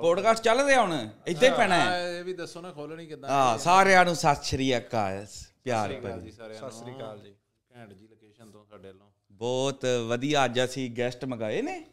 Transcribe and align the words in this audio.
Podcast 0.00 0.42
ਚੱਲ 0.42 0.64
ਰਿਹਾ 0.66 0.82
ਹੁਣ? 0.82 1.08
ਇੱਦਾਂ 1.26 1.48
ਹੀ 1.48 1.54
ਪੈਣਾ 1.56 1.80
ਹੈ? 1.80 2.18
ਇਹ 2.18 2.24
ਵੀ 2.24 2.32
ਦੱਸੋ 2.32 2.60
ਨਾ 2.60 2.70
ਖੋਲਣੀ 2.70 3.06
ਕਿੱਦਾਂ 3.06 3.30
ਹਾਂ 3.30 3.58
ਸਾਰਿਆਂ 3.58 4.04
ਨੂੰ 4.04 4.16
ਸਤਿ 4.16 4.44
ਸ਼੍ਰੀ 4.44 4.76
ਅਕਾਲ 4.76 5.26
ਪਿਆਰ 5.64 5.92
ਭਰੀ। 5.92 6.30
ਸਤਿ 6.30 6.70
ਸ੍ਰੀ 6.70 6.94
ਅਕਾਲ 6.96 7.18
ਜੀ। 7.18 7.34
ਘੈਂਟ 7.76 7.92
ਜੀ 7.92 8.06
ਲੋਕੇਸ਼ਨ 8.08 8.50
ਤੋਂ 8.50 8.64
ਸਾਡੇ 8.70 8.88
ਵੱਲੋਂ। 8.88 9.06
ਬਹੁਤ 9.30 9.86
ਵਧੀਆ 10.08 10.44
ਅੱਜ 10.44 10.60
ਅਸੀਂ 10.64 10.90
ਗੈਸਟ 10.98 11.24
ਮੰਗਾਏ 11.24 11.62
ਨੇ। 11.62 11.84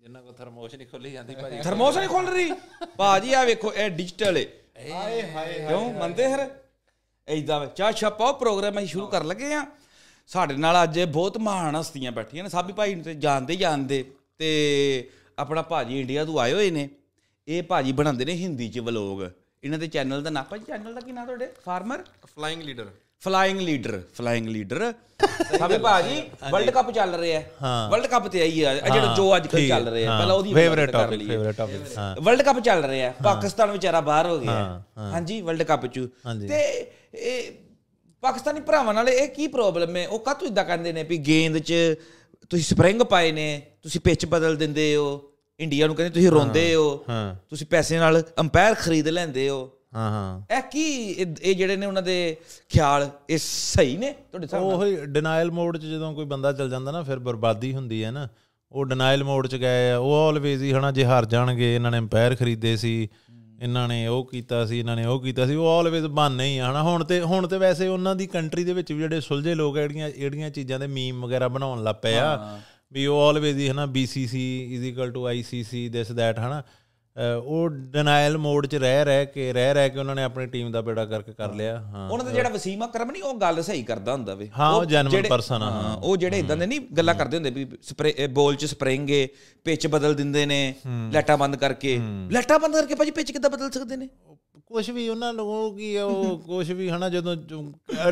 ਜਿੰਨਾ 0.00 0.20
ਕੋ 0.20 0.32
ਥਰਮੋਸ਼ 0.32 0.74
ਨਹੀਂ 0.74 0.88
ਖੋਲੀ 0.88 1.12
ਜਾਂਦੀ 1.12 1.34
ਭਾਜੀ। 1.34 1.60
ਥਰਮੋਸ 1.60 1.96
ਨਹੀਂ 1.96 2.08
ਖੁੱਲ 2.08 2.26
ਰਹੀ? 2.26 2.52
ਭਾਜੀ 2.96 3.32
ਆ 3.32 3.44
ਵੇਖੋ 3.44 3.72
ਇਹ 3.74 3.90
ਡਿਜੀਟਲ 3.90 4.36
ਹੈ 4.36 4.44
ਹਾਏ 4.90 5.30
ਹਾਏ 5.32 5.66
ਕਿਉਂ? 5.68 5.92
ਮੰਨਦੇ 5.92 6.32
ਹਰ 6.32 6.48
ਇਦਾਂ 7.28 7.66
ਚਾਹ 7.66 7.92
ਛਾਪਾ 7.92 8.32
ਪ੍ਰੋਗਰਾਮ 8.32 8.78
ਅਸੀਂ 8.78 8.88
ਸ਼ੁਰੂ 8.88 9.06
ਕਰਨ 9.06 9.26
ਲੱਗੇ 9.26 9.52
ਆ 9.54 9.66
ਸਾਡੇ 10.26 10.56
ਨਾਲ 10.56 10.82
ਅੱਜ 10.82 11.00
ਬਹੁਤ 11.00 11.38
ਮਹਾਨ 11.38 11.76
ਹਸਤੀਆਂ 11.76 12.12
ਬੈਠੀਆਂ 12.12 12.44
ਨੇ। 12.44 12.50
ਸਾਬੀ 12.50 12.72
ਭਾਈ 12.72 12.94
ਨੂੰ 12.94 13.04
ਤੇ 13.04 13.14
ਜਾਣਦੇ 13.14 13.56
ਜਾਣਦੇ। 13.56 14.04
ਤੇ 14.38 15.10
ਆਪਣਾ 15.38 15.62
ਭਾਜੀ 15.62 16.00
ਇੰਡੀਆ 16.00 16.24
ਤੋਂ 16.24 16.38
ਆਏ 16.38 16.52
ਹੋਏ 16.52 16.70
ਨੇ। 16.70 16.88
ਇਹ 17.48 17.62
ਭਾਜੀ 17.62 17.92
ਬਣਾਉਂਦੇ 17.92 18.24
ਨੇ 18.24 18.32
ਹਿੰਦੀ 18.32 18.68
ਚ 18.68 18.78
ਵਲੋਗ। 18.78 19.22
ਇਹਨਾਂ 19.62 19.78
ਦੇ 19.78 19.86
ਚੈਨਲ 19.86 20.22
ਦਾ 20.22 20.30
ਨਾਂ 20.30 20.42
ਭਾਜੀ 20.44 20.64
ਚੈਨਲ 20.66 20.94
ਦਾ 20.94 21.00
ਕੀ 21.00 21.12
ਨਾਂ 21.12 21.24
ਤੁਹਾਡੇ? 21.26 21.46
Former 21.64 22.02
flying 22.26 22.62
leader 22.62 22.86
flying 23.22 23.58
leader 23.58 24.00
flying 24.14 24.46
leader 24.46 24.92
Sabi 25.58 25.78
ਭਾਜੀ? 25.78 26.22
ਵਰਲਡ 26.50 26.70
ਕੱਪ 26.70 26.90
ਚੱਲ 26.90 27.14
ਰਿਹਾ 27.14 27.40
ਹੈ। 27.40 27.50
ਵਰਲਡ 27.90 28.06
ਕੱਪ 28.06 28.26
ਤੇ 28.28 28.40
ਆਈ 28.40 28.64
ਹੈ 28.64 28.74
ਜਿਹੜਾ 28.74 29.14
ਜੋ 29.16 29.36
ਅੱਜ 29.36 29.46
ਕੱਲ 29.46 29.68
ਚੱਲ 29.68 29.88
ਰਿਹਾ 29.88 30.12
ਹੈ। 30.12 30.18
ਪਹਿਲਾਂ 30.18 30.36
ਉਹਦੀ 30.36 30.54
ਫੇਵਰੇਟ 30.54 30.90
ਟਾਪਿਕ। 30.90 31.26
ਫੇਵਰੇਟ 31.28 31.56
ਟਾਪਿਕ 31.56 31.98
ਹਾਂ। 31.98 32.14
ਵਰਲਡ 32.20 32.42
ਕੱਪ 32.42 32.60
ਚੱਲ 32.60 32.84
ਰਿਹਾ 32.84 33.08
ਹੈ। 33.08 33.14
ਪਾਕਿਸਤਾਨ 33.24 33.70
ਵਿਚਾਰਾ 33.70 34.00
ਬਾਹਰ 34.00 34.26
ਹੋ 34.26 34.38
ਗਿਆ 34.38 34.52
ਹੈ। 34.52 35.10
ਹਾਂਜੀ 35.12 35.40
ਵਰਲਡ 35.40 35.62
ਕੱਪ 35.62 35.86
ਚ। 35.86 36.06
ਤੇ 36.48 36.62
ਇਹ 37.14 37.52
ਪਾਕਿਸਤਾਨੀ 38.22 38.60
ਭਰਾਵਾਂ 38.60 38.94
ਨਾਲ 38.94 39.08
ਇਹ 39.08 39.28
ਕੀ 39.28 39.46
ਪ੍ਰੋਬਲਮ 39.46 39.96
ਹੈ? 39.96 40.06
ਉਹ 40.08 40.18
ਕਾਹਤੋਂ 40.18 40.48
ਇਦਾਂ 40.48 40.64
ਕਹਿੰਦੇ 40.64 40.92
ਨੇ 40.92 41.02
ਵੀ 41.02 41.18
ਗੇਂਦ 41.18 41.58
'ਚ 41.58 41.74
ਤੁਸੀਂ 42.50 42.64
ਸਪਰਿੰਗ 42.64 43.02
ਪਾਏ 43.02 43.32
ਨੇ 43.32 43.62
ਤੁਸੀਂ 43.82 44.00
ਪਿੱਚ 44.00 44.26
ਬਦਲ 44.26 44.56
ਦਿੰਦੇ 44.56 44.94
ਹੋ। 44.96 45.31
ਇੰਡੀਆ 45.62 45.86
ਨੂੰ 45.86 45.96
ਕਹਿੰਦੇ 45.96 46.14
ਤੁਸੀਂ 46.14 46.30
ਰੋਂਦੇ 46.30 46.74
ਹੋ 46.74 47.04
ਤੁਸੀਂ 47.50 47.66
ਪੈਸੇ 47.66 47.98
ਨਾਲ 47.98 48.22
ਅੰਪਾਇਰ 48.40 48.74
ਖਰੀਦ 48.74 49.08
ਲੈਂਦੇ 49.08 49.48
ਹੋ। 49.48 49.70
ਹਾਂ 49.94 50.10
ਹਾਂ। 50.10 50.56
ਇਹ 50.56 50.62
ਕੀ 50.62 50.82
ਇਹ 51.10 51.54
ਜਿਹੜੇ 51.54 51.76
ਨੇ 51.76 51.86
ਉਹਨਾਂ 51.86 52.02
ਦੇ 52.02 52.14
ਖਿਆਲ 52.68 53.08
ਇਹ 53.30 53.38
ਸਹੀ 53.38 53.96
ਨੇ 53.96 54.10
ਤੁਹਾਡੇ 54.12 54.46
ਨਾਲ? 54.52 54.62
ਉਹ 54.62 54.84
ਹੀ 54.86 54.96
ਡਿਨਾਈਲ 55.06 55.50
ਮੋਡ 55.50 55.76
'ਚ 55.76 55.84
ਜਦੋਂ 55.84 56.12
ਕੋਈ 56.14 56.24
ਬੰਦਾ 56.24 56.52
ਚੱਲ 56.52 56.70
ਜਾਂਦਾ 56.70 56.92
ਨਾ 56.92 57.02
ਫਿਰ 57.02 57.18
ਬਰਬਾਦੀ 57.18 57.74
ਹੁੰਦੀ 57.74 58.02
ਹੈ 58.04 58.10
ਨਾ। 58.10 58.28
ਉਹ 58.72 58.84
ਡਿਨਾਈਲ 58.84 59.24
ਮੋਡ 59.24 59.46
'ਚ 59.46 59.56
ਗਏ 59.56 59.90
ਆ 59.90 59.96
ਉਹ 59.98 60.14
ਆਲਵੇਜ਼ 60.18 60.62
ਹੀ 60.62 60.72
ਹਨਾ 60.72 60.90
ਜੇ 60.90 61.04
ਹਾਰ 61.04 61.24
ਜਾਣਗੇ 61.24 61.74
ਇਹਨਾਂ 61.74 61.90
ਨੇ 61.90 61.98
ਅੰਪਾਇਰ 61.98 62.34
ਖਰੀਦੇ 62.34 62.76
ਸੀ 62.76 63.08
ਇਹਨਾਂ 63.62 63.86
ਨੇ 63.88 64.06
ਉਹ 64.06 64.24
ਕੀਤਾ 64.24 64.64
ਸੀ 64.66 64.78
ਇਹਨਾਂ 64.78 64.96
ਨੇ 64.96 65.04
ਉਹ 65.06 65.20
ਕੀਤਾ 65.20 65.46
ਸੀ 65.46 65.54
ਉਹ 65.54 65.68
ਆਲਵੇਜ਼ 65.68 66.06
ਬਹਾਨੇ 66.06 66.46
ਹੀ 66.46 66.58
ਹਨਾ। 66.58 66.82
ਹੁਣ 66.82 67.04
ਤੇ 67.04 67.20
ਹੁਣ 67.20 67.46
ਤੇ 67.46 67.58
ਵੈਸੇ 67.58 67.88
ਉਹਨਾਂ 67.88 68.14
ਦੀ 68.16 68.26
ਕੰਟਰੀ 68.26 68.64
ਦੇ 68.64 68.72
ਵਿੱਚ 68.72 68.92
ਵੀ 68.92 68.98
ਜਿਹੜੇ 68.98 69.20
ਸੁਲਝੇ 69.20 69.54
ਲੋਕ 69.54 69.76
ਆ 69.76 69.80
ਜਿਹੜੀਆਂ 69.82 70.10
ਜਿਹੜੀਆਂ 70.10 70.50
ਚੀਜ਼ਾਂ 70.50 70.78
ਦੇ 70.80 70.86
ਮੀਮ 70.86 71.24
ਵਗੈਰਾ 71.26 71.48
ਬਣਾਉਣ 71.48 71.82
ਲੱਗ 71.82 71.94
ਪਏ 72.02 72.14
ਆ 72.14 72.58
ਵੀ 72.92 73.06
ਉਹ 73.06 73.20
ਆਲਵੇਜ਼ 73.22 73.58
ਹੀ 73.58 73.68
ਹਨਾ 73.68 73.84
BCC 73.86 74.40
ICC 75.30 75.88
ਦਿਸ 75.92 76.12
ਦੈਟ 76.12 76.38
ਹਨਾ। 76.38 76.62
ਉਹ 77.44 77.68
ਡਿਨਾਈਲ 77.68 78.36
ਮੋਡ 78.38 78.66
'ਚ 78.66 78.74
ਰਹਿ 78.74 79.04
ਰਹਿ 79.04 79.26
ਕੇ 79.26 79.52
ਰਹਿ 79.52 79.74
ਰਹਿ 79.74 79.90
ਕੇ 79.90 79.98
ਉਹਨਾਂ 79.98 80.14
ਨੇ 80.14 80.22
ਆਪਣੀ 80.22 80.46
ਟੀਮ 80.46 80.70
ਦਾ 80.72 80.80
ਬੇੜਾ 80.80 81.04
ਕਰਕੇ 81.04 81.32
ਕਰ 81.32 81.52
ਲਿਆ 81.52 81.78
ਹਾਂ। 81.80 82.08
ਉਹਨਾਂ 82.10 82.24
ਦਾ 82.26 82.32
ਜਿਹੜਾ 82.32 82.48
ਵਸੀਮ 82.48 82.84
ਅਕਰਮ 82.84 83.10
ਨਹੀਂ 83.10 83.22
ਉਹ 83.22 83.34
ਗੱਲ 83.34 83.62
ਸਹੀ 83.62 83.82
ਕਰਦਾ 83.82 84.12
ਹੁੰਦਾ 84.12 84.34
ਵੇ। 84.34 84.48
ਹਾਂ, 84.58 84.70
ਉਹ 84.72 84.84
person 85.26 85.54
ਆ, 85.54 85.70
ਹਾਂ, 85.70 85.96
ਉਹ 85.96 86.16
ਜਿਹੜੇ 86.16 86.38
ਇਦਾਂ 86.38 86.56
ਦੇ 86.56 86.66
ਨਹੀਂ 86.66 86.80
ਗੱਲਾਂ 86.96 87.14
ਕਰਦੇ 87.14 87.36
ਹੁੰਦੇ 87.36 87.50
ਵੀ 87.50 87.66
ਸਪਰੇ 87.82 88.26
ਬੋਲ 88.30 88.56
ਚ 88.56 88.64
ਸਪਰਿੰਗ 88.64 89.10
ਪਿੱਚ 89.64 89.86
ਬਦਲ 89.86 90.14
ਦਿੰਦੇ 90.14 90.46
ਨੇ 90.46 90.74
ਲਾਈਟਾਂ 91.12 91.36
ਬੰਦ 91.38 91.56
ਕਰਕੇ। 91.56 91.98
ਲਾਈਟਾਂ 92.30 92.58
ਬੰਦ 92.58 92.74
ਕਰਕੇ 92.74 92.94
ਭਾਜੀ 92.94 93.10
ਪਿੱਚ 93.10 93.32
ਕਿੱਦਾਂ 93.32 93.50
ਬਦਲ 93.50 93.70
ਸਕਦੇ 93.70 93.96
ਨੇ? 93.96 94.08
ਕੁਝ 94.66 94.90
ਵੀ 94.90 95.08
ਉਹਨਾਂ 95.08 95.32
ਉਹ 95.34 95.76
ਕੀ 95.76 95.96
ਉਹ 95.96 96.38
ਕੁਝ 96.38 96.72
ਵੀ 96.72 96.88
ਹਨਾ 96.90 97.08
ਜਦੋਂ 97.08 97.36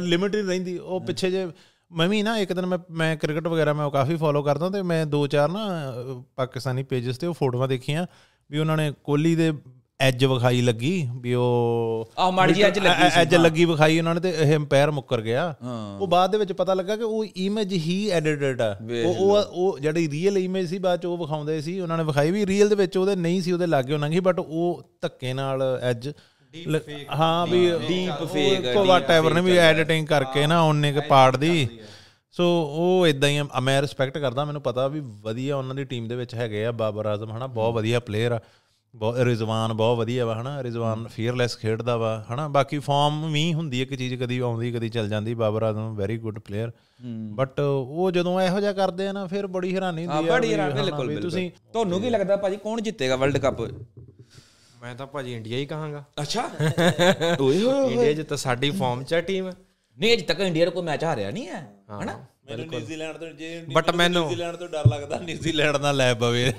ਲਿਮਿਟ 0.00 0.36
ਨਹੀਂ 0.36 0.44
ਰਹਿੰਦੀ 0.44 0.78
ਉਹ 0.78 1.00
ਪਿੱਛੇ 1.00 1.30
ਜੇ 1.30 1.46
ਮੈਂ 1.92 2.08
ਵੀ 2.08 2.22
ਨਾ 2.22 2.38
ਇੱਕ 2.38 2.52
ਦਿਨ 2.52 2.66
ਮੈਂ 2.66 2.78
ਮੈਂ 2.90 3.16
ਕ੍ਰਿਕਟ 3.16 3.48
ਵਗੈਰਾ 3.48 3.72
ਮੈਂ 3.72 3.90
ਕਾਫੀ 3.90 4.16
ਫੋਲੋ 4.16 4.42
ਕਰਦਾ 4.42 4.70
ਤੇ 4.70 4.82
ਮੈਂ 4.82 5.06
ਦੋ 5.06 5.26
ਚਾਰ 5.26 5.48
ਨਾ 5.48 5.92
ਪਾਕਿਸਤਾਨੀ 6.36 6.82
ਪੇजेस 6.82 7.16
ਤੇ 7.20 7.26
ਉਹ 7.26 7.34
ਫੋਟੋਆਂ 7.34 7.68
ਦੇਖੀਆਂ 7.68 8.06
ਵੀ 8.50 8.58
ਉਹਨਾਂ 8.58 8.76
ਨੇ 8.76 8.92
ਕੋਹਲੀ 9.04 9.34
ਦੇ 9.34 9.52
ਐਜ 10.00 10.24
ਵਿਖਾਈ 10.24 10.60
ਲੱਗੀ 10.60 11.08
ਵੀ 11.20 11.34
ਉਹ 11.34 12.12
ਆਹ 12.18 12.32
ਮਾੜੀ 12.32 12.52
ਜਿਹੀ 12.52 12.70
edge 12.70 12.82
ਲੱਗੀ 12.82 13.10
ਸੀ, 13.10 13.20
ਐਜ 13.20 13.34
ਲੱਗੀ 13.34 13.64
ਵਿਖਾਈ 13.64 13.98
ਉਹਨਾਂ 13.98 14.14
ਨੇ 14.14 14.20
ਤੇ 14.20 14.30
ਇਹ 14.30 14.56
ਅੰਪਾਇਰ 14.56 14.90
ਮੁੱਕਰ 14.90 15.20
ਗਿਆ। 15.20 15.54
ਉਹ 16.00 16.06
ਬਾਅਦ 16.06 16.32
ਦੇ 16.32 16.38
ਵਿੱਚ 16.38 16.52
ਪਤਾ 16.52 16.74
ਲੱਗਾ 16.74 16.96
ਕਿ 16.96 17.02
ਉਹ 17.02 17.24
ਇਮੇਜ 17.36 17.72
ਹੀ 17.72 18.08
ਐਡਿਟਡ 18.10 18.60
ਆ। 18.60 18.76
ਉਹ 19.06 19.42
ਉਹ 19.50 19.78
ਜਿਹੜੀ 19.78 20.10
ਰੀਅਲ 20.10 20.38
ਇਮੇਜ 20.38 20.66
ਸੀ 20.66 20.78
ਬਾਅਦ 20.78 21.00
ਚ 21.00 21.06
ਉਹ 21.06 21.18
ਵਿਖਾਉਂਦੇ 21.18 21.60
ਸੀ 21.60 21.80
ਉਹਨਾਂ 21.80 21.98
ਨੇ 21.98 22.04
ਵਿਖਾਈ 22.04 22.30
ਵੀ 22.30 22.46
ਰੀਅਲ 22.46 22.68
ਦੇ 22.68 22.74
ਵਿੱਚ 22.74 22.96
ਉਹਦੇ 22.96 23.16
ਨਹੀਂ 23.16 23.42
ਸੀ 23.42 23.52
ਉਹਦੇ 23.52 23.66
ਲਾਗੇ 23.66 23.94
ਉਹਨਾਂ 23.94 24.10
ਸੀ 24.10 24.20
ਬਟ 24.20 24.38
ਉਹ 24.38 24.82
ਧੱਕੇ 25.00 25.32
ਨਾਲ 25.32 25.80
ਐਜ 25.82 26.08
ਹਾਂ 27.16 27.46
ਵੀ 27.46 27.58
Deep 27.72 28.22
fake, 28.32 28.72
ਕੋ 28.74 28.84
ਵਾਟਐਵਰ 28.84 29.34
ਨੇ 29.34 29.40
ਵੀ 29.40 29.56
ਐਡੀਟਿੰਗ 29.58 30.06
ਕਰਕੇ 30.06 30.46
ਨਾ 30.46 30.60
ਉਹਨੇ 30.62 30.92
ਕੇ 30.92 31.00
ਪਾੜ 31.00 31.36
ਦੀ। 31.36 31.68
ਸੋ 32.32 32.44
ਉਹ 32.70 33.06
ਇਦਾਂ 33.06 33.28
ਹੀ 33.28 33.36
ਆ 33.36 33.60
ਮੈਂ 33.60 33.82
ਰਿਸਪੈਕਟ 33.82 34.18
ਕਰਦਾ 34.18 34.44
ਮੈਨੂੰ 34.44 34.62
ਪਤਾ 34.62 34.88
ਵੀ 34.88 35.00
ਵਧੀਆ 35.22 35.56
ਉਹਨਾਂ 35.56 35.74
ਦੀ 35.74 35.84
ਟੀਮ 35.84 36.08
ਦੇ 36.08 36.16
ਵਿੱਚ 36.16 36.34
ਹੈਗੇ 36.34 36.64
ਆ 36.66 36.72
ਬਾਬਰ 36.72 37.06
ਆਜ਼ਮ 37.06 37.30
ਹਨਾ 37.32 37.46
ਬਹੁਤ 37.46 37.74
ਵਧੀਆ 37.74 38.00
ਪਲੇਅਰ 38.00 38.32
ਆ। 38.32 38.40
ਬਹੁਤ 38.94 39.18
ਰਿਜ਼ਵਾਨ 39.18 39.72
ਬਹੁਤ 39.72 39.98
ਵਧੀਆ 39.98 40.24
ਵਾ 40.26 40.34
ਹਨਾ 40.40 40.62
ਰਿਜ਼ਵਾਨ 40.62 41.06
ਫੀਅਰਲੈਸ 41.06 41.56
ਖੇਡਦਾ 41.58 41.96
ਵਾ 41.96 42.24
ਹਨਾ 42.32 42.46
ਬਾਕੀ 42.48 42.78
ਫਾਰਮ 42.78 43.32
ਵੀ 43.32 43.52
ਹੁੰਦੀ 43.54 43.78
ਹੈ 43.78 43.82
ਇੱਕ 43.82 43.94
ਚੀਜ਼ 43.94 44.14
ਕਦੀ 44.14 44.38
ਆਉਂਦੀ 44.38 44.72
ਕਦੀ 44.72 44.88
ਚੱਲ 44.88 45.08
ਜਾਂਦੀ 45.08 45.34
Babar 45.34 45.62
Azam 45.62 45.94
very 45.94 46.16
good 46.18 46.38
player 46.38 46.70
but 47.34 47.60
ਉਹ 47.60 48.10
ਜਦੋਂ 48.10 48.40
ਇਹੋ 48.40 48.60
ਜਿਹਾ 48.60 48.72
ਕਰਦੇ 48.72 49.06
ਆ 49.08 49.12
ਨਾ 49.12 49.26
ਫਿਰ 49.26 49.46
ਬੜੀ 49.46 49.74
ਹੈਰਾਨੀ 49.74 50.06
ਹੁੰਦੀ 50.06 50.28
ਆ 50.28 50.32
ਬੜੀ 50.32 50.52
ਹੈਰਾਨ 50.52 50.72
ਬਿਲਕੁਲ 50.72 51.20
ਤੁਸੀਂ 51.20 51.50
ਤੁਹਾਨੂੰ 51.72 52.00
ਕੀ 52.00 52.10
ਲੱਗਦਾ 52.10 52.36
ਭਾਜੀ 52.36 52.56
ਕੌਣ 52.56 52.80
ਜਿੱਤੇਗਾ 52.80 53.16
ਵਰਲਡ 53.16 53.38
ਕੱਪ 53.38 53.60
ਮੈਂ 54.80 54.94
ਤਾਂ 54.94 55.06
ਭਾਜੀ 55.06 55.32
ਇੰਡੀਆ 55.34 55.58
ਹੀ 55.58 55.66
ਕਹਾਂਗਾ। 55.66 56.04
ਅੱਛਾ। 56.22 56.42
ਓਏ 57.40 57.62
ਹੋਏ 57.62 57.92
ਇੰਡੀਆ 57.92 58.12
'ਚ 58.14 58.26
ਤਾਂ 58.28 58.36
ਸਾਡੀ 58.36 58.70
ਫਾਰਮ 58.70 59.02
'ਚ 59.04 59.12
ਹੈ 59.14 59.20
ਟੀਮ 59.22 59.50
ਨਹੀਂ 59.98 60.12
ਅਜੇ 60.14 60.22
ਤੱਕ 60.24 60.40
ਇੰਡੀਆ 60.40 60.64
ਦਾ 60.64 60.70
ਕੋਈ 60.70 60.82
ਮੈਚ 60.82 61.04
ਹਾਰਿਆ 61.04 61.30
ਨਹੀਂ 61.30 61.46
ਹੈ 61.48 61.60
ਹਨਾ? 61.92 62.18
ਮੈਨੂੰ 62.46 62.66
ਨਿਊਜ਼ੀਲੈਂਡ 62.68 63.16
ਤੋਂ 63.16 63.26
ਜੇ 63.32 63.48
But 63.74 63.92
ਮੈਨੂੰ- 63.96 64.22
ਨਿਊਜ਼ੀਲੈਂਡ 64.22 64.56
ਤੋਂ 64.56 64.68
ਡਰ 64.68 64.86
ਲੱਗਦਾ 64.86 65.18
ਨਿਊਜ਼ੀਲੈਂਡ 65.18 65.76
ਨਾਲ 65.76 65.96
ਲੈ 65.96 66.12
ਪਵੇ। 66.14 66.50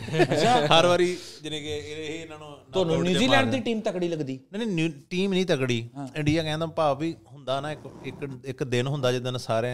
ਹਰ 0.67 0.85
ਵਾਰੀ 0.85 1.07
ਜਿਵੇਂ 1.43 1.61
ਕਿ 1.61 1.69
ਇਹ 1.69 1.95
ਇਹ 1.95 2.21
ਇਹਨਾਂ 2.21 2.37
ਨੂੰ 2.39 2.55
ਤੁਹਾਨੂੰ 2.73 3.01
ਨਿਊਜ਼ੀਲੈਂਡ 3.03 3.49
ਦੀ 3.51 3.59
ਟੀਮ 3.59 3.79
ਤਕੜੀ 3.81 4.07
ਲੱਗਦੀ? 4.07 4.39
ਨਹੀਂ 4.53 4.67
ਨਹੀਂ 4.67 4.89
ਟੀਮ 5.09 5.33
ਨਹੀਂ 5.33 5.45
ਤਗੜੀ 5.45 5.79
ਇੰਡੀਆ 6.15 6.43
ਕਹਿੰਦਾ 6.43 6.65
ਭਾਵ 6.75 6.97
ਵੀ 6.99 7.13
ਹੁੰਦਾ 7.27 7.59
ਨਾ 7.61 7.71
ਇੱਕ 7.71 7.87
ਇੱਕ 8.05 8.29
ਇੱਕ 8.45 8.63
ਦਿਨ 8.65 8.87
ਹੁੰਦਾ 8.87 9.11
ਜਿੱਦਨ 9.11 9.37
ਸਾਰੇ 9.37 9.69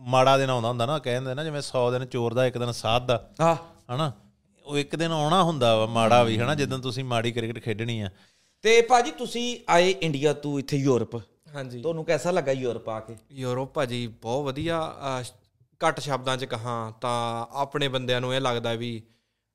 ਮਾੜਾ 0.00 0.36
ਦਿਨ 0.38 0.50
ਆਉਂਦਾ 0.50 0.68
ਹੁੰਦਾ 0.68 0.86
ਨਾ 0.86 0.98
ਕਹਿੰਦੇ 0.98 1.34
ਨਾ 1.34 1.44
ਜਿਵੇਂ 1.44 1.60
100 1.62 1.90
ਦਿਨ 1.92 2.04
ਚੋਰ 2.06 2.34
ਦਾ 2.34 2.46
ਇੱਕ 2.46 2.58
ਦਿਨ 2.58 2.72
ਸਾਧ 2.72 3.06
ਦਾ 3.06 3.24
ਆ 3.40 3.54
ਹਨਾ? 3.90 4.12
ਉਹ 4.66 4.78
ਇੱਕ 4.78 4.96
ਦਿਨ 4.96 5.12
ਆਉਣਾ 5.12 5.42
ਹੁੰਦਾ 5.42 5.76
ਵਾ 5.76 5.86
ਮਾੜਾ 5.86 6.22
ਵੀ 6.22 6.38
ਹਨਾ 6.38 6.54
ਜਦੋਂ 6.54 6.78
ਤੁਸੀਂ 6.78 7.04
ਮਾੜੀ 7.04 7.32
ਕ੍ਰਿਕਟ 7.32 7.58
ਖੇਡਣੀ 7.58 8.00
ਆ। 8.00 8.10
ਤੇ 8.62 8.82
ਭਾਜੀ 8.82 9.10
ਤੁਸੀਂ 9.10 9.58
ਆਏ 9.68 9.90
ਇੰਡੀਆ 9.90 10.32
ਤੋਂ 10.32 10.58
ਇੱਥੇ 10.58 10.76
ਯੂਰਪ। 10.76 11.14
ਹਾਂਜੀ। 11.54 11.82
ਤੁਹਾਨੂੰ 11.82 12.04
ਕਿਹਦਾ 12.04 12.30
ਲੱਗਾ 12.30 12.52
ਯੂਰਪ 12.52 12.88
ਆ 12.88 13.00
ਕੇ? 13.00 13.16
ਯੂਰਪ 13.32 13.74
ਭਾਜੀ 13.74 14.06
ਬਹੁਤ 14.06 14.44
ਵਧੀਆ। 14.44 14.94
ਘੱਟ 15.88 16.00
ਸ਼ਬਦਾਂ 16.00 16.36
'ਚ 16.36 16.44
ਕਹਾਂ 16.44 16.92
ਤਾਂ 17.00 17.46
ਆਪਣੇ 17.52 17.88
ਬੰਦਿਆਂ 17.88 18.20
ਨੂੰ 18.20 18.34
ਇਹ 18.34 18.40
ਲੱਗਦਾ 18.40 18.74
ਵੀ 18.74 19.02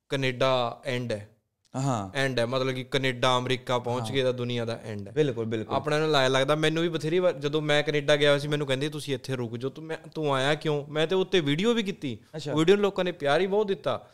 ਕੈਨੇਡਾ 0.08 0.82
ਐਂਡ 0.84 1.12
ਹੈ। 1.12 1.28
ਹਾਂ। 1.76 2.10
ਐਂਡ 2.14 2.38
ਹੈ 2.38 2.46
ਮਤਲਬ 2.46 2.72
ਕਿ 2.72 2.84
ਕੈਨੇਡਾ 2.84 3.38
ਅਮਰੀਕਾ 3.38 3.78
ਪਹੁੰਚ 3.78 4.12
ਗਏ 4.12 4.22
ਤਾਂ 4.22 4.32
ਦੁਨੀਆ 4.32 4.64
ਦਾ 4.64 4.80
ਐਂਡ 4.84 5.08
ਹੈ। 5.08 5.12
ਬਿਲਕੁਲ 5.12 5.44
ਬਿਲਕੁਲ। 5.44 5.76
ਆਪਣਾ 5.76 5.98
ਨੂੰ 5.98 6.10
ਲਾਇਆ 6.10 6.28
ਲੱਗਦਾ 6.28 6.54
ਮੈਨੂੰ 6.54 6.82
ਵੀ 6.82 6.88
ਬਥੇਰੀ 6.88 7.18
ਵਾਰ 7.18 7.32
ਜਦੋਂ 7.32 7.62
ਮੈਂ 7.62 7.82
ਕੈਨੇਡਾ 7.82 8.16
ਗਿਆ 8.16 8.38
ਸੀ 8.38 8.48
ਮੈਨੂੰ 8.48 8.66
ਕਹਿੰਦੇ 8.66 8.88
ਤੁਸੀਂ 8.88 9.14
ਇੱਥੇ 9.14 9.36
ਰੁਕ 9.36 9.56
ਜਾਓ 9.56 9.70
ਤੂੰ 9.70 9.84
ਮੈਂ 9.84 9.96
ਤੂੰ 10.14 10.34
ਆਇਆ 10.34 10.54
ਕਿਉਂ? 10.54 10.86
ਮੈਂ 10.86 11.06
ਤੇ 11.06 11.14
ਉੱਤੇ 11.14 11.40
ਵੀਡੀਓ 11.40 11.74
ਵੀ 11.74 11.82
ਕੀਤੀ। 11.82 12.18
ਵੀਡੀਓ 12.56 12.76
ਨੂੰ 12.76 12.82
ਲੋਕਾਂ 12.82 13.04
ਨੇ 13.04 13.12
ਪਿਆਰ 13.12 13.40
ਹੀ 13.40 13.46
ਬਹੁਤ 13.46 13.66
ਦਿੱਤਾ। 13.66 14.08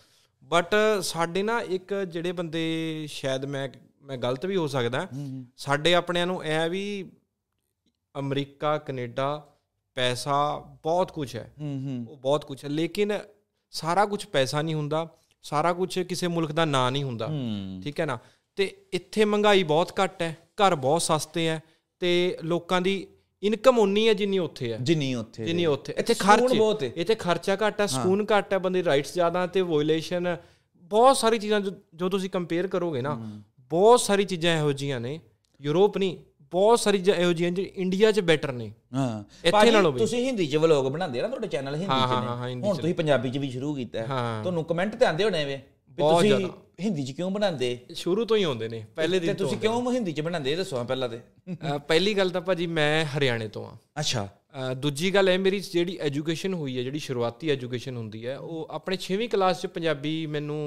ਬਟ 0.49 0.75
ਸਾਡੇ 1.03 1.43
ਨਾ 1.43 1.61
ਇੱਕ 1.61 1.95
ਜਿਹੜੇ 1.95 2.33
ਬੰਦੇ 2.33 3.05
ਸ਼ਾਇਦ 3.11 3.45
ਮੈਂ 3.45 3.69
ਮੈਂ 4.03 4.17
ਗਲਤ 4.17 4.47
ਵੀ 4.47 4.57
ਹੋ 4.57 4.67
ਸਕਦਾ। 4.67 5.09
ਸਾਡੇ 5.57 5.95
ਆਪਣਿਆਂ 5.95 6.27
ਨੂੰ 6.27 6.43
ਐ 6.43 6.69
ਵੀ 6.69 7.13
ਅਮਰੀਕਾ 8.19 8.79
ਕੈਨੇਡਾ 8.79 9.57
ਪੈਸਾ 9.95 10.59
ਬਹੁਤ 10.83 11.13
ਕੁਝ 11.13 11.37
ਹੈ। 11.37 11.53
ਉਹ 12.09 12.17
ਬਹੁਤ 12.17 12.45
ਕੁਝ 12.45 12.65
ਹੈ। 12.65 12.69
ਲੇਕਿਨ 12.69 13.19
ਸਾਰਾ 13.71 14.07
ਕੁਝ 14.07 14.27
ਪੈਸਾ 14.27 14.63
ਨਹੀਂ 14.63 14.75
ਹੁੰਦਾ। 14.75 15.19
ਸਾਰਾ 15.43 15.73
ਕੁਝ 15.73 15.99
ਕਿਸੇ 15.99 16.29
ਮੁਲਕ 16.29 16.53
ਦਾ 16.53 16.65
ਨਾਂ 16.65 16.93
ਨਹੀਂ 16.93 17.05
ਹੁੰਦਾ। 17.05 17.29
ਠੀਕ 17.85 18.01
ਹੈ 18.01 18.07
ਨਾ? 18.07 18.19
ਤੇ 18.57 18.77
ਇੱਥੇ 18.93 19.25
ਮਹਿੰਗਾਈ 19.25 19.63
ਬਹੁਤ 19.63 20.01
ਘੱਟ 20.05 20.23
ਹੈ। 20.23 20.37
ਘਰ 20.55 20.75
ਬਹੁਤ 20.75 21.03
ਸਸਤੇ 21.03 21.49
ਹੈ। 21.49 21.63
ਤੇ 21.99 22.39
ਲੋਕਾਂ 22.43 22.81
ਦੀ 22.81 23.07
ਇਨਕਮ 23.43 23.79
ਉਨੀ 23.79 24.09
ਹੈ 24.09 24.15
ਜਿੰਨੀ 24.15 24.39
ਉੱਥੇ 24.39 24.73
ਹੈ। 24.73 24.79
ਜਿੰਨੀ 24.83 25.15
ਉੱਥੇ 25.15 25.45
ਜਿੰਨੀ 25.45 25.67
ਉੱਥੇ। 25.67 25.95
ਇੱਥੇ 25.99 26.15
ਖਰਚ 26.15 26.41
ਬਹੁਤ 26.59 26.83
ਹੈ। 26.83 26.93
ਇੱਥੇ 26.97 27.15
ਖਰਚਾ 27.15 27.57
ਘੱਟ 27.67 27.81
ਹੈ 27.81 27.87
ਸਕੂਨ 27.87 28.27
ਘੱਟ 28.39 28.53
ਹੈ 28.53 28.59
ਬੰਦੇ 28.59 28.85
ਰਾਈਟਸ 28.85 29.15
ਜ਼ਿਆਦਾ 29.15 29.47
ਤੇ 29.47 29.61
ਵੋਇਲੇਸ਼ਨ 29.61 30.37
ਬਹੁਤ 30.77 31.17
ਸਾਰੀ 31.17 31.39
ਚੀਜ਼ਾਂ 31.39 31.61
ਜੋ- 31.61 32.09
ਤੁਸੀਂ 32.09 32.31
ਕੰਪੇਅਰ 32.31 32.67
ਕਰੋਗੇ 32.67 33.03
ਨਾ 33.03 33.41
ਬਹੁਤ 33.59 34.01
ਸਾਰੀ 34.01 34.25
ਚੀਜ਼ਾਂ 34.25 34.57
ਇਹੋ 34.57 34.73
ਜੀਆਂ 34.73 35.01
ਨੇ। 35.01 35.21
ਯੂਰਪ 35.61 35.99
ਨਹੀਂ 35.99 36.17
ਬਹੁਤ 36.41 36.81
ਸਾਰੀ 36.81 37.05
ਇਹੋ 37.19 37.33
ਜੀਆਂ 37.33 37.51
ਜਿਹੜੀ 37.51 37.71
ਇੰਡੀਆ 37.77 38.13
'ਚ 38.13 38.21
ਬੈਟਰ 38.21 38.53
ਨੇ। 38.53 38.73
ਹਾਂ। 38.95 39.25
ਇੱਥੇ 39.45 39.71
ਨਾਲੋਂ 39.71 39.93
ਵੀ। 39.93 39.99
ਤੁਸੀਂ 39.99 40.27
ਹਿੰਦੀ 40.27 40.47
ਚ 40.47 40.57
ਵਲੌਗ 40.57 40.93
ਬਣਾਉਂਦੇ 40.93 41.23
ਨਾ 41.23 41.29
ਤੁਹਾਡੇ 41.29 41.47
ਚੈਨਲ 41.47 41.75
ਹਿੰਦੀ 41.75 41.87
ਚ 41.87 41.91
ਨੇ। 41.91 42.67
ਹੁਣ 42.67 42.77
ਤੁਸੀਂ 42.77 42.95
ਪੰਜਾਬੀ 42.95 43.31
ਚ 43.31 43.39
ਵੀ 43.39 43.51
ਸ਼ੁਰੂ 43.51 43.75
ਕੀਤਾ। 43.75 43.99
ਤੁਹਾਨੂੰ 44.43 44.65
ਕਮੈਂਟ 44.65 44.97
ਤੇ 44.97 45.07
ਆਉਂਦੇ 45.07 45.25
ਹੋਣੇ 45.25 45.45
ਵੀ 45.45 45.57
ਬਹੁਤ 45.99 46.25
ਜ਼ਿਆਦਾ। 46.25 46.49
ਹਿੰਦੀ 46.81 47.05
ਚ 47.05 47.11
ਕਿਉਂ 47.11 47.31
ਬਣਾਉਂਦੇ? 47.31 47.79
ਸ਼ੁਰੂ 47.95 48.25
ਤੋਂ 48.25 48.37
ਹੀ 48.37 48.43
ਆਉਂਦੇ 48.43 48.69
ਨੇ 48.69 48.85
ਪਹਿਲੇ 48.97 49.19
ਦਿਨ 49.21 49.35
ਤੋਂ 49.35 49.47
ਤੁਸੀਂ 49.47 49.59
ਕਿਉਂ 49.59 49.93
ਹਿੰਦੀ 49.93 50.13
ਚ 50.13 50.21
ਬਣਾਉਂਦੇ? 50.21 50.53
ਇਹ 50.53 50.57
ਦੱਸੋ 50.57 50.85
ਪਹਿਲਾਂ 50.85 51.09
ਤੇ। 51.09 51.21
ਪਹਿਲੀ 51.89 52.15
ਗੱਲ 52.15 52.31
ਤਾਂ 52.31 52.41
ਭਾਜੀ 52.41 52.67
ਮੈਂ 52.69 53.05
ਹਰਿਆਣੇ 53.07 53.49
ਤੋਂ 53.49 53.67
ਆ 53.67 53.77
ਅੱਛਾ। 54.01 54.29
ਦੂਜੀ 54.77 55.15
ਗੱਲ 55.15 55.29
ਹੈ 55.29 55.37
ਮੇਰੀ 55.39 55.61
ਜਿਹੜੀ 55.61 55.97
ਐਜੂਕੇਸ਼ਨ 56.01 56.55
ਹੋਈ 56.55 56.77
ਹੈ 56.79 56.83
ਜਿਹੜੀ 56.83 56.99
ਸ਼ੁਰੂਆਤੀ 56.99 57.51
ਐਜੂਕੇਸ਼ਨ 57.51 57.97
ਹੁੰਦੀ 57.97 58.27
ਹੈ 58.27 58.39
ਉਹ 58.39 58.69
ਆਪਣੇ 58.71 58.97
6ਵੀਂ 59.03 59.29
ਕਲਾਸ 59.29 59.61
'ਚ 59.63 59.67
ਪੰਜਾਬੀ 59.75 60.15
ਮੈਨੂੰ 60.27 60.61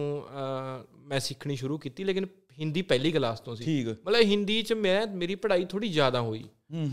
ਮੈਂ 1.06 1.20
ਸਿੱਖਣੀ 1.20 1.56
ਸ਼ੁਰੂ 1.56 1.78
ਕੀਤੀ 1.78 2.04
ਲੇਕਿਨ 2.04 2.26
ਹਿੰਦੀ 2.60 2.82
ਪਹਿਲੀ 2.82 3.12
ਕਲਾਸ 3.12 3.40
ਤੋਂ 3.40 3.56
ਸੀ। 3.56 3.84
ਮਤਲਬ 3.86 4.22
ਹਿੰਦੀ 4.22 4.62
'ਚ 4.62 4.74
ਮੈਂ 4.74 5.06
ਮੇਰੀ 5.16 5.36
ਪੜ੍ਹਾਈ 5.36 5.66
ਥੋੜੀ 5.66 5.90
ਜ਼ਿਆਦਾ 5.90 6.22
ਹੋਈ 6.22 6.44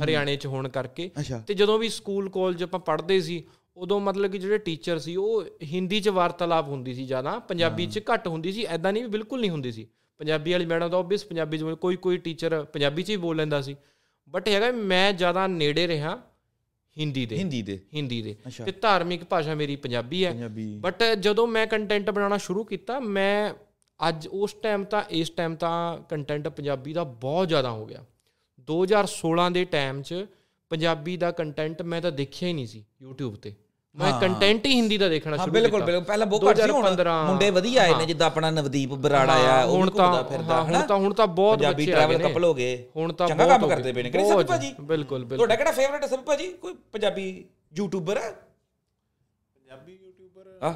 ਹਰਿਆਣੇ 0.02 0.36
'ਚ 0.36 0.46
ਹੋਣ 0.46 0.68
ਕਰਕੇ। 0.68 1.10
ਤੇ 1.46 1.54
ਜਦੋਂ 1.54 1.78
ਵੀ 1.78 1.88
ਸਕੂਲ 1.88 2.30
ਕਾਲਜ 2.30 2.62
ਆਪਾਂ 2.62 2.80
ਪੜ੍ਹਦੇ 2.80 3.20
ਸੀ 3.20 3.44
ਉਦੋਂ 3.78 4.00
ਮਤਲਬ 4.00 4.30
ਕਿ 4.30 4.38
ਜਿਹੜੇ 4.38 4.58
ਟੀਚਰ 4.58 4.98
ਸੀ 4.98 5.16
ਉਹ 5.16 5.44
ਹਿੰਦੀ 5.62 6.00
'ਚ 6.00 6.08
ਵਾਰਤਾਲਾਪ 6.08 6.68
ਹੁੰਦੀ 6.68 6.94
ਸੀ 6.94 7.06
ਜ਼ਿਆਦਾ 7.06 7.38
ਪੰਜਾਬੀ 7.38 7.86
'ਚ 7.86 7.98
ਘੱਟ 7.98 8.28
ਹੁੰਦੀ 8.28 8.52
ਸੀ 8.52 8.64
ਐਦਾਂ 8.64 8.92
ਨਹੀਂ 8.92 9.02
ਵੀ 9.02 9.08
ਬਿਲਕੁਲ 9.08 9.40
ਨਹੀਂ 9.40 9.50
ਹੁੰਦੀ 9.50 9.72
ਸੀ। 9.72 9.88
ਪੰਜਾਬੀ 10.18 10.52
ਵਾਲੀ 10.52 10.66
ਮੈਡਮ 10.66 10.88
ਤਾਂ 10.88 10.98
ਆਬਵੀਅਸ 10.98 11.24
ਪੰਜਾਬੀ 11.24 11.58
ਚ 11.58 11.62
ਕੋਈ 11.62 11.96
ਕੋਈ 11.96 12.16
ਟੀਚਰ 12.16 12.64
ਪੰਜਾਬੀ 12.64 13.02
ਚ 13.02 13.10
ਹੀ 13.10 13.16
ਬੋਲ 13.16 13.36
ਲੈਂਦਾ 13.36 13.62
ਸੀ। 13.62 13.76
ਬਟ 14.28 14.48
ਹੈਗਾ 14.48 14.72
ਮੈਂ 14.72 15.12
ਜ਼ਿਆਦਾ 15.12 15.46
ਨੇੜੇ 15.46 15.88
ਰਿਹਾ 15.88 16.22
ਹਿੰਦੀ 16.98 17.26
ਦੇ। 17.26 17.38
ਹਿੰਦੀ 17.38 17.62
ਦੇ। 17.62 17.80
ਹਿੰਦੀ 17.94 18.22
ਦੇ। 18.22 18.36
ਤੇ 18.64 18.72
ਧਾਰਮਿਕ 18.72 19.24
ਭਾਸ਼ਾ 19.24 19.54
ਮੇਰੀ 19.54 19.76
ਪੰਜਾਬੀ 19.76 20.24
ਹੈ। 20.24 20.48
ਬਟ 20.80 21.02
ਜਦੋਂ 21.20 21.46
ਮੈਂ 21.46 21.66
ਕੰਟੈਂਟ 21.66 22.10
ਬਣਾਉਣਾ 22.10 22.36
ਸ਼ੁਰੂ 22.36 22.64
ਕੀਤਾ 22.64 23.00
ਮੈਂ 23.00 23.54
ਅੱਜ 24.08 24.28
ਉਸ 24.28 24.52
ਟਾਈਮ 24.52 24.84
ਤਾਂ 24.84 25.02
ਇਸ 25.10 25.30
ਟਾਈਮ 25.30 25.56
ਤਾਂ 25.56 25.98
ਕੰਟੈਂਟ 25.98 26.48
ਪੰਜਾਬੀ 26.48 26.92
ਦਾ 26.92 27.04
ਬਹੁਤ 27.04 27.48
ਜ਼ਿਆਦਾ 27.48 27.70
ਹੋ 27.70 27.86
ਗਿਆ। 27.86 28.04
2016 28.60 29.52
ਦੇ 29.52 29.64
ਟਾਈਮ 29.64 30.02
'ਚ 30.02 30.26
ਪੰਜਾਬੀ 30.70 31.16
ਦਾ 31.16 31.30
ਕੰਟੈਂਟ 31.30 31.82
ਮੈਂ 31.82 32.00
ਤਾਂ 32.00 32.12
ਦੇਖਿਆ 32.12 32.48
ਹੀ 32.48 32.52
ਨਹੀਂ 32.52 32.66
ਸੀ 32.66 32.84
YouTube 33.04 33.34
ਤੇ। 33.34 33.54
ਮੈਂ 33.98 34.12
ਕੰਟੈਂਟ 34.20 34.66
ਹੀ 34.66 34.74
ਹਿੰਦੀ 34.74 34.98
ਦਾ 34.98 35.08
ਦੇਖਣਾ 35.08 35.36
ਸ਼ੁਰੂ 35.36 35.52
ਬਿਲਕੁਲ 35.52 35.70
ਕੀਤਾ। 35.70 35.84
ਬਿਲਕੁਲ। 35.86 36.04
ਪਹਿਲਾਂ 36.04 36.26
ਬਹੁਤ 36.26 36.44
ਘੱਟ 36.48 36.56
ਸੀ 36.56 36.70
ਹੁਣ 36.70 36.82
2015 36.82 37.14
ਮੁੰਡੇ 37.26 37.50
ਵਧੀਆ 37.50 37.82
ਆਏ 37.82 37.94
ਨੇ 37.94 38.06
ਜਿੱਦਾਂ 38.06 38.26
ਆਪਣਾ 38.26 38.50
ਨਵਦੀਪ 38.50 38.92
ਬਰਾੜ 38.94 39.28
ਆਇਆ 39.30 39.62
ਉਹ 39.62 39.82
ਵੀ 39.82 39.90
ਘੁੰਮਦਾ 39.90 40.22
ਫਿਰਦਾ 40.22 40.62
ਹੁਣ 40.62 40.80
ਤਾਂ 40.82 40.96
ਹੁਣ 40.96 41.14
ਤਾਂ 41.14 41.26
ਬਹੁਤ 41.26 41.58
ਬੱਚੇ 41.58 41.92
ਆ 41.92 41.94
ਟਰੈਵਲ 41.96 42.16
ਗਏ 42.16 42.22
ਨੇ। 42.24 42.30
ਕਪਲ 42.30 42.44
ਹੋ 42.44 42.54
ਗਏ। 42.54 42.76
ਹੁਣ 42.96 43.12
ਤਾਂ 43.12 43.28
ਚੰਗਾ 43.28 43.44
ਬਹੁਤ 43.44 43.60
ਕੰਮ 43.60 43.68
ਕਰਦੇ। 43.68 43.92
ਪਏ 43.92 44.02
ਨੇ। 44.02 44.10
ਕਿਹੜੇ 44.10 44.28
ਸਭ 44.28 44.42
ਭਾਜੀ? 44.42 44.74
ਬਿਲਕੁਲ 44.80 45.18
ਬਿਲਕੁਲ। 45.18 45.36
ਤੁਹਾਡਾ 45.36 45.56
ਕਿਹੜਾ 45.56 45.72
ਫੇਵਰਟ 45.72 46.02
ਹੈ 46.02 46.08
ਸਭ 46.08 46.18
ਭਾਜੀ 46.18 46.46
ਕੋਈ 46.52 46.74
ਪੰਜਾਬੀ 46.92 47.44
ਯੂਟਿਊਬਰ 47.76 48.16
ਹੈ 48.16 48.30
ਪੰਜਾਬੀ 49.54 49.98
ਯੂਟਿਊਬਰ 50.04 50.58
ਆ 50.62 50.74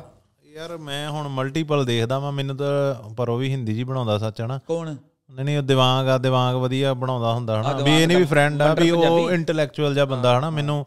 ਯਾਰ 0.53 0.77
ਮੈਂ 0.79 1.09
ਹੁਣ 1.11 1.29
ਮਲਟੀਪਲ 1.29 1.85
ਦੇਖਦਾ 1.85 2.19
ਵਾਂ। 2.19 2.33
ਮੈਨੂੰ 2.33 2.57
ਤਾਂ 2.57 2.95
ਪਰ 3.15 3.29
ਉਹ 3.29 3.39
ਵੀ 3.39 3.51
ਹਿੰਦੀ 3.51 3.73
ਹੀ 3.73 3.85
ਬਣਾਉਂਦਾ 3.85 4.19
ਸੱਚ 4.19 4.41
ਹਨਾ? 4.41 4.59
ਕੌਣ? 4.67 4.95
ਨਹੀਂ 5.31 5.45
ਨਹੀਂ 5.45 5.59
ਉਹ 5.59 5.63
ਦਿਵਾਂਗ 5.63 6.09
ਆ 6.09 6.17
ਦਿਵਾਂਗ 6.19 6.57
ਵਧੀਆ 6.57 6.93
ਬਣਾਉਂਦਾ 6.95 7.33
ਹੁੰਦਾ 7.33 7.61
ਹਨਾ? 7.61 7.73
ਵੀ 7.73 8.03
ਇਹ 8.03 8.07
ਨਹੀਂ 8.07 8.17
ਵੀ 8.19 8.25
ਫਰੈਂਡ 8.25 8.63
ਆ 8.63 8.75
ਵੀ 8.75 8.91
ਉਹ। 8.91 9.31
ਇੰਟੈਲੈਕਚੁਅਲ 9.31 9.95
ਜਿਹਾ 9.95 10.05
ਬੰਦਾ 10.05 10.39
ਹਨਾ? 10.39 10.51
ਮੈਨੂੰ 10.51 10.85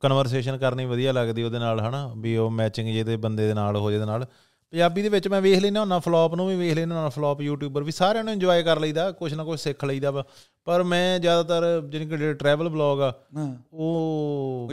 ਕਨਵਰਸੇਸ਼ਨ 0.00 0.58
ਕਰਨੀ 0.58 0.84
ਵਧੀਆ 0.84 1.12
ਲੱਗਦੀ 1.12 1.42
ਉਹਦੇ 1.42 1.58
ਨਾਲ 1.58 1.80
ਹਨਾ? 1.80 2.12
ਵੀ 2.18 2.36
ਉਹ 2.36 2.50
ਮੈਚਿੰਗ 2.50 2.88
ਜੇ 2.88 3.04
ਤੇ 3.04 3.16
ਬੰਦੇ 3.16 3.46
ਦੇ 3.46 3.54
ਨਾਲ 3.54 3.76
ਹੋ 3.76 3.90
ਜੇ 3.90 3.98
ਦੇ 3.98 4.04
ਨਾਲ। 4.04 4.26
ਪੰਜਾਬੀ 4.72 5.02
ਦੇ 5.02 5.08
ਵਿੱਚ 5.08 5.28
ਮੈਂ 5.28 5.40
ਵੇਖ 5.40 5.58
ਲੈਣਾ 5.58 5.80
ਹੁੰਦਾ 5.80 5.98
ਫਲॉप 5.98 6.36
ਨੂੰ 6.36 6.48
ਵੀ 6.48 6.56
ਵੇਖ 6.56 6.74
ਲੈਣਾ 6.74 6.94
ਹੁੰਦਾ 6.94 7.08
ਫਲॉप 7.08 7.42
ਯੂਟਿਊਬਰ 7.42 7.82
ਵੀ 7.82 7.92
ਸਾਰਿਆਂ 7.92 8.24
ਨੂੰ 8.24 8.32
ਇੰਜੋਏ 8.32 8.62
ਕਰ 8.62 8.80
ਲਈਦਾ 8.80 9.12
ਕੁਛ 9.12 9.32
ਨਾ 9.32 9.44
ਕੁਛ 9.44 9.60
ਸਿੱਖ 9.60 9.84
ਲਈਦਾ 9.84 10.10
ਵਾ। 10.10 10.24
ਪਰ 10.64 10.82
ਮੈਂ 10.82 11.18
ਜ਼ਿਆਦਾਤਰ 11.18 11.82
ਜਿਹਨੇ 11.88 12.06
ਕਿ 12.06 12.16
ਜਿਹੜੇ 12.16 12.34
ਟਰੈਵਲ 12.34 12.68
ਬਲੌਗ 12.68 13.00
ਆ 13.00 13.12
ਉਹ। 13.72 14.72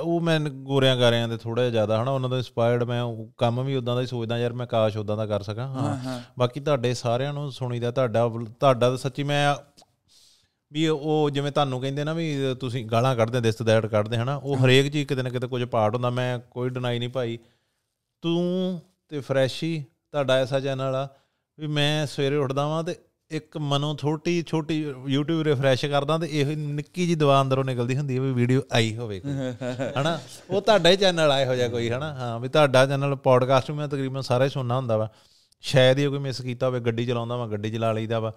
ਉਹ 0.00 0.20
ਮੈਂ 0.20 0.40
ਗੋਰਿਆਂ 0.40 0.96
ਗਾਰਿਆਂ 0.96 1.28
ਦੇ 1.28 1.36
ਥੋੜਾ 1.36 1.70
ਜ਼ਿਆਦਾ 1.70 2.02
ਹਨਾ? 2.02 2.10
ਉਹਨਾਂ 2.10 2.28
ਤੋਂ 2.28 2.38
ਇਨਸਪਾਇਰਡ 2.38 2.84
ਮੈਂ 2.84 3.02
ਉਹ 3.02 3.28
ਕੰਮ 3.38 3.64
ਵੀ 3.64 3.76
ਉਦਾਂ 3.76 3.94
ਦਾ 3.94 4.00
ਹੀ 4.00 4.06
ਸੋਚਦਾ 4.06 4.38
ਯਾਰ 4.38 4.52
ਮੈਂ 4.52 4.66
ਕਾਸ਼ 4.66 4.96
ਉਦਾਂ 4.96 5.16
ਦਾ 5.16 5.26
ਕਰ 5.26 5.42
ਸਕਾਂ 5.42 5.68
ਹਾਂ। 5.68 6.20
ਬਾਕੀ 6.38 6.60
ਤੁਹਾਡੇ 6.60 6.94
ਸਾਰਿਆਂ 6.94 7.32
ਨੂੰ 7.32 7.52
ਸੁਣੀਦਾ 7.52 7.90
ਤੁਹਾਡਾ 7.90 8.28
ਤੁਹਾਡਾ 8.60 8.88
ਤਾਂ 8.90 8.96
ਸੱਚੀ 8.96 9.22
ਮੈਂ 9.22 9.54
ਵੀ 10.72 10.86
ਉਹ 10.88 11.30
ਜਿਵੇਂ 11.30 11.52
ਤੁਹਾਨੂੰ 11.52 11.80
ਕਹਿੰਦੇ 11.80 12.04
ਨਾ 12.04 12.12
ਵੀ 12.12 12.36
ਤੁਸੀਂ 12.60 12.84
ਗਾਲਾਂ 12.86 13.14
ਕੱਢਦੇ, 13.16 13.40
ਦਿਸ 13.40 13.62
ਦੈਟ 13.62 13.86
ਕੱਢਦੇ, 13.86 14.16
ਹਨਾ, 14.16 14.36
ਉਹ 14.36 14.56
ਹਰੇਕ 14.56 14.92
ਚੀਜ਼ 14.92 15.08
ਕਿਤੇ 15.08 15.22
ਨਾ 15.22 15.30
ਕਿਤੇ 15.30 15.46
ਕੁਝ 15.46 15.62
ਪਾਰਟ 15.64 15.94
ਹੁੰਦਾ, 15.94 16.10
ਮੈਂ 16.10 16.38
ਕੋਈ 16.50 16.70
ਡਿਨਾਈ 16.70 16.98
ਨਹੀਂ 16.98 17.08
ਭਾਈ। 17.08 17.38
ਤੂੰ 18.22 18.80
ਤੇ 19.08 19.20
ਫਰੈਸ਼ੀ 19.20 19.84
ਤੁਹਾਡਾ 20.12 20.36
ਐਸਾ 20.36 20.60
ਚੈਨਲ 20.60 20.94
ਆ 20.94 21.08
ਵੀ 21.58 21.66
ਮੈਂ 21.66 22.06
ਸਵੇਰੇ 22.06 22.36
ਉੱਠਦਾ 22.36 22.66
ਵਾਂ 22.66 22.82
ਤੇ 22.84 22.94
ਇੱਕ 23.30 23.56
ਮਨੋਂ 23.58 23.94
ਛੋਟੀ 23.96 24.42
ਛੋਟੀ 24.42 24.84
YouTube 24.86 25.42
ਰਿਫਰੈਸ਼ 25.42 25.84
ਕਰਦਾ 25.86 26.18
ਤੇ 26.18 26.28
ਇਹ 26.30 26.56
ਨਿੱਕੀ 26.56 27.06
ਜੀ 27.06 27.14
ਦਵਾ 27.14 27.40
ਅੰਦਰੋਂ 27.42 27.64
ਨਿਕਲਦੀ 27.64 27.96
ਹੁੰਦੀ 27.96 28.16
ਹੈ 28.16 28.20
ਵੀ 28.20 28.32
ਵੀਡੀਓ 28.32 28.62
ਆਈ 28.72 28.96
ਹੋਵੇ 28.96 29.20
ਕੋਈ, 29.20 29.32
ਹਨਾ। 30.00 30.18
ਉਹ 30.50 30.62
ਤੁਹਾਡਾ 30.62 30.90
ਹੀ 30.90 30.96
ਚੈਨਲ 30.96 31.32
ਆ 31.32 31.40
ਇਹੋ 31.40 31.54
ਜਿਹਾ 31.54 31.68
ਕੋਈ, 31.68 31.90
ਹਨਾ। 31.90 32.12
ਹਾਂ, 32.14 32.38
ਵੀ 32.40 32.48
ਤੁਹਾਡਾ 32.48 32.86
ਚੈਨਲ 32.86 33.14
ਪੋਡਕਾਸਟ 33.16 33.70
ਵੀ 33.70 33.76
ਮੈਂ 33.76 33.88
ਤਕਰੀਬਨ 33.88 34.20
ਸਾਰਾ 34.20 34.44
ਹੀ 34.44 34.50
ਸੁਣਨਾ 34.50 34.76
ਹੁੰਦਾ 34.76 34.96
ਵਾ। 34.96 35.08
ਸ਼ਾਇਦ 35.64 35.98
ਹੀ 35.98 36.06
ਕੋਈ 36.06 36.18
ਮਿਸ 36.18 36.40
ਕੀਤਾ 36.40 36.66
ਹੋਵੇ, 36.66 36.80
ਗੱਡੀ 36.80 37.06
ਚਲਾਉਂਦਾ 37.06 37.36
ਵਾ, 37.36 37.46
ਗੱਡੀ 37.46 37.70
ਚਲਾ 37.70 37.92
ਲਈਦਾ 37.92 38.20
ਵਾ। 38.20 38.32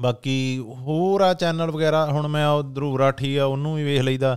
ਬਾਕੀ 0.00 0.64
ਹੋਰ 0.68 1.20
ਆ 1.20 1.34
ਚੈਨਲ 1.34 1.70
ਵਗੈਰਾ 1.70 2.06
ਹੁਣ 2.06 2.28
ਮੈਂ 2.28 2.48
ਉਹ 2.48 2.62
ਧਰੂਵ 2.62 2.98
ਰਾਠੀ 2.98 3.36
ਆ 3.36 3.44
ਉਹਨੂੰ 3.44 3.76
ਵੀ 3.76 3.84
ਵੇਖ 3.84 4.00
ਲਈਦਾ। 4.00 4.36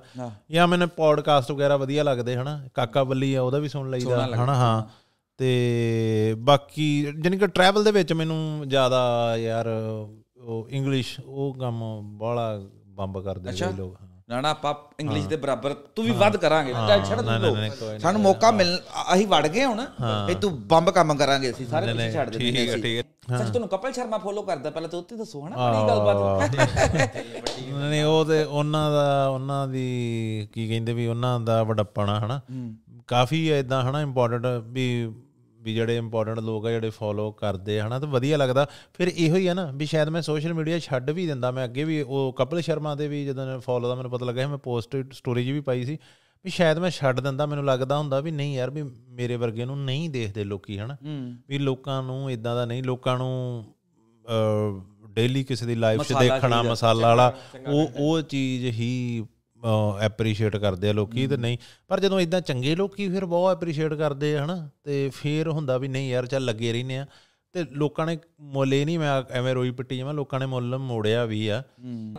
ਜਾਂ 0.52 0.68
ਮੈਨੂੰ 0.68 0.90
ਪੋਡਕਾਸਟ 0.90 1.52
ਵਗੈਰਾ 1.52 1.78
ਵਧੀਆ 1.78 2.04
ਲੱਗਦੇ 2.04 2.36
ਹਨਾ? 2.36 2.68
ਕਾਕਾ 2.74 3.04
ਬੱਲੀ 3.04 3.34
ਆ 3.34 3.42
ਉਹਦਾ 3.42 3.58
ਵੀ 3.58 3.70
ਸੁਣ 3.70 3.90
ਲਈਦਾ 3.90 4.28
ਹਨਾ? 4.28 4.56
ਹਾਂ। 4.56 4.84
ਤੇ 5.38 6.36
ਬਾਕੀ 6.40 7.08
ਜਾਣੀ 7.20 7.38
ਕਿ 7.38 7.48
ਟਰੈਵਲ 7.48 7.84
ਦੇ 7.84 7.92
ਵਿੱਚ 7.92 8.14
ਮੈਨੂੰ 8.14 8.64
ਜ਼ਿਆਦਾ 8.68 9.34
ਯਾਰ 9.38 9.66
ਉਹ 10.42 10.68
ਇੰਗਲਿਸ਼ 10.70 11.20
ਉਹ 11.26 11.54
ਕੰਮ 11.60 11.84
ਬਾਹਲਾ 12.18 12.62
ਬੰਬ 12.86 13.24
ਕਰਦੇ। 13.24 13.52
ਕਈ 13.52 13.78
ਲੋਕ 13.78 13.98
ਹਾਂ। 14.02 14.13
ਨਾ 14.34 14.42
ਨਾ 14.42 14.50
ਆਪਾਂ 14.50 14.74
ਇੰਗਲਿਸ਼ 15.00 15.28
ਦੇ 15.28 15.36
ਬਰਾਬਰ 15.36 15.74
ਤੂੰ 15.96 16.06
ਵੀ 16.06 16.12
ਵੱਧ 16.12 16.38
ਕਰਾਂਗੇ 16.38 16.74
ਕੋਈ 16.74 17.40
ਲਓ। 17.40 17.56
ਨਹੀਂ। 17.56 18.00
ਸਾਨੂੰ 18.00 18.22
ਮੌਕਾ 18.22 18.52
ਮਿਲ 18.52 18.78
ਅਸੀਂ 19.14 19.28
ਵੜ 19.28 19.48
ਗਏ 19.48 19.66
ਹੁਣ 19.66 19.82
ਇਹ 20.30 20.36
ਤੂੰ 20.36 20.52
ਬੰਬ 20.68 20.90
ਕੰਮ 20.90 21.16
ਕਰਾਂਗੇ 21.16 21.50
ਅਸੀਂ 21.52 21.68
ਸਾਰੇ 21.68 21.94
ਨਹੀਂ, 21.94 22.12
ਛੱਡ 22.12 22.30
ਦਿੰਦੇ 22.30 22.52
ਠੀਕ 22.52 22.70
ਹੈ। 22.70 22.78
ਠੀਕ 22.78 23.06
ਸੱਚ 23.30 23.48
ਤੁਹਾਨੂੰ 23.50 23.70
ਕਪਲ 23.70 23.92
ਸ਼ਰਮਾ 23.94 24.18
ਫੋਲੋ 24.18 24.42
ਕਰਦਾ 24.42 24.70
ਪਹਿਲਾਂ 24.70 24.90
ਤਾਂ 24.90 25.00
ਉੱਤੇ 25.00 25.16
ਦੱਸੋ 25.16 25.46
ਹਨਾ 25.48 25.56
ਬੜੀ 25.58 25.88
ਗੱਲਬਾਤ। 25.88 26.56
ਨਹੀਂ 27.90 28.04
ਉਹ 28.04 28.26
ਤੇ 28.26 28.44
ਉਹਨਾਂ 28.44 28.90
ਦਾ 28.92 29.28
ਉਹਨਾਂ 29.28 29.68
ਦੀ 29.68 30.48
ਕੀ 30.54 30.68
ਕਹਿੰਦੇ 30.68 30.94
ਵੀ 30.94 31.08
ਉਹਨਾਂ 31.08 31.40
ਦਾ 31.40 31.62
ਵਡੱਪਣ 31.64 32.10
ਹਨਾ। 32.10 32.42
ਕਾਫੀ 33.08 33.48
ਇਦਾਂ 33.50 33.82
ਹਨਾ 33.84 34.02
ਇੰਪੋਰਟੈਂਟ 34.02 34.46
ਵੀ 34.68 34.86
ਵੀ 35.64 35.74
ਜਿਹੜੇ 35.74 35.98
ਇੰਪੋਰਟੈਂਟ 35.98 36.40
ਲੋਕ 36.40 36.66
ਆ 36.66 36.72
ਜਿਹੜੇ 36.72 36.90
ਫੋਲੋ 36.90 37.32
ਕਰਦੇ 37.32 37.80
ਹਨਾ 37.82 38.00
ਤਾਂ 38.00 38.08
ਵਧੀਆ 38.08 38.38
ਲੱਗਦਾ। 38.38 38.66
ਫਿਰ 38.94 39.08
ਇਹੋ 39.08 39.36
ਹੀ 39.36 39.48
ਆ 39.48 39.54
ਨਾ 39.54 39.70
ਵੀ 39.72 39.86
ਸ਼ਾਇਦ 39.86 40.10
ਮੈਂ 40.10 40.22
ਸੋਸ਼ਲ 40.22 40.54
ਮੀਡੀਆ 40.54 40.80
ਛੱਡ 40.80 41.10
ਵੀ 41.10 41.28
ਦਿੰਦਾ 41.28 41.52
ਮੈਂ 41.52 41.66
ਅੱਗੇ 41.66 41.84
ਵੀ 41.84 42.02
ਉਹ 42.02 42.34
ਕਪਲ 42.38 42.62
ਸ਼ਰਮਾ 42.62 42.96
ਦੇ 42.96 43.08
ਵੀ 43.08 43.26
ਜਦੋਂ 43.26 43.60
ਫੋਲੋ 43.62 43.88
ਦਾ 43.88 43.96
ਮੈਨੂੰ 43.96 44.12
ਪਤਾ 44.12 44.26
ਲੱਗਾ 44.26 44.48
ਮੈਂ 44.48 44.58
ਪੋਸਟ 44.64 44.96
ਸਟੋਰੀ 45.14 45.46
'ਚ 45.46 45.50
ਵੀ 45.50 45.60
ਪਾਈ 45.62 45.84
ਸੀ 45.86 45.98
ਵੀ 46.46 46.52
ਸ਼ਾਇਦ 46.52 46.80
ਮੈਂ 46.80 46.90
ਛੱਡ 46.90 47.20
ਦਿੰਦਾ 47.20 47.46
ਮੈਨੂੰ 47.46 47.66
ਲੱਗਦਾ 47.66 47.98
ਹੁੰਦਾ 47.98 48.20
ਵੀ 48.20 48.32
ਨਹੀਂ 48.32 48.56
ਯਾਰ 48.56 48.70
ਵੀ 48.70 48.84
ਮੇਰੇ 49.10 49.36
ਵਰਗੇ 49.36 49.66
ਨੂੰ 49.66 49.84
ਨਹੀਂ 49.86 50.10
ਦੇਖਦੇ 50.10 50.44
ਲੋਕੀ 50.44 50.78
ਹਨਾ। 50.80 50.98
ਵੀ 51.50 51.58
ਲੋਕਾਂ 51.58 52.02
ਨੂੰ 52.04 52.32
ਇਦਾਂ 52.32 52.56
ਦਾ 52.56 52.66
ਨਹੀਂ 52.66 52.84
ਲੋਕਾਂ 52.84 53.18
ਨੂੰ 53.18 53.66
ਡੇਲੀ 55.10 55.44
ਕਿਸੇ 55.44 55.66
ਦੀ 55.66 55.76
ਲਾਈਫ 55.76 56.02
'ਚ 56.02 56.14
ਦੇਖਣਾ। 56.14 56.62
ਮਸਾਲਾ 56.64 57.08
ਵਾਲਾ 57.08 57.34
ਉਹ 57.68 57.90
ਉਹ 57.98 58.22
ਚੀਜ਼ 58.22 58.66
ਹੀ 58.72 59.26
ਐਪਰੀਸ਼ੀਏਟ 60.02 60.58
ਕਰਦੇ 60.58 60.90
ਆ 60.90 60.94
ਲੋਕੀ 60.94 61.28
ਤੇ 61.28 61.38
ਨਹੀਂ। 61.38 61.58
ਪਰ 61.88 62.00
ਜਦੋਂ 62.00 62.20
ਇਦਾਂ 62.20 62.42
ਚੰਗੇ 62.42 62.76
ਲੋਕੀ 62.76 63.10
ਫਿਰ 63.10 63.26
ਬਹੁਤ 63.26 63.58
ਐਪਰੀਸ਼ੀਏਟ 63.58 63.94
ਕਰਦੇ 63.94 64.38
ਆ 64.38 64.46
ਹਨਾ? 64.46 64.70
ਤੇ 64.84 65.10
ਫਿਰ 65.10 65.48
ਹੁੰਦਾ 65.48 65.78
ਵੀ 65.78 65.88
ਨਹੀਂ 65.88 66.10
ਯਾਰ 66.10 66.26
ਚੱਲ 66.26 66.46
ਲੱਗੇ 66.46 66.74
ਰਹਿੰਦੇ 66.74 66.98
ਆ। 66.98 67.06
ਤੇ 67.54 67.66
ਲੋਕਾਂ 67.72 68.06
ਨੇ 68.06 68.18
ਮੁੱਲ 68.42 68.70
ਨਹੀਂ 68.70 69.00
ਮੈਂ 69.00 69.24
ਐਵੇਂ 69.32 69.54
ਰੋਈ 69.56 69.72
ਪਿੱਟੀ 69.72 69.98
ਜਾਵਾਂ 69.98 70.14
ਲੋਕਾਂ 70.14 70.40
ਨੇ 70.40 70.46
ਮੁੱਲ 70.46 70.78
ਮੋੜਿਆ 70.78 71.26
ਵੀ 71.26 71.48
ਆ। 71.48 71.62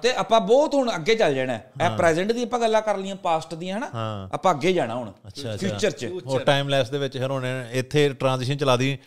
ਤੇ 0.02 0.12
ਆਪਾਂ 0.14 0.41
ਬਹੁਤ 0.41 0.75
ਹੁਣ 0.75 0.91
ਅੱਗੇ 0.94 1.14
ਚੱਲ 1.14 1.35
ਜਾਣਾ। 1.35 1.55
ਇਹ 1.55 1.96
ਪ੍ਰੈਜ਼ੈਂਟ 1.96 2.32
ਦੀ 2.32 2.43
ਆਪਾਂ 2.43 2.61
ਗੱਲਾਂ 2.61 2.82
ਕਰ 2.82 2.96
ਲਈਆਂ 2.96 3.17
ਪਾਸਟ 3.17 3.55
ਦੀਆਂ 3.55 3.79
ਹਨਾ। 3.79 3.91
ਆਪਾਂ 4.32 4.55
ਅੱਗੇ 4.55 4.73
ਜਾਣਾ 4.73 4.94
ਹੁਣ 4.94 5.12
ਫਿਊਚਰ 5.56 5.91
'ਚ। 5.91 6.05
ਉਹ 6.05 6.41
ਟਾਈਮ 6.41 6.69
ਲੈਸ 6.69 6.91
ਦੇ 6.91 6.99
ਵਿੱਚ 6.99 7.19
ਫਿਰ 7.19 7.31
ਹੁਣ 7.31 7.46
ਇੱਥੇ 7.73 8.08
ਟ੍ਰਾਂਜੀਸ਼ਨ 8.08 8.56
ਚਲਾ 8.56 8.76
ਦੀ 8.76 8.99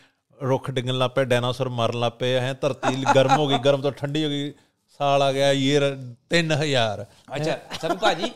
ਰੁੱਖ 0.43 0.71
ਡਿੱਗਣ 0.71 0.97
ਲੱਗ 0.97 1.11
ਪਏ 1.11 1.25
ਡਾਇਨਾਸੌਰ 1.25 1.69
ਮਰਨ 1.69 2.09
ਪਏ 2.09 2.33
ਹੈ 2.33 2.53
ਧਰਤੀ 2.61 3.05
ਗਰਮ 3.15 3.37
ਹੋ 3.37 3.47
ਗਈ 3.47 3.57
ਗਰਮ 3.57 3.81
ਤੋਂ 3.81 3.91
ਠੰਡੀ 3.91 4.23
ਹੋ 4.23 4.29
ਗਈ। 4.29 4.53
ਸਾਲ 4.99 5.21
ਆ 5.21 5.31
ਗਿਆ 5.31 5.51
ਈਅਰ 5.53 5.83
3000 6.33 7.03
ਅੱਛਾ 7.35 7.57
ਸਭ 7.81 7.97
ਭਾਜੀ 7.97 8.31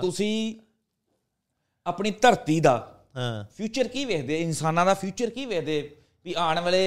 ਤੁਸੀਂ 0.00 0.32
ਆਪਣੀ 1.86 2.10
ਧਰਤੀ 2.22 2.58
ਦਾ 2.60 2.74
ਹਾਂ। 3.16 3.44
ਫਿਊਚਰ 3.56 3.88
ਕੀ 3.88 4.04
ਵੇਖਦੇ? 4.04 4.40
ਇਨਸਾਨਾਂ 4.40 4.84
ਦਾ 4.86 4.94
ਫਿਊਚਰ 4.94 5.30
ਕੀ 5.30 5.44
ਵੇਖਦੇ? 5.46 5.96
ਵੀ 6.24 6.34
ਆਉਣ 6.38 6.60
ਵਾਲੇ 6.60 6.82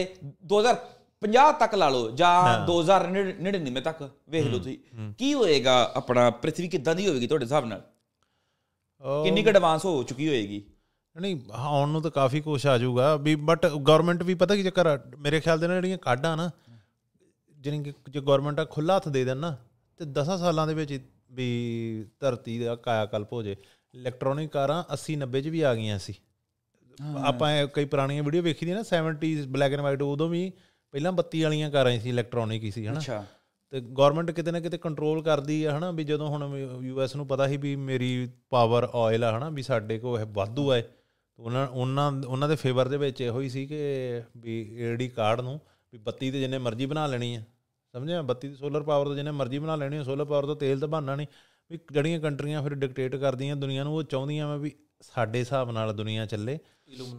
2050 0.45 1.51
ਤੱਕ 1.59 1.75
ਲਾ 1.75 1.89
ਲਓ 1.89 2.09
ਜਾਂ 2.11 2.65
2099 2.67 3.81
ਤੱਕ 3.81 4.01
ਵੇਖ 4.29 4.45
ਲਓ 4.45 4.57
ਤੁਸੀਂ। 4.57 4.77
ਕੀ 5.19 5.33
ਹੋਏਗਾ 5.33 5.73
ਆਪਣਾ? 5.95 6.29
ਪ੍ਰithvi 6.43 6.69
ਕਿੱਦਾਂ 6.69 6.95
ਦੀ 6.95 7.07
ਹੋਵੇਗੀ 7.07 7.27
ਤੁਹਾਡੇ 7.27 7.45
ਹਿਸਾਬ 7.45 7.65
ਨਾਲ? 7.65 7.81
ਕਿੰਨੀ 9.23 9.43
ਕੁ 9.43 9.49
ਐਡਵਾਂਸ 9.49 9.85
ਹੋ 9.85 10.01
ਚੁੱਕੀ 10.03 10.27
ਹੋਏਗੀ? 10.27 10.63
ਨਹੀਂ 11.15 11.39
ਆਉਣ 11.53 11.89
ਨੂੰ 11.89 12.01
ਤਾਂ 12.01 12.11
ਕਾਫੀ 12.11 12.41
ਕੁਝ 12.41 12.65
ਆ 12.67 12.77
ਜਾਊਗਾ। 12.77 13.15
ਵੀ 13.17 13.35
ਬਟ 13.49 13.65
ਗਵਰਨਮੈਂਟ 13.67 14.23
ਵੀ 14.23 14.33
ਪਤਾ 14.35 14.55
ਕੀ 14.55 14.63
ਚੱਕਰ 14.63 14.97
ਮੇਰੇ 15.17 15.39
ਖਿਆਲ 15.41 15.59
ਦੇ 15.59 15.67
ਨਾਲ 15.67 15.75
ਜਿਹੜੀਆਂ 15.77 15.97
ਕਾਢਾਂ 15.97 16.35
ਨਾ 16.37 16.49
ਜਿਹਨੇ 17.65 17.83
ਕਿ 17.83 17.93
ਜੇ 18.09 18.19
ਗਵਰਨਮੈਂਟ 18.21 18.59
ਆ 18.59 18.65
ਖੁੱਲਾ 18.65 18.95
ਹੱਥ 18.95 19.09
ਦੇ 19.09 19.25
ਦੇਣ 19.25 19.37
ਨਾ 19.37 19.57
ਤੇ 19.97 20.05
10 20.05 20.37
ਸਾਲਾਂ 20.37 20.67
ਦੇ 20.67 20.73
ਵਿੱਚ 20.73 20.99
ਵੀ 21.31 22.05
ਧਰਤੀ 22.19 22.59
ਦਾ 22.59 22.75
ਕਾਇਆ 22.75 23.05
ਕਲਪ 23.05 23.33
ਹੋ 23.33 23.43
ਜੇ। 23.43 23.55
ਇਲੈਕਟ੍ਰੋਨਿਕ 23.93 24.51
ਕਾਰਾਂ 24.51 24.83
80 24.93 25.15
90 25.15 25.41
ਚ 25.41 25.47
ਵੀ 25.47 25.61
ਆ 25.61 25.75
ਗਈਆਂ 25.75 25.99
ਸੀ। 25.99 26.13
ਆਪਾਂ 27.23 27.51
ਇਹ 27.51 27.67
ਕਈ 27.67 27.85
ਪੁਰਾਣੀਆਂ 27.85 28.23
ਵੀਡੀਓ 28.23 28.41
ਵੇਖੀ 28.41 28.65
ਦੀਆਂ 28.65 28.77
ਨਾ 28.77 28.83
70s 28.83 29.47
ਬਲੈਕ 29.47 29.73
ਐਂਡ 29.73 29.81
ਵਾਈਟ 29.81 30.01
ਉਦੋਂ 30.01 30.29
ਵੀ 30.29 30.51
ਪਹਿਲਾਂ 30.91 31.11
ਬੱਤੀ 31.11 31.41
ਵਾਲੀਆਂ 31.41 31.71
ਕਾਰਾਂ 31.71 31.99
ਸੀ 31.99 32.09
ਇਲੈਕਟ੍ਰੋਨਿਕ 32.09 32.63
ਹੀ 32.63 32.71
ਸੀ 32.71 32.87
ਹਨਾ। 32.87 32.99
ਅੱਛਾ। 32.99 33.25
ਤੇ 33.69 33.81
ਗਵਰਨਮੈਂਟ 33.81 34.31
ਕਿਤੇ 34.31 34.51
ਨਾ 34.51 34.59
ਕਿਤੇ 34.59 34.77
ਕੰਟਰੋਲ 34.77 35.23
ਕਰਦੀ 35.23 35.63
ਆ 35.63 35.77
ਹਨਾ 35.77 35.91
ਵੀ 35.91 36.03
ਜਦੋਂ 36.03 36.27
ਹੁਣ 36.27 36.57
ਯੂਐਸ 36.81 37.15
ਨੂੰ 37.15 37.27
ਪਤਾ 37.27 37.47
ਸੀ 37.47 37.57
ਵੀ 37.57 37.75
ਮੇਰੀ 37.75 38.29
ਪਾਵਰ 38.49 38.87
ਆਇਲ 38.95 39.23
ਆ 39.23 39.37
ਹਨਾ 39.37 39.49
ਵੀ 39.49 39.63
ਸਾਡੇ 39.63 39.99
ਕੋਲ 39.99 40.19
ਇਹ 40.19 40.25
ਵਾਧੂ 40.29 40.71
ਆ 40.71 40.81
ਉਹਨਾਂ 41.39 41.67
ਉਹਨਾਂ 41.67 42.11
ਉਹਨਾਂ 42.11 42.49
ਦੇ 42.49 42.55
ਫੇਵਰ 42.55 42.87
ਦੇ 42.87 42.97
ਵਿੱਚ 42.97 43.21
ਇਹੋ 43.21 43.41
ਹੀ 43.41 43.49
ਸੀ 43.49 43.65
ਕਿ 43.65 43.81
ਵੀ 44.37 44.75
ਏਡੀ 44.79 45.07
ਕਾਰਡ 45.07 45.41
ਨੂੰ 45.41 45.61
ਵੀ 45.93 45.99
ਬੱਤੀ 45.99 46.31
ਤੇ 46.31 46.39
ਜਿੰਨੇ 46.39 46.57
ਮਰਜ਼ੀ 46.57 46.85
ਬਣਾ 46.85 47.07
ਲੈਣੀ 47.07 47.35
ਆ। 47.35 47.43
ਸਮਝਿਆ 47.95 48.21
ਬੱਤੀ 48.21 48.49
ਤੇ 48.49 48.55
ਸੋਲਰ 48.55 48.83
ਪਾਵਰ 48.83 49.05
ਤੋਂ 49.05 49.15
ਜਿੰਨੇ 49.15 49.31
ਮਰਜ਼ੀ 49.31 49.59
ਬਣਾ 49.59 49.75
ਲੈਣੀ 49.75 49.97
ਆ 49.97 50.03
ਸੋਲਰ 50.03 50.25
ਪਾਵਰ 50.25 50.45
ਤੋਂ 50.45 50.55
ਤੇਲ 50.55 50.79
ਤਾਂ 50.79 50.87
ਬਣਨਾ 50.87 51.15
ਨਹੀਂ। 51.15 51.27
ਵੀ 51.71 51.79
ਜਿਹੜੀਆਂ 51.91 52.19
ਕੰਟਰੀਆਂ 52.19 52.63
ਫਿਰ 52.63 52.73
ਡਿਕਟੇਟ 52.75 53.15
ਕਰਦੀਆਂ 53.15 53.55
ਦੁਨੀਆ 53.55 53.83
ਨੂੰ 53.83 53.95
ਉਹ 53.95 54.03
ਚਾਹੁੰਦੀਆਂ 54.03 54.47
ਵਾ 54.47 54.55
ਵੀ 54.55 54.71
ਸਾਡੇ 55.01 55.39
ਹਿਸਾਬ 55.39 55.71
ਨਾਲ 55.71 55.93
ਦੁਨੀਆ 55.93 56.25
ਚੱਲੇ। 56.25 56.59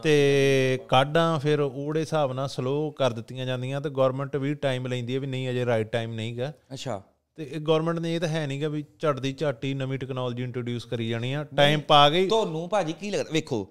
ਤੇ 0.03 0.79
ਕਾਢਾਂ 0.89 1.39
ਫਿਰ 1.39 1.61
ਉਹਦੇ 1.61 2.01
ਹਿਸਾਬ 2.01 2.33
ਨਾਲ 2.33 2.49
ਸਲੋ 2.49 2.91
ਕਰ 2.91 3.13
ਦਿੱਤੀਆਂ 3.13 3.47
ਜਾਂਦੀਆਂ 3.47 3.81
ਤੇ 3.81 3.91
ਗਵਰਨਮੈਂਟ 3.91 4.37
ਵੀ 4.37 4.55
ਟਾਈਮ 4.55 4.87
ਲੈਂਦੀ 4.87 5.15
ਹੈ 5.15 5.21
ਵੀ 5.21 5.27
ਨਹੀਂ 5.27 5.51
ਅਜੇ 5.51 5.67
ਰਾਈਟ 5.67 5.93
ਟਾਈਮ 5.93 6.15
ਨਹੀਂਗਾ 6.15 6.53
ਅੱਛਾ। 6.73 7.03
ਤੇ 7.35 7.49
ਇਹ 7.53 7.61
ਗਵਰਨਮੈਂਟ 7.61 7.99
ਨੇ 7.99 8.15
ਇਹ 8.15 8.21
ਤਾਂ 8.21 8.29
ਹੈ 8.29 8.47
ਨਹੀਂਗਾ 8.47 8.69
ਵੀ 8.69 8.85
ਝਟ 8.99 9.21
ਦੀ 9.21 9.33
ਝਾਟੀ 9.33 9.75
ਨਵੀਂ 9.75 9.99
ਟੈਕਨੋਲੋਜੀ 9.99 10.43
ਇੰਟਰੋਡਿਊਸ 10.43 10.85
ਕਰੀ 10.85 11.09
ਜਾਣੀ 11.09 11.33
ਆ। 11.33 11.45
ਟਾਈਮ 11.57 11.81
ਪਾ 11.81 12.11
ਗਈ। 12.11 12.29
ਤੁਹਾਨੂੰ 12.29 12.69
ਭਾਜੀ 12.69 12.93
ਕੀ 12.93 13.11
ਲੱਗਦਾ? 13.11 13.31
ਵੇਖੋ 13.33 13.69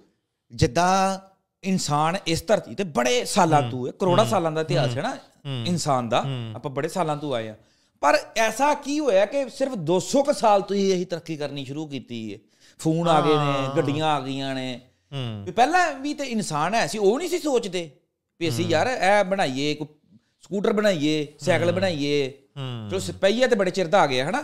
ਜਿੱਦਾਂ 0.52 1.20
ਇਨਸਾਨ 1.66 2.18
ਇਸ 2.28 2.44
ਧਰਤੀ 2.48 2.76
ਤੇ 2.76 2.84
ਬੜੇ 2.84 3.24
ਸਾਲਾਂ 3.26 3.62
ਤੋਂ 3.70 3.88
ਹੈ 3.88 3.92
ਕਰੋੜਾਂ 4.00 4.26
ਸਾਲਾਂ 4.26 4.52
ਦਾ 4.52 4.62
ਇਤਿਹਾਸ 4.62 4.98
ਹੈ। 4.98 5.02
ਨਾ 5.02 5.18
ਇਨਸਾਨ 5.66 6.10
ਦਾ 6.10 6.24
ਆਪਾਂ 6.56 6.72
ਬੜੇ 6.72 6.88
ਸਾਲਾਂ 6.88 7.18
ਤੋਂ 7.18 7.34
ਆਏ 7.34 7.48
ਆ 7.50 7.56
ਪਰ 8.02 8.18
ਐਸਾ 8.38 8.74
ਕੀ 8.74 9.00
ਹੋਇਆ 9.00 9.26
ਕਿ 9.26 9.50
ਸਿਰਫ 9.50 9.74
200 9.92 10.24
ਕੁ 10.24 10.34
ਸਾਲ 10.34 10.62
ਤੋਂ 10.62 10.76
ਹੀ 10.76 10.90
ਇਹੀ 10.92 11.06
ਤਰੱਕੀ 11.06 11.36
ਕਰਨੀ 11.38 11.66
ਸ਼ੁਰੂ 11.66 11.88
ਕੀਤੀ 11.88 12.34
ਹੈ। 12.34 12.38
ਫੋਨ 12.80 13.08
ਆ 13.08 13.22
ਗਏ 13.22 13.36
ਨੇ 13.36 13.68
ਗੱਡੀਆਂ 13.78 14.06
ਆ 14.08 14.20
ਗਈਆਂ 14.20 14.56
ਨੇ। 14.56 14.82
ਵੀ 15.46 15.52
ਪਹਿਲਾਂ 15.52 15.94
ਵੀ 15.94 16.14
ਤੇ 16.14 16.24
ਇਨਸਾਨ 16.24 16.74
ਹੈ 16.76 16.88
ਸੀ 16.88 16.98
ਉਹ 16.98 17.18
ਨਹੀਂ 17.18 17.30
ਸੀ 17.30 17.40
ਸੋਚਦੇ 17.40 17.90
ਵੀ 18.40 18.50
ਅਸੀਂ 18.50 18.66
ਯਾਰ 18.66 18.88
ਇਹ 18.88 19.24
ਬਣਾਈਏ 19.26 19.74
ਕੋਈ 19.76 19.88
ਸਕੂਟਰ 20.42 20.74
ਬਣਾਈਏ 20.74 21.28
ਸਾਈਕਲ 21.40 21.72
ਬਣਾਈਏ 21.72 22.30
ਚਲੋ 22.90 23.00
ਸਪਈਆ 23.00 23.48
ਤੇ 23.48 23.56
ਬੜੇ 23.56 23.72
ਚਿਰ 23.72 23.88
ਦਾ 23.88 24.02
ਆ 24.02 24.08
ਗਿਆ 24.08 24.30
ਹਨਾ। 24.30 24.42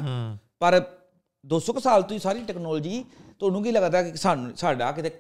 ਪਰ 0.59 0.81
200 1.43 1.73
ਕੁ 1.73 1.79
ਸਾਲ 1.79 2.01
ਤੋਂ 2.01 2.15
ਹੀ 2.15 2.19
ਸਾਰੀ 2.19 2.43
ਟੈਕਨੋਲੋਜੀ 2.43 3.05
ਤੁਹਾਨੂੰ 3.39 3.63
ਕੀ 3.63 3.71
ਲੱਗਦਾ 3.71 4.03
ਕਿ 4.03 4.17
ਸਾਨੂੰ 4.17 4.55
ਸਾਡਾ 4.57 4.91
ਕਿਤੇ 4.91 5.11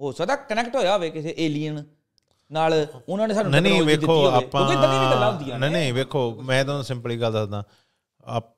ਹੋ 0.00 0.12
ਸਕਦਾ 0.12 0.36
ਕਨੈਕਟ 0.36 0.76
ਹੋਇਆ 0.76 0.94
ਹੋਵੇ 0.94 1.10
ਕਿਸੇ 1.10 1.34
ਏਲੀਅਨ 1.38 1.84
ਨਾਲ 2.52 2.86
ਉਹਨਾਂ 3.08 3.28
ਨੇ 3.28 3.34
ਸਾਨੂੰ 3.34 3.52
ਨਹੀਂ 3.52 3.82
ਵੇਖੋ। 3.82 4.26
ਆਪਾਂ 4.26 4.66
ਕਿਉਂਕਿ 4.66 4.72
ਇਦਾਂ 4.72 4.88
ਦੀਆਂ 4.88 5.10
ਗੱਲਾਂ 5.10 5.32
ਹੁੰਦੀਆਂ 5.32 5.58
ਨਹੀਂ 5.58 5.70
ਨਹੀਂ 5.70 5.92
ਵੇਖੋ 5.92 6.42
ਮੈਂ 6.42 6.64
ਤੁਹਾਨੂੰ 6.64 6.84
ਸਿੰਪਲੀ 6.84 7.20
ਗੱਲ 7.20 7.32
ਦੱਸਦਾ। 7.32 7.64
ਆਪ- 8.24 8.54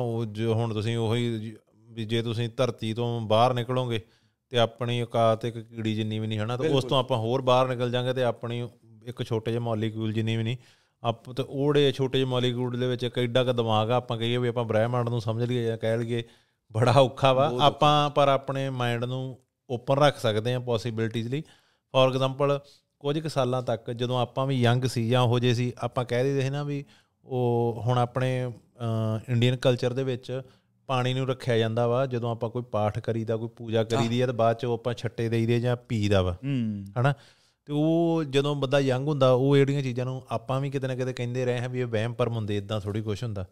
ਉਹ 0.00 0.24
ਜੋ 0.24 0.54
ਹੁਣ 0.54 0.72
ਤੁਸੀਂ 0.74 0.96
ਉਹੀ 0.96 1.56
ਵੀ 1.88 2.04
ਜੇ 2.04 2.22
ਤੁਸੀਂ 2.22 2.48
ਧਰਤੀ 2.56 2.94
ਤੋਂ 2.94 3.20
ਬਾਹਰ 3.20 3.54
ਨਿਕਲੋਗੇ 3.54 4.00
ਤੇ 4.48 4.58
ਆਪਣੀ 4.58 5.02
ਔਕਾਤ 5.02 5.44
ਇੱਕ 5.44 5.58
ਕੀੜੀ 5.58 5.94
ਜਿੰਨੀ 5.94 6.18
ਵੀ 6.18 6.26
ਨਹੀਂ 6.26 6.38
ਹਨਾ? 6.38 6.56
ਤੇ 6.56 6.68
ਉਸ 6.68 6.84
ਤੋਂ 6.84 6.98
ਆਪਾਂ 6.98 7.18
ਹੋਰ 7.18 7.42
ਬਾਹਰ 7.42 7.68
ਨਿਕਲ 7.68 7.90
ਜਾਾਂਗੇ 7.90 8.12
ਤੇ 8.12 8.22
ਆਪਣੀ 8.22 8.68
ਇੱਕ 9.04 9.22
ਛੋਟੇ 9.22 9.50
ਜਿਹੇ 9.50 9.60
ਮੋਲੀਕਿਊਲ 9.60 10.12
ਜਿੰਨੀ 10.12 10.36
ਵੀ 10.36 10.42
ਨਹੀਂ 10.42 10.56
ਆਪ 11.02 11.32
ਤੇ 11.32 11.42
ਉਹੜੇ 11.48 11.92
ਛੋਟੇ 11.92 12.18
ਜਿਹੇ 12.18 12.28
ਮੋਲੀਕਿਊਲ 12.28 12.78
ਦੇ 12.80 12.86
ਵਿੱਚ 12.86 13.04
ਇੱਕ 13.04 13.18
ਐਡਾ 13.18 13.44
ਕ 13.44 13.52
ਦਿਮਾਗ 13.52 13.90
ਆ 13.90 13.94
ਆਪਾਂ 13.94 14.18
ਕਹੀਏ 14.18 14.36
ਵੀ 14.36 14.48
ਆਪਾਂ 14.48 14.64
ਬ੍ਰਹਿਮੰਡ 14.64 15.08
ਨੂੰ 15.08 15.20
ਸਮਝ 15.20 15.44
ਲਈਏ 15.44 15.64
ਜਾਂ 15.64 15.78
ਕਹਿ 15.78 15.98
ਲਈਏ 15.98 16.22
ਬੜਾ 16.72 16.92
ਔਖਾ 16.92 17.32
ਵਾ। 17.32 17.50
ਆਪਾਂ 17.60 18.10
ਪਰ 18.10 18.28
ਆਪਣੇ 18.28 18.70
ਮਾਈਂਡ 18.70 19.04
ਨੂੰ 19.04 19.38
ਓਪਨ 19.70 19.96
ਰੱਖ 19.96 20.18
ਸਕਦੇ 20.18 20.52
ਹਾਂ 20.52 20.60
ਪੋਸੀਬਿਲਿਟੀਜ਼ 20.60 21.28
ਲਈ। 21.28 21.40
ਫੋਰ 21.92 22.08
ਐਗਜ਼ਾਮਪਲ 22.08 22.60
ਕੁਝ 22.98 23.18
ਕੁ 23.18 23.28
ਸਾਲਾਂ 23.28 23.62
ਤੱਕ 23.62 23.90
ਜਦੋਂ 23.90 24.20
ਆਪਾਂ 24.20 24.46
ਵੀ 24.46 24.60
ਯੰਗ 24.60 24.84
ਸੀ 24.84 25.08
ਜਾਂ 25.08 25.22
ਹੋ 25.22 25.38
ਜੇ 25.38 25.54
ਸੀ 25.54 25.72
ਆਪਾਂ 25.78 26.04
ਕਹਿ 26.04 26.24
ਦਿੰਦੇ 26.24 26.40
ਸੀ 26.40 26.50
ਨਾ 26.50 26.62
ਵੀ 26.62 26.84
ਉਹ 27.24 27.82
ਹੁਣ 27.86 27.98
ਆਪਣੇ 27.98 28.52
ਇੰਡੀਅਨ 29.28 29.56
ਕਲਚਰ 29.56 29.92
ਦੇ 29.92 30.04
ਵਿੱਚ 30.04 30.42
ਪਾਣੀ 30.86 31.14
ਨੂੰ 31.14 31.28
ਰੱਖਿਆ 31.28 31.58
ਜਾਂਦਾ 31.58 31.86
ਵਾ 31.86 32.06
ਜਦੋਂ 32.06 32.30
ਆਪਾਂ 32.30 32.50
ਕੋਈ 32.50 32.62
ਪਾਠ 32.62 32.98
ਕਰੀਦਾ 32.98 33.36
ਕੋਈ 33.36 33.48
ਪੂਜਾ 33.48 33.84
ਕਰੀਦੀ 33.84 34.20
ਆ 34.20 34.26
ਤੇ 34.26 34.32
ਬਾਅਦ 34.32 34.56
ਚ 34.56 34.64
ਉਹ 34.64 34.74
ਆਪਾਂ 34.74 34.94
ਛੱਟੇ 34.94 35.28
ਦੇਈਦੇ 35.28 35.60
ਜਾਂ 35.60 35.76
ਪੀਦਾ 35.76 36.22
ਵਾ। 36.22 36.36
ਹਨਾ? 37.00 37.14
ਤੇ 37.64 37.72
ਉਹ 37.72 38.24
ਜਦੋਂ 38.30 38.54
ਬੰਦਾ 38.54 38.80
ਯੰਗ 38.80 39.08
ਹੁੰਦਾ 39.08 39.30
ਉਹ 39.30 39.56
ਜਿਹੜੀਆਂ 39.56 39.82
ਚੀਜ਼ਾਂ 39.82 40.06
ਨੂੰ 40.06 40.22
ਆਪਾਂ 40.30 40.60
ਵੀ 40.60 40.70
ਕਿਤੇ 40.70 40.88
ਨਾ 40.88 40.94
ਕਿਤੇ 40.94 41.12
ਕਹਿੰਦੇ 41.12 41.44
ਰਹੇ 41.44 41.58
ਹਾਂ 41.58 41.68
ਵੀ 41.68 41.80
ਇਹ 41.80 41.86
ਵਹਿਮ 41.86 42.14
ਭਰਮ 42.14 42.32
ਹੁੰਦੇ 42.32 42.56
ਇਦਾਂ 42.56 42.80
ਥੋੜੀ 42.80 43.02
ਕੁਝ 43.02 43.24
ਹੁੰਦਾ। 43.24 43.46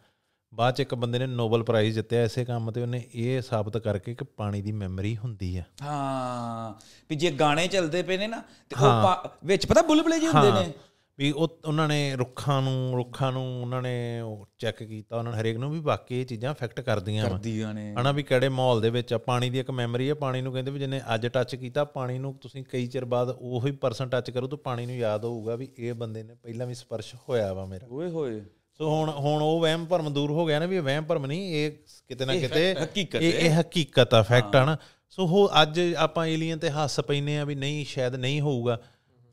ਬਾਅਦ 0.56 0.74
ਚ 0.74 0.80
ਇੱਕ 0.80 0.94
ਬੰਦੇ 0.94 1.18
ਨੇ 1.18 1.26
ਨੋਬਲ 1.26 1.62
ਪ੍ਰਾਈਜ਼ 1.62 1.94
ਜਿੱਤਿਆ 1.94 2.22
ਇਸੇ 2.24 2.44
ਕੰਮ 2.44 2.70
ਤੇ 2.70 2.82
ਉਹਨੇ 2.82 3.04
ਇਹ 3.14 3.40
ਸਾਬਤ 3.42 3.78
ਕਰਕੇ 3.78 4.14
ਕਿ 4.14 4.24
ਪਾਣੀ 4.24 4.62
ਦੀ 4.62 4.72
ਮੈਮਰੀ 4.72 5.16
ਹੁੰਦੀ 5.16 5.56
ਆ। 5.56 5.62
ਹਾਂ 5.82 6.74
ਵੀ 7.10 7.16
ਜੇ 7.16 7.30
ਗਾਣੇ 7.30 7.66
ਚੱਲਦੇ 7.66 8.02
ਪਏ 8.02 8.16
ਨੇ 8.16 8.26
ਨਾ 8.26 8.42
ਤੇ 8.70 8.76
ਉਹ 8.86 9.28
ਵਿੱਚ 9.44 9.66
ਪਤਾ 9.66 9.82
ਬੁਲਬੁਲੇ 9.82 10.20
ਜੀ 10.20 10.26
ਹੁੰਦੇ 10.26 10.52
ਨੇ? 10.52 10.72
ਵੀ 11.18 11.30
ਉਹ 11.30 11.58
ਉਹਨਾਂ 11.64 11.88
ਨੇ 11.88 12.16
ਰੁੱਖਾਂ 12.16 12.62
ਨੂੰ 12.62 12.92
ਰੁੱਖਾਂ 12.96 13.32
ਨੂੰ 13.32 13.62
ਉਹਨਾਂ 13.62 13.82
ਨੇ 13.82 14.20
ਚੈੱਕ 14.58 14.82
ਕੀਤਾ 14.82 15.16
ਉਹਨਾਂ 15.16 15.32
ਨੇ 15.32 15.40
ਹਰੇਕ 15.40 15.56
ਨੂੰ 15.56 15.70
ਵੀ 15.70 15.80
ਵਾਕਈ 15.80 16.20
ਇਹ 16.20 16.26
ਚੀਜ਼ਾਂ 16.26 16.52
ਅਫੈਕਟ 16.54 16.80
ਕਰਦੀਆਂ 16.80 17.28
ਕਰਦੀਆਂ 17.30 17.74
ਨੇ। 17.74 17.94
ਹਨਾ 17.94 18.12
ਵੀ 18.12 18.22
ਕਿਹੜੇ 18.22 18.48
ਮਾਹੌਲ 18.48 18.80
ਦੇ 18.80 18.90
ਵਿੱਚ 18.90 19.12
ਆ 19.12 19.18
ਪਾਣੀ 19.18 19.50
ਦੀ 19.50 19.58
ਇੱਕ 19.58 19.70
ਮੈਮਰੀ 19.70 20.08
ਹੈ 20.08 20.14
ਪਾਣੀ 20.14 20.42
ਨੂੰ 20.42 20.52
ਕਹਿੰਦੇ 20.52 20.70
ਵੀ 20.70 20.78
ਜਿਹਨੇ 20.78 21.00
ਅੱਜ 21.14 21.26
ਟੱਚ 21.26 21.54
ਕੀਤਾ 21.56 21.84
ਪਾਣੀ 21.84 22.18
ਨੂੰ 22.18 22.34
ਤੁਸੀਂ 22.34 22.64
ਕਈ 22.64 22.86
ਚਿਰ 22.86 23.04
ਬਾਅਦ 23.04 23.36
ਉਹੀ 23.40 23.70
ਪਰਸਨ 23.70 24.08
ਟੱਚ 24.08 24.30
ਕਰੋ 24.30 24.46
ਤਾਂ 24.46 24.58
ਪਾਣੀ 24.58 24.86
ਨੂੰ 24.86 24.96
ਯਾਦ 24.96 25.24
ਹੋਊਗਾ 25.24 25.56
ਵੀ 25.56 25.68
ਇਹ 25.78 25.94
ਬੰਦੇ 25.94 26.22
ਨੇ 26.22 26.34
ਪਹਿਲਾਂ 26.34 26.66
ਵੀ 26.66 26.74
ਸਪਰਸ਼ 26.74 27.14
ਹੋਇਆ 27.28 27.52
ਵਾ 27.52 27.66
ਮੇਰਾ। 27.66 27.86
ਓਏ 27.90 28.10
ਹੋਏ। 28.10 28.40
ਸੋ 28.80 28.88
ਹੁਣ 28.90 29.10
ਹੁਣ 29.10 29.42
ਉਹ 29.42 29.60
ਵਹਿਮ 29.60 29.84
ਭਰਮ 29.86 30.12
ਦੂਰ 30.12 30.30
ਹੋ 30.30 30.46
ਗਿਆ 30.46 30.58
ਨਾ 30.58 30.66
ਵੀ 30.66 30.78
ਵਹਿਮ 30.78 31.04
ਭਰਮ 31.04 31.26
ਨਹੀਂ 31.26 31.54
ਇਹ 31.54 31.70
ਕਿਤੇ 32.08 32.24
ਨਾ 32.24 32.34
ਕਿਤੇ 32.36 32.74
ਹਕੀਕਤ 32.74 33.22
ਇਹ 33.22 33.32
ਇਹ 33.32 33.60
ਹਕੀਕਤ 33.60 34.14
ਆ 34.14 34.22
ਫੈਕਟ 34.22 34.56
ਆ 34.56 34.64
ਨਾ। 34.64 34.76
ਸੋ 35.10 35.22
ਉਹ 35.22 35.50
ਅੱਜ 35.62 35.80
ਆਪਾਂ 35.98 36.26
ਏਲੀਅਨ 36.26 36.58
ਤੇ 36.58 36.70
ਹੱਸ 36.70 37.00
ਪੈਨੇ 37.00 37.38
ਆ 37.38 37.44
ਵੀ 37.44 37.54
ਨਹੀਂ 37.54 37.84
ਸ਼ਾਇਦ 37.84 38.14
ਨਹੀਂ 38.14 38.40
ਹੋਊਗਾ। 38.40 38.78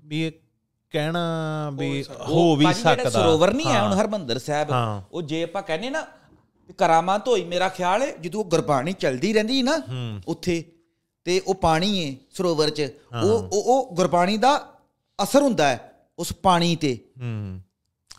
ਵੀ 0.04 0.22
ਇਹ 0.24 0.32
ਕਹਿਣਾ 0.94 1.70
ਵੀ 1.74 2.04
ਹੋ 2.30 2.56
ਵੀ 2.56 2.66
ਸਕਦਾ। 2.74 3.10
ਸਰੋਵਰ 3.10 3.54
ਨਹੀਂ 3.54 3.68
ਹੈ 3.68 3.82
ਹੁਣ 3.82 3.94
ਹਰਮੰਦਰ 3.94 4.40
ਸਾਹਿਬ। 4.40 4.72
ਉਹ 5.12 5.22
ਜੇ 5.22 5.44
ਆਪਾਂ 5.44 5.62
ਕਹਿੰਦੇ 5.62 5.90
ਨਾ 5.90 6.02
ਵੀ 6.70 6.74
ਕਰਾਮਾਤ 6.78 7.28
ਹੋਈ 7.28 7.44
ਮੇਰਾ 7.44 7.70
ਖਿਆਲ 7.70 8.02
ਹੈ 8.02 8.12
ਜਦੋਂ 8.18 8.40
ਉਹ 8.40 8.50
ਗੁਰਬਾਣੀ 8.50 8.94
ਚੱਲਦੀ 8.94 9.34
ਰਹਿੰਦੀ 9.34 9.62
ਨਾ 9.64 9.82
ਉੱਥੇ 10.28 10.64
ਤੇ 11.26 11.42
ਉਹ 11.48 11.56
ਪਾਣੀ 11.56 11.90
ਹੈ 12.04 12.16
ਸਰੋਵਰ 12.32 12.70
'ਚ 12.70 12.90
ਉਹ 13.24 13.50
ਉਹ 13.54 13.96
ਗੁਰਬਾਣੀ 13.96 14.38
ਦਾ 14.38 14.58
ਅਸਰ 15.24 15.42
ਹੁੰਦਾ 15.42 15.68
ਹੈ 15.68 15.80
ਉਸ 16.20 16.34
ਪਾਣੀ 16.34 16.76
ਤੇ। 16.76 16.98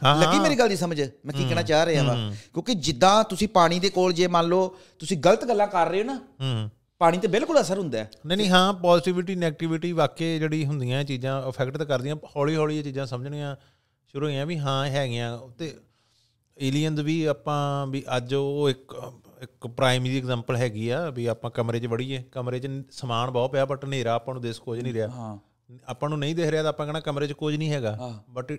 ਲੱਗੀ 0.05 0.39
ਮੇਰੀ 0.39 0.55
ਗੱਲ 0.55 0.69
ਦੀ 0.69 0.77
ਸਮਝ? 0.77 1.01
ਮੈਂ 1.01 1.35
ਕੀ 1.35 1.45
ਕਹਿਣਾ 1.45 1.63
ਚਾਹ 1.63 1.85
ਰਿਹਾ 1.87 2.03
ਵਾ। 2.05 2.15
ਕਿਉਂਕਿ 2.55 2.75
ਜਿੱਦਾਂ 2.75 3.23
ਤੁਸੀਂ 3.25 3.49
ਪਾਣੀ 3.49 3.79
ਦੇ 3.81 3.89
ਕੋਲ 3.91 4.13
ਜੇ 4.13 4.27
ਮੰਨ 4.27 4.47
ਲਓ 4.47 4.67
ਤੁਸੀਂ 4.99 5.17
ਗਲਤ 5.19 5.45
ਗੱਲਾਂ 5.45 5.67
ਕਰ 5.67 5.91
ਰਹੇ 5.91 6.03
ਹੋ 6.03 6.07
ਨਾ 6.07 6.69
ਪਾਣੀ 7.01 7.19
ਤੇ 7.19 7.29
ਬਿਲਕੁਲ 7.29 7.61
ਅਸਰ 7.61 7.79
ਹੁੰਦਾ 7.79 7.99
ਹੈ। 7.99 8.11
ਨਹੀਂ 8.27 8.37
ਨਹੀਂ 8.39 8.51
ਹਾਂ 8.51 8.73
ਪੋਜ਼ਿਟਿਵਿਟੀ 8.73 9.35
ਨੈਗੇਟਿਵਿਟੀ 9.35 9.93
ਵਾਕਈ 9.93 10.39
ਜਿਹੜੀ 10.39 10.65
ਹੁੰਦੀਆਂ 10.65 11.01
ਇਹ 11.01 11.05
ਚੀਜ਼ਾਂ 11.05 11.41
ਅਫੈਕਟ 11.49 11.77
ਤਾਂ 11.77 11.87
ਕਰਦੀਆਂ 11.87 12.17
ਹੌਲੀ 12.37 12.57
ਹੌਲੀ 12.57 12.79
ਇਹ 12.79 12.85
ਚੀਜ਼ਾਂ 12.85 13.07
ਸਮਝਣੀਆਂ 13.07 13.57
ਸ਼ੁਰੂ 14.15 14.27
ਹੋਈਆਂ 14.27 14.47
ਵੀ 14.47 14.59
ਹਾਂ 14.59 14.85
ਹੈਗੀਆਂ। 14.87 15.39
ਤੇ 15.59 15.75
ਏਲੀਅਨਸ 16.59 17.01
ਵੀ 17.01 17.25
ਆਪਾਂ 17.25 17.87
ਵੀ 17.87 18.05
ਅੱਜ 18.17 18.35
ਉਹ 18.35 18.71
ਇੱਕ 18.71 18.95
ਇੱਕ 19.43 19.67
ਪ੍ਰਾਇਮਰੀ 19.67 20.19
ਐਗਜ਼ਾਮਪਲ 20.19 20.57
ਹੈਗੀ 20.57 20.89
ਆ 20.89 21.09
ਵੀ 21.11 21.27
ਆਪਾਂ 21.27 21.51
ਕਮਰੇ 21.51 21.81
'ਚ 21.81 21.87
ਵੜੀਏ 21.87 22.23
ਕਮਰੇ 22.33 22.61
'ਚ 22.61 22.69
ਸਮਾਨ 22.91 23.31
ਬਹੁਤ 23.31 23.53
ਪਿਆ 23.53 23.65
ਬਟ 23.65 23.85
ਹਨੇਰਾ 23.85 24.15
ਆਪਾਂ 24.15 24.35
ਨੂੰ 24.35 24.43
ਦਿਸ 24.43 24.59
ਕੁਝ 24.59 24.81
ਨਹੀਂ 24.81 24.95
ਰਿਹਾ। 24.95 25.09
ਹਾਂ। 25.09 25.37
ਆਪਾਂ 25.89 26.09
ਨੂੰ 26.09 26.19
ਨਹੀਂ 26.19 26.35
ਦਿਖ 26.35 26.47
ਰਿਹਾ 26.47 26.63
ਤਾਂ 26.63 26.71
ਆਪਾਂ 26.71 26.87
ਕਹਣਾ 26.87 27.01
ਕਮਰੇ 27.01 27.27
'ਚ 27.27 27.33
ਕੁਝ 27.33 27.55
ਨਹੀਂ 27.57 27.71
ਹੈਗਾ। 27.73 28.21
ਬਟ 28.31 28.53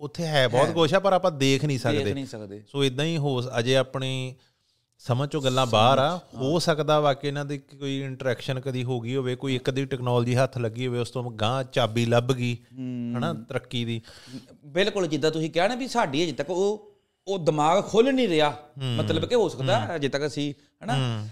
ਉੱਥੇ 0.00 0.26
ਹੈ 0.26 0.48
ਬਹੁਤ 0.48 0.70
ਕੁਝ 0.70 0.94
ਆ 0.94 0.98
ਪਰ 0.98 1.12
ਆਪਾਂ 1.12 1.30
ਦੇਖ 1.30 1.64
ਨਹੀਂ 1.64 1.78
ਦੇਖ 1.78 1.82
ਸਕਦੇ। 1.82 2.14
ਨਹੀਂ 2.14 2.26
ਸਕਦੇ। 2.26 2.62
ਸੋ 2.68 2.84
ਇਦਾਂ 2.84 3.04
ਹੀ 3.04 3.16
ਹੋ 3.16 3.42
ਅਜੇ 3.58 3.76
ਆਪਣੀ 3.76 4.34
ਸਮਝ 4.98 5.28
ਚੋਂ 5.28 5.42
ਗੱਲਾਂ 5.42 5.66
ਬਾਹਰ 5.66 5.98
ਆ। 5.98 6.20
ਹੋ। 6.36 6.58
ਸਕਦਾ 6.58 7.00
ਵਾ 7.00 7.14
ਕਿ 7.14 7.28
ਇਹਨਾਂ 7.28 7.44
ਦੀ 7.44 7.58
ਕੋਈ 7.58 8.02
ਇੰਟਰੈਕਸ਼ਨ 8.02 8.60
ਕਦੀ 8.60 8.84
ਹੋ 8.84 9.00
ਗਈ 9.00 9.16
ਹੋਵੇ 9.16 9.34
ਕੋਈ 9.34 9.56
ਇੱਕ 9.56 9.70
ਦੀ 9.70 9.84
ਟੈਕਨੋਲੋਜੀ 9.84 10.36
ਹੱਥ 10.36 10.58
ਲੱਗੀ 10.58 10.86
ਹੋਵੇ 10.86 10.98
ਉਸ 10.98 11.10
ਤੋਂ 11.10 11.30
ਗਾਂ 11.30 11.64
ਚਾਬੀ 11.64 12.06
ਲੱਭ 12.06 12.32
ਗਈ 12.32 12.56
ਹਨਾ 13.16 13.32
ਤਰੱਕੀ 13.32 13.84
ਦੀ। 13.84 14.02
ਬਿਲਕੁਲ 14.64 15.06
ਜਿੱਦਾਂ 15.06 15.30
ਤੁਸੀਂ 15.30 15.50
ਕਿਹਾ 15.50 15.68
ਨਾ 15.68 15.74
ਵੀ 15.74 15.88
ਸਾਡੀ 15.88 16.24
ਅਜੇ 16.24 16.32
ਤੱਕ 16.32 16.50
ਉਹ 16.50 16.90
ਉਹ 17.26 17.38
ਦਿਮਾਗ 17.38 17.84
ਖੁੱਲ 17.84 18.14
ਨਹੀਂ 18.14 18.28
ਰਿਹਾ। 18.28 18.56
ਮਤਲਬ 18.78 19.24
ਕਿ 19.24 19.34
ਹੋ 19.34 19.48
ਸਕਦਾ 19.48 19.96
ਅਜੇ 19.96 20.08
ਤੱਕ 20.08 20.26
ਅਸੀਂ 20.26 20.54
ਹਨਾ। 20.84 21.26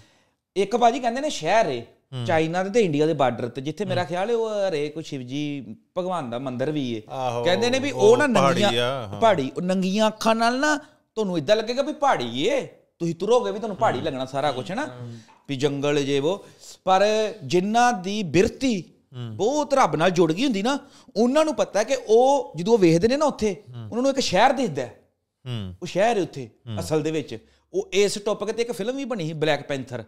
ਇੱਕ 0.55 0.75
ਬਾਜੀ 0.75 0.99
ਕਹਿੰਦੇ 0.99 1.21
ਨੇ 1.21 1.29
ਸ਼ਹਿਰ 1.29 1.65
ਏ। 1.65 1.85
ਚਾਈਨਾ 2.27 2.63
ਦੇ 2.63 2.69
ਤੇ 2.69 2.81
ਇੰਡੀਆ 2.81 3.05
ਦੇ 3.05 3.13
ਬਾਰਡਰ 3.13 3.47
ਤੇ 3.49 3.61
ਜਿੱਥੇ 3.61 3.85
ਮੇਰਾ 3.85 4.03
ਖਿਆਲ 4.03 4.29
ਹੈ 4.29 4.35
ਉਹ 4.35 4.49
ਹਰੇ 4.69 4.89
ਕੋਈ 4.89 5.03
ਸ਼ਿਵਜੀ 5.03 5.75
ਭਗਵਾਨ 5.97 6.29
ਦਾ 6.29 6.39
ਮੰਦਿਰ 6.39 6.71
ਵੀ 6.71 6.91
ਏ। 6.93 7.01
ਕਹਿੰਦੇ 7.45 7.69
ਨੇ 7.69 7.79
ਵੀ 7.79 7.91
ਉਹ 7.91 8.17
ਨਾ 8.17 8.27
ਨੰਗੀਆਂ। 8.27 9.19
ਪਹਾੜੀ 9.19 9.51
ਉਹ 9.57 9.61
ਨੰਗੀਆਂ 9.61 10.07
ਅੱਖਾਂ 10.07 10.35
ਨਾਲ 10.35 10.59
ਨਾ 10.59 10.75
ਤੁਹਾਨੂੰ 11.15 11.37
ਇਦਾਂ 11.37 11.55
ਲੱਗੇਗਾ 11.55 11.81
ਵੀ 11.81 11.93
ਪਹਾੜੀ 11.93 12.45
ਏ। 12.45 12.61
ਤੁਸੀਂ 12.99 13.15
ਤੁਰੋਗੇ 13.15 13.51
ਵੀ 13.51 13.59
ਤੁਹਾਨੂੰ 13.59 13.77
ਪਹਾੜੀ 13.77 14.01
ਲੱਗਣਾ 14.01 14.25
ਸਾਰਾ 14.25 14.51
ਕੁਝ 14.51 14.69
ਹੈ। 14.71 14.75
ਨਾ 14.75 14.87
ਵੀ 15.49 15.55
ਜੰਗਲ 15.55 16.03
ਜੇ 16.03 16.19
ਉਹ 16.19 16.45
ਪਰ 16.83 17.01
ਜਿਨ੍ਹਾਂ 17.43 17.93
ਦੀ 17.93 18.23
ਬਿਰਤੀ 18.23 18.83
ਬਹੁਤ 19.33 19.73
ਰੱਬ 19.73 19.95
ਨਾਲ 19.95 20.11
ਜੁੜ 20.11 20.31
ਗਈ 20.33 20.43
ਹੁੰਦੀ 20.43 20.61
ਨਾ 20.63 20.77
ਉਹਨਾਂ 21.15 21.45
ਨੂੰ 21.45 21.55
ਪਤਾ 21.55 21.83
ਕਿ 21.83 21.95
ਉਹ 22.07 22.53
ਜਦੋਂ 22.55 22.73
ਉਹ 22.73 22.77
ਵੇਖਦੇ 22.77 23.07
ਨੇ 23.07 23.17
ਨਾ 23.17 23.25
ਉੱਥੇ 23.25 23.55
ਉਹਨਾਂ 23.91 24.01
ਨੂੰ 24.01 24.11
ਇੱਕ 24.11 24.19
ਸ਼ਹਿਰ 24.19 24.53
ਦਿਖਦਾ। 24.53 24.87
ਉਹ 25.81 25.85
ਸ਼ਹਿਰ 25.85 26.17
ਹੈ 26.17 26.21
ਉੱਥੇ 26.21 26.49
ਅਸਲ 26.79 27.01
ਦੇ 27.01 27.11
ਵਿੱਚ। 27.11 27.37
ਉਹ 27.73 27.89
ਇਸ 27.93 28.17
ਟੌਪਿਕ 28.25 28.51
ਤੇ 28.51 28.61
ਇੱਕ 28.61 28.71
ਫਿਲਮ 28.71 28.95
ਵੀ 28.95 29.05
ਬਣੀ 29.05 29.27
ਸੀ 29.27 29.33
ਬਲੈਕ 29.33 29.67
ਪੈਂਥਰ 29.67 30.03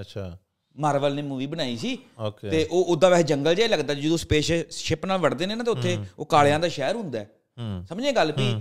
ਅੱਛਾ। 0.00 0.38
ਮਾਰਵਲ 0.78 1.14
ਨੇ 1.14 1.22
ਮੂਵੀ 1.22 1.46
ਬਣਾਈ 1.46 1.76
ਸੀ 1.76 1.98
ਤੇ 2.40 2.66
ਉਹ 2.70 2.84
ਉਦਾਂ 2.84 3.10
ਵੈਸੇ 3.10 3.22
ਜੰਗਲ 3.22 3.54
ਜਿਹਾ 3.54 3.68
ਲੱਗਦਾ 3.68 3.94
ਜਦੋਂ 3.94 4.16
ਸਪੇਸ 4.18 4.52
ਸ਼ਿਪ 4.70 5.06
ਨਾਲ 5.06 5.18
ਵੜਦੇ 5.18 5.46
ਨੇ 5.46 5.54
ਨਾ 5.54 5.64
ਤੇ 5.64 5.70
ਉੱਥੇ 5.70 5.98
ਉਹ 6.18 6.26
ਕਾਲਿਆਂ 6.26 6.60
ਦਾ 6.60 6.68
ਸ਼ਹਿਰ 6.68 6.96
ਹੁੰਦਾ 6.96 7.18
ਹੈ। 7.18 7.30
ਹੂੰ। 7.58 7.84
ਸਮਝੇ 7.88 8.12
ਗੱਲ 8.12 8.32
ਵੀ 8.32 8.54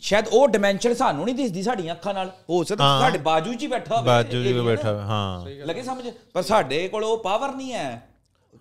ਸ਼ਾਇਦ 0.00 0.28
ਉਹ 0.28 0.48
ਡਾਈਮੈਂਸ਼ਨ 0.48 0.94
ਸਾਨੂੰ 0.94 1.24
ਨਹੀਂ 1.24 1.34
ਦਿਸਦੀ 1.34 1.62
ਸਾਡੀਆਂ 1.62 1.94
ਅੱਖਾਂ 1.94 2.14
ਨਾਲ। 2.14 2.32
ਹੋ 2.50 2.62
ਸਕਦਾ 2.64 2.98
ਸਾਡੇ 3.00 3.18
ਬਾਜੂ 3.18 3.54
'ਚ 3.54 3.62
ਹੀ 3.62 3.66
ਬੈਠਾ 3.66 3.96
ਹੋਵੇ 3.96 4.06
ਬਾਜੂ 4.06 4.42
ਜੀ 4.42 4.52
alien, 4.52 4.64
ਬੈਠਾ 4.64 4.92
ਹੋਇਆ, 4.92 5.02
ਹਾਂ। 5.02 5.46
ਲੱਗੇ 5.66 5.82
ਸਮਝ? 5.82 6.04
ਪਰ 6.32 6.42
ਸਾਡੇ 6.42 6.88
ਕੋਲ 6.88 7.04
ਉਹ 7.04 7.18
ਪਾਵਰ 7.18 7.54
ਨਹੀਂ 7.54 7.72
ਹੈ 7.72 8.08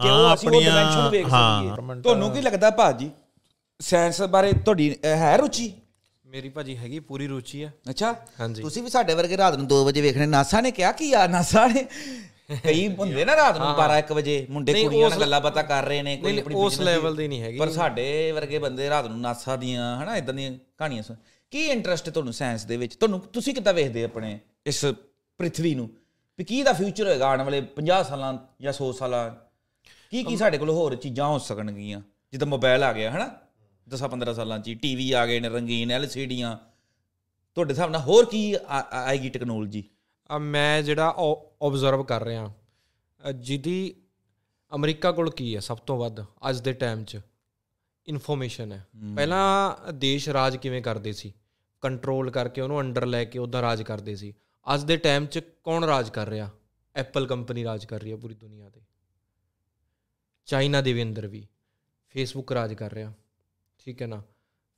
ਕਿ 0.02 0.08
ਹਾਂ, 0.08 0.16
ਉਹ 0.16 0.34
ਅਸੀਂ 0.34 0.50
ਉਹ 0.50 0.56
ਆਪਣੀਆਂ- 0.56 0.76
ਡਾਈਮੈਂਸ਼ਨ 0.76 1.10
ਵੇਖ 1.10 1.28
ਹਾਂ, 1.34 1.76
ਸਕੀਏ। 1.76 2.02
ਤੁਹਾਨੂੰ 2.02 2.32
ਕੀ 2.32 2.42
ਲੱਗਦਾ 2.42 2.70
ਭਾਜੀ? 2.70 3.12
ਸਾਇੰਸ 3.80 4.22
ਬਾਰੇ 4.22 4.54
ਤੁਹਾਡੀ 4.54 4.96
ਹੈ 5.06 5.38
ਰੁਚੀ? 5.38 5.74
ਮੇਰੀ 6.26 6.50
ਭਾਜੀ 6.50 6.78
ਹੈਗੀ 6.78 7.00
ਪੂਰੀ 7.00 7.28
ਰੁਚੀ 7.28 7.64
ਆ। 7.64 7.70
ਅੱਛਾ। 7.90 8.14
ਤੁਸੀਂ 8.62 8.84
ਵੀ 8.84 8.90
ਸਾਡੇ 8.90 9.14
ਵਰਗੇ 9.14 9.38
ਰਾਤ 9.38 9.56
ਨੂੰ 9.56 9.68
2 9.68 9.84
ਵਜੇ 9.86 10.02
ਵੇਖਣੇ 10.02 10.26
ਨਾਸਾ 10.26 10.62
ਨੇ 10.62 10.72
ਕਿਹਾ 10.72 10.92
ਕੀ 10.92 11.14
ਆ? 11.14 11.28
ਨਾਸਾ 11.28 11.68
ਨੇ 11.68 11.86
ਕਈ 12.64 12.88
ਹੁੰਦੇ 12.88 13.26
ਨਾ 13.26 13.36
ਰਾਤ 13.36 13.58
ਨੂੰ 13.58 13.68
12 13.76 13.98
1 14.00 14.14
ਵਜੇ 14.14 14.48
ਮੁੰਡੇ 14.50 14.74
ਕੁੜੀਆਂ 14.84 15.10
ਨਾਲ 15.10 15.20
ਗੱਲਾਂ 15.20 15.42
ਬਾਤਾਂ 15.42 15.64
ਕਰ 15.64 15.86
ਰਹੇ 15.86 16.02
ਨੇ 16.02 16.18
ਕੋਈ 16.18 16.40
ਆਪਣੀ 16.40 16.56
ਉਸ 16.56 16.80
business 16.82 17.16
ਦੀ- 17.16 17.28
ਨਹੀਂ 17.30 17.42
ਹੈਗੀ। 17.42 17.58
ਪਰ 17.58 17.70
ਸਾਡੇ 17.70 18.32
ਵਰਗੇ 18.32 18.60
ਬੰਦੇ 18.60 18.90
ਰਾਤ 18.90 19.06
ਨੂੰ 19.06 19.22
ਨਾਸਾ 19.22 19.56
ਦੀਆਂ 19.56 20.04
ਹਨਾ 20.04 20.18
ਇਦਾਂ 20.18 20.34
ਦੀਆਂ 20.34 20.52
ਕਹਾਣੀਆਂ 20.78 21.04
ਸੁਣ। 21.04 21.16
ਕੀ 21.52 21.66
ਇੰਟਰਸਟ 21.66 22.10
ਤੁਹਾਨੂੰ 22.10 22.34
ਸਾਇੰਸ 22.34 22.66
ਦੇ 22.66 22.78
ਵਿੱਚ? 22.78 22.96
ਤੁਹਾਨੂੰ 22.96 23.20
ਤੁਸੀਂ 23.20 23.54
ਕਿੱਦਾਂ 23.54 23.74
ਵੇਖਦੇ 23.74 24.04
ਆਪਣੇ 24.04 24.40
ਇਸ 24.66 24.86
ਪ੍ਰithvi 25.40 25.76
ਨੂੰ? 25.76 25.90
ਵੀ 26.38 26.44
ਕੀ 26.44 26.64
ਦਾ 26.64 26.74
ਫਿਊਚਰ 26.74 27.08
ਹੋਏਗਾ 27.08 27.28
ਆਉਣ 27.28 27.42
ਵਾਲੇ 27.42 27.62
50 27.62 28.04
ਸਾਲਾਂ 28.04 28.38
ਜਾਂ 28.62 28.74
100 28.74 28.92
ਸਾਲਾਂ? 28.92 29.32
ਕੀ 30.12 30.24
ਕੀ 30.24 30.38
ਸਾਡੇ 30.38 30.58
ਕੋਲ 30.58 30.70
ਹੋਰ 30.70 30.96
ਚੀਜ਼ਾਂ 30.96 31.28
ਹੋ 31.28 31.38
ਸਕਣਗੀਆਂ? 31.38 32.02
ਜਿੱਦਾਂ 32.32 32.48
ਮੋਬਾਈਲ 32.48 32.84
ਆ 32.84 32.94
ਗਿਆ 32.94 33.12
ਹਨਾ? 33.12 33.30
10 33.88 34.08
15 34.08 34.34
ਸਾਲਾਂ 34.34 34.60
ਚ 34.60 34.74
ਟੀਵੀ 34.82 35.12
ਆ 35.12 35.26
ਗਏ 35.26 35.40
ਨੇ 35.40 35.50
ਰੰਗੀਨ 35.50 35.92
ਐਲਸੀਡੀਆਂ 35.92 36.58
ਤੁਹਾਡੇ 37.56 37.74
ਹਿਸਾਬ 37.74 37.90
ਨਾਲ 37.90 38.02
ਹੋਰ 38.02 38.26
ਕੀ 38.26 38.56
ਆਏਗੀ 38.92 39.30
ਟੈਕਨੋਲੋਜੀ 39.30 39.84
ਮੈਂ 40.40 40.82
ਜਿਹੜਾ 40.82 41.16
ਆਬਜ਼ਰਵ 41.64 42.04
ਕਰ 42.04 42.24
ਰਿਹਾ। 42.24 42.54
ਜਿਹਦੀ 43.36 44.02
ਅਮਰੀਕਾ 44.76 45.12
ਕੋਲ 45.12 45.32
ਕੀ 45.32 45.56
ਹੈ 45.56 45.60
ਸਭ 45.60 45.78
ਤੋਂ 45.78 45.98
ਵੱਧ 45.98 46.22
ਅੱਜ 46.50 46.60
ਦੇ 46.60 46.74
ਟਾਈਮ 46.74 47.04
'ਚ? 47.04 47.20
ਇਨਫੋਰਮੇਸ਼ਨ 48.08 48.72
ਹੈ। 48.72 48.88
ਪਹਿਲਾਂ 49.16 49.76
ਦੇਸ਼ 49.94 50.30
ਰਾਜ 50.30 50.58
ਕਿਵੇਂ 50.58 50.82
ਕਰਦੇ 50.82 51.14
ਸੀ? 51.14 51.34
ਕੰਟਰੋਲ 51.82 52.32
ਕਰਕੇ 52.32 52.62
ਉਹਨੂੰ 52.62 52.82
ਅੰਡਰ 52.82 53.06
ਲੈ 53.06 53.26
ਕੇ 53.26 53.40
ਉਹਦਾ 53.40 53.62
ਰਾਜ 53.62 53.84
ਕਰਦੇ 53.84 54.16
ਸੀ। 54.16 54.34
ਅੱਜ 54.74 54.84
ਦੇ 54.84 54.98
ਟਾਈਮ 54.98 55.26
'ਚ 55.26 55.40
ਕੌਣ 55.64 55.84
ਰਾਜ 55.84 56.10
ਕਰ 56.10 56.30
ਰਿਹਾ? 56.30 56.50
ਐਪਲ 56.96 57.28
ਕੰਪਨੀ 57.28 57.64
ਰਾਜ 57.64 57.86
ਕਰ 57.86 58.02
ਰਹੀ 58.02 58.12
ਹੈ 58.12 58.16
ਪੂਰੀ 58.16 58.36
ਦੁਨੀਆ 58.36 58.70
ਤੇ। 58.70 58.82
ਚਾਈਨਾ 60.46 60.82
ਦੇ 60.82 60.94
ਵੀ 60.94 61.04
ਅੰਦਰ 61.04 61.28
ਵੀ। 61.28 61.48
ਫੇਸਬੁੱਕ 62.10 62.52
ਰਾਜ 62.52 62.74
ਕਰ 62.74 62.94
ਰਿਹਾ। 62.94 63.14
ਠੀਕ 63.78 64.02
ਹੈ 64.02 64.08
ਨਾ? 64.08 64.24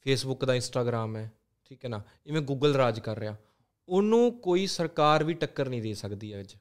ਫੇਸਬੁੱਕ 0.02 0.46
ਦਾ 0.46 0.56
ਇੰਸਟਾਗ੍ਰam 0.56 1.16
ਹੈ। 1.16 1.32
ਠੀਕ 1.66 1.86
ਹੈ 1.86 1.90
ਨਾ? 1.90 2.04
ਇਵੇਂ 2.26 2.42
ਗੂਗਲ 2.42 2.76
ਰਾਜ 2.76 3.00
ਕਰ 3.00 3.20
ਰਿਹਾ। 3.20 3.36
ਉਹਨੂੰ 3.90 4.32
ਕੋਈ 4.32 4.68
ਸਰਕਾਰ 4.68 5.24
ਵੀ 5.24 5.34
ਟੱਕਰ 5.34 5.70
ਨਹੀਂ 5.70 5.82
ਦੇ 5.82 5.94
ਸਕਦੀ 5.94 6.40
ਅੱਜ। 6.40 6.56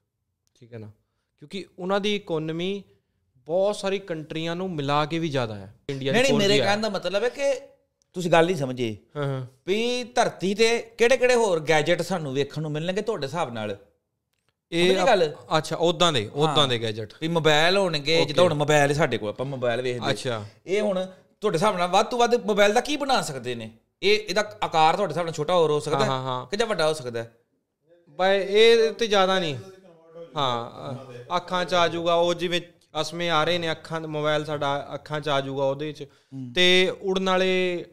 ਠੀਕ 0.55 0.73
ਹੈ 0.73 0.79
ਨਾ? 0.79 0.91
ਕਿਉਂਕਿ 1.39 1.65
ਉਹਨਾਂ 1.79 2.01
ਦੀ 2.01 2.17
ਇਕਨੋਮੀ 2.17 2.85
ਬਹੁਤ 3.37 3.77
ਸਾਰੀ 3.77 3.99
ਕੰਟਰੀਆਂ 3.99 4.57
ਨੂੰ 4.57 4.71
ਮਿਲਾ 4.71 5.05
ਕੇ 5.05 5.19
ਵੀ 5.19 5.29
ਜ਼ਿਆਦਾ 5.29 5.55
ਹੈ। 5.55 5.75
ਇੰਡੀਆ 5.91 6.13
ਨਹੀਂ 6.13 6.23
ਨਹੀਂ 6.23 6.35
ਮੇਰੇ 6.35 6.59
ਕਹਿਣ 6.59 6.81
ਦਾ 6.81 6.89
ਮਤਲਬ 6.89 7.25
ਹੈ 7.25 7.29
ਕਿ 7.29 7.61
ਤੁਸੀਂ 8.15 8.31
ਗੱਲ 8.31 8.47
ਨਹੀਂ 8.47 8.57
ਸਮਝੇ। 8.57 8.97
ਹਾਂ 9.17 9.25
ਹਾਂ। 9.25 9.47
ਵੀ 9.67 10.05
ਧਰਤੀ 10.05 10.55
ਤੇ 10.55 10.79
ਕਿਹੜੇ 10.99 11.17
ਕਿਹੜੇ 11.17 11.35
ਹੋਰ 11.35 11.61
ਗੈਜਟ 11.61 12.03
ਸਾਨੂੰ 12.03 12.35
ਵੇਖਣ 12.35 12.63
ਨੂੰ 12.63 12.73
ਮਿਲਣਗੇ 12.73 13.03
ਤੁਹਾਡੇ 13.03 13.27
ਹਿਸਾਬ 13.27 13.53
ਨਾਲ? 13.53 13.77
ਇਹ 14.73 15.07
ਗੱਲ? 15.07 15.33
ਅੱਛਾ 15.59 15.77
ਉਦਾਂ 15.77 16.13
ਦੇ 16.13 16.31
ਉਦਾਂ 16.35 16.69
ਦੇ 16.69 16.83
ਗੈਜਟ 16.83 17.13
ਵੀ 17.21 17.29
ਮੋਬਾਈਲ 17.29 17.77
ਹੋਣਗੇ 17.77 18.25
ਜਿੱਦਾਂ 18.25 18.45
ਹੁਣ 18.45 18.55
ਮੋਬਾਈਲ 18.55 18.95
ਸਾਡੇ 18.95 19.19
ਕੋਲ 19.19 19.29
ਆਪਾਂ 19.29 19.47
ਮੋਬਾਈਲ 19.47 19.83
ਵੇਖਦੇ। 19.83 20.11
ਅੱਛਾ। 20.11 20.45
ਇਹ 20.67 20.81
ਹੁਣ 20.83 21.07
ਤੁਹਾਡੇ 21.41 21.57
ਹਿਸਾਬ 21.57 21.77
ਨਾਲ 21.77 21.89
ਵੱਧ 21.89 22.07
ਤੋਂ 22.07 22.19
ਵੱਧ 22.19 22.35
ਮੋਬਾਈਲ 22.35 22.73
ਦਾ 22.73 22.81
ਕੀ 22.81 22.97
ਬਣਾ 22.97 23.23
ਸਕਦੇ 23.23 23.55
ਨੇ? 23.55 23.71
ਇਹ 24.03 24.19
ਇਹਦਾ 24.29 24.43
ਆਕਾਰ 24.63 24.97
ਤੁਹਾਡੇ 24.97 25.15
ਨਾਲ 25.15 25.33
ਛੋਟਾ 25.33 25.55
ਹੋਰ 25.55 25.71
ਹੋ 25.71 25.81
ਸਕਦਾ 25.81 26.05
ਹਾਂ, 26.05 26.23
ਹਾਂ। 26.23 26.47
ਕਿ 26.47 26.57
ਜਾਂ 26.57 26.67
ਵੱਡਾ 26.67 26.89
ਹੋ 26.89 26.93
ਸਕਦਾ 26.93 27.23
ਹੈ? 27.23 27.33
ਬਾਈ 28.19 28.39
ਇਹ 28.41 28.93
ਤੇ 28.93 29.07
ਜ਼ਿਆਦਾ 29.07 29.39
ਨਹੀਂ। 29.39 29.57
ਹਾਂ 30.37 30.95
ਅੱਖਾਂ 31.37 31.65
ਚ 31.65 31.75
ਆ 31.75 31.87
ਜਾਊਗਾ 31.89 32.15
ਉਹ 32.15 32.35
ਜਿਵੇਂ 32.35 32.61
ਅਸਮੇ 33.01 33.29
ਆ 33.31 33.45
ਰਹੇ 33.45 33.59
ਨੇ 33.59 33.71
ਅੱਖਾਂ 33.71 34.01
ਦਾ 34.01 34.09
ਮੋਬਾਈਲ 34.09 34.45
ਸਾਡਾ 34.45 34.89
ਅੱਖਾਂ 34.95 35.21
ਚ 35.21 35.29
ਆ 35.29 35.41
ਜਾਊਗਾ 35.41 35.65
ਉਹਦੇ 35.65 35.93
ਚ। 35.93 36.07
ਤੇ 36.55 36.93
ਉੜਨ 37.03 37.29
ਵਾਲੇ 37.31 37.85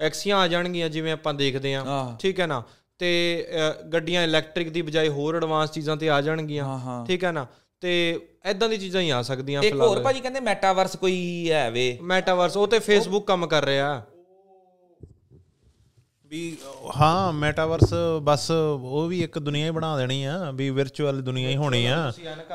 ਐਕਸੀਆਂ 0.00 0.38
ਆ 0.38 0.46
ਜਾਣਗੀਆਂ 0.48 0.88
ਜਿਵੇਂ 0.88 1.12
ਆਪਾਂ 1.12 1.34
ਦੇਖਦੇ। 1.34 1.74
ਆ 1.74 2.16
ਠੀਕ 2.20 2.40
ਹੈ 2.40 2.46
ਨਾ? 2.46 2.62
ਤੇ 2.98 3.46
ਗੱਡੀਆਂ 3.92 4.22
ਇਲੈਕਟ੍ਰਿਕ 4.24 4.68
ਦੀ 4.68 4.82
ਬਜਾਏ 4.82 5.08
ਹੋਰ 5.08 5.36
ਐਡਵਾਂਸ 5.36 5.70
ਚੀਜ਼ਾਂ 5.70 5.96
ਤੇ 5.96 6.10
ਆ 6.10 6.20
ਜਾਣਗੀਆਂ। 6.20 7.04
ਠੀਕ 7.06 7.24
ਹੈ 7.24 7.32
ਨਾ? 7.32 7.46
ਤੇ 7.80 7.92
ਐਦਾਂ 8.44 8.68
ਦੀ 8.68 8.76
ਚੀਜ਼ਾਂ 8.78 9.02
ਹੀ 9.02 9.10
ਆ 9.10 9.22
ਸਕਦੀਆਂ 9.22 9.62
ਇੱਕ 9.62 9.74
ਹੋਰ 9.74 9.82
ਫਿਲਹਾਲ। 9.82 10.02
ਭਾਜੀ 10.04 10.20
ਕਹਿੰਦੇ 10.20 10.40
ਮੈਟਾਵਰਸ 10.40 10.96
ਕੋਈ 10.96 11.50
ਹੈ 11.50 11.70
ਵੇ। 11.70 11.98
ਮੈਟਾਵਰਸ 12.02 12.56
ਉਹ 12.56 12.66
ਤੇ 12.68 12.78
ਫੇਸਬੁੱਕ 12.78 13.26
ਕੰਮ 13.26 13.46
ਕਰ 13.46 13.64
ਰਿਹਾ। 13.64 14.02
ਵੀ 16.32 16.56
ਹਾਂ 16.96 17.32
ਮੈਟਾਵਰਸ 17.32 17.92
ਬਸ 18.22 18.50
ਉਹ 18.50 19.06
ਵੀ 19.08 19.20
ਇੱਕ 19.22 19.38
ਦੁਨੀਆ 19.38 19.66
ਹੀ 19.66 19.70
ਬਣਾ 19.70 19.96
ਦੇਣੀ 19.96 20.22
ਆ 20.24 20.50
ਵੀ 20.50 20.68
ਵਿਰਚੁਅਲ 20.70 21.20
ਦੁਨੀਆ 21.22 21.48
ਹੀ 21.48 21.56
ਹੋਣੀ 21.56 21.84
ਆ। 21.86 21.96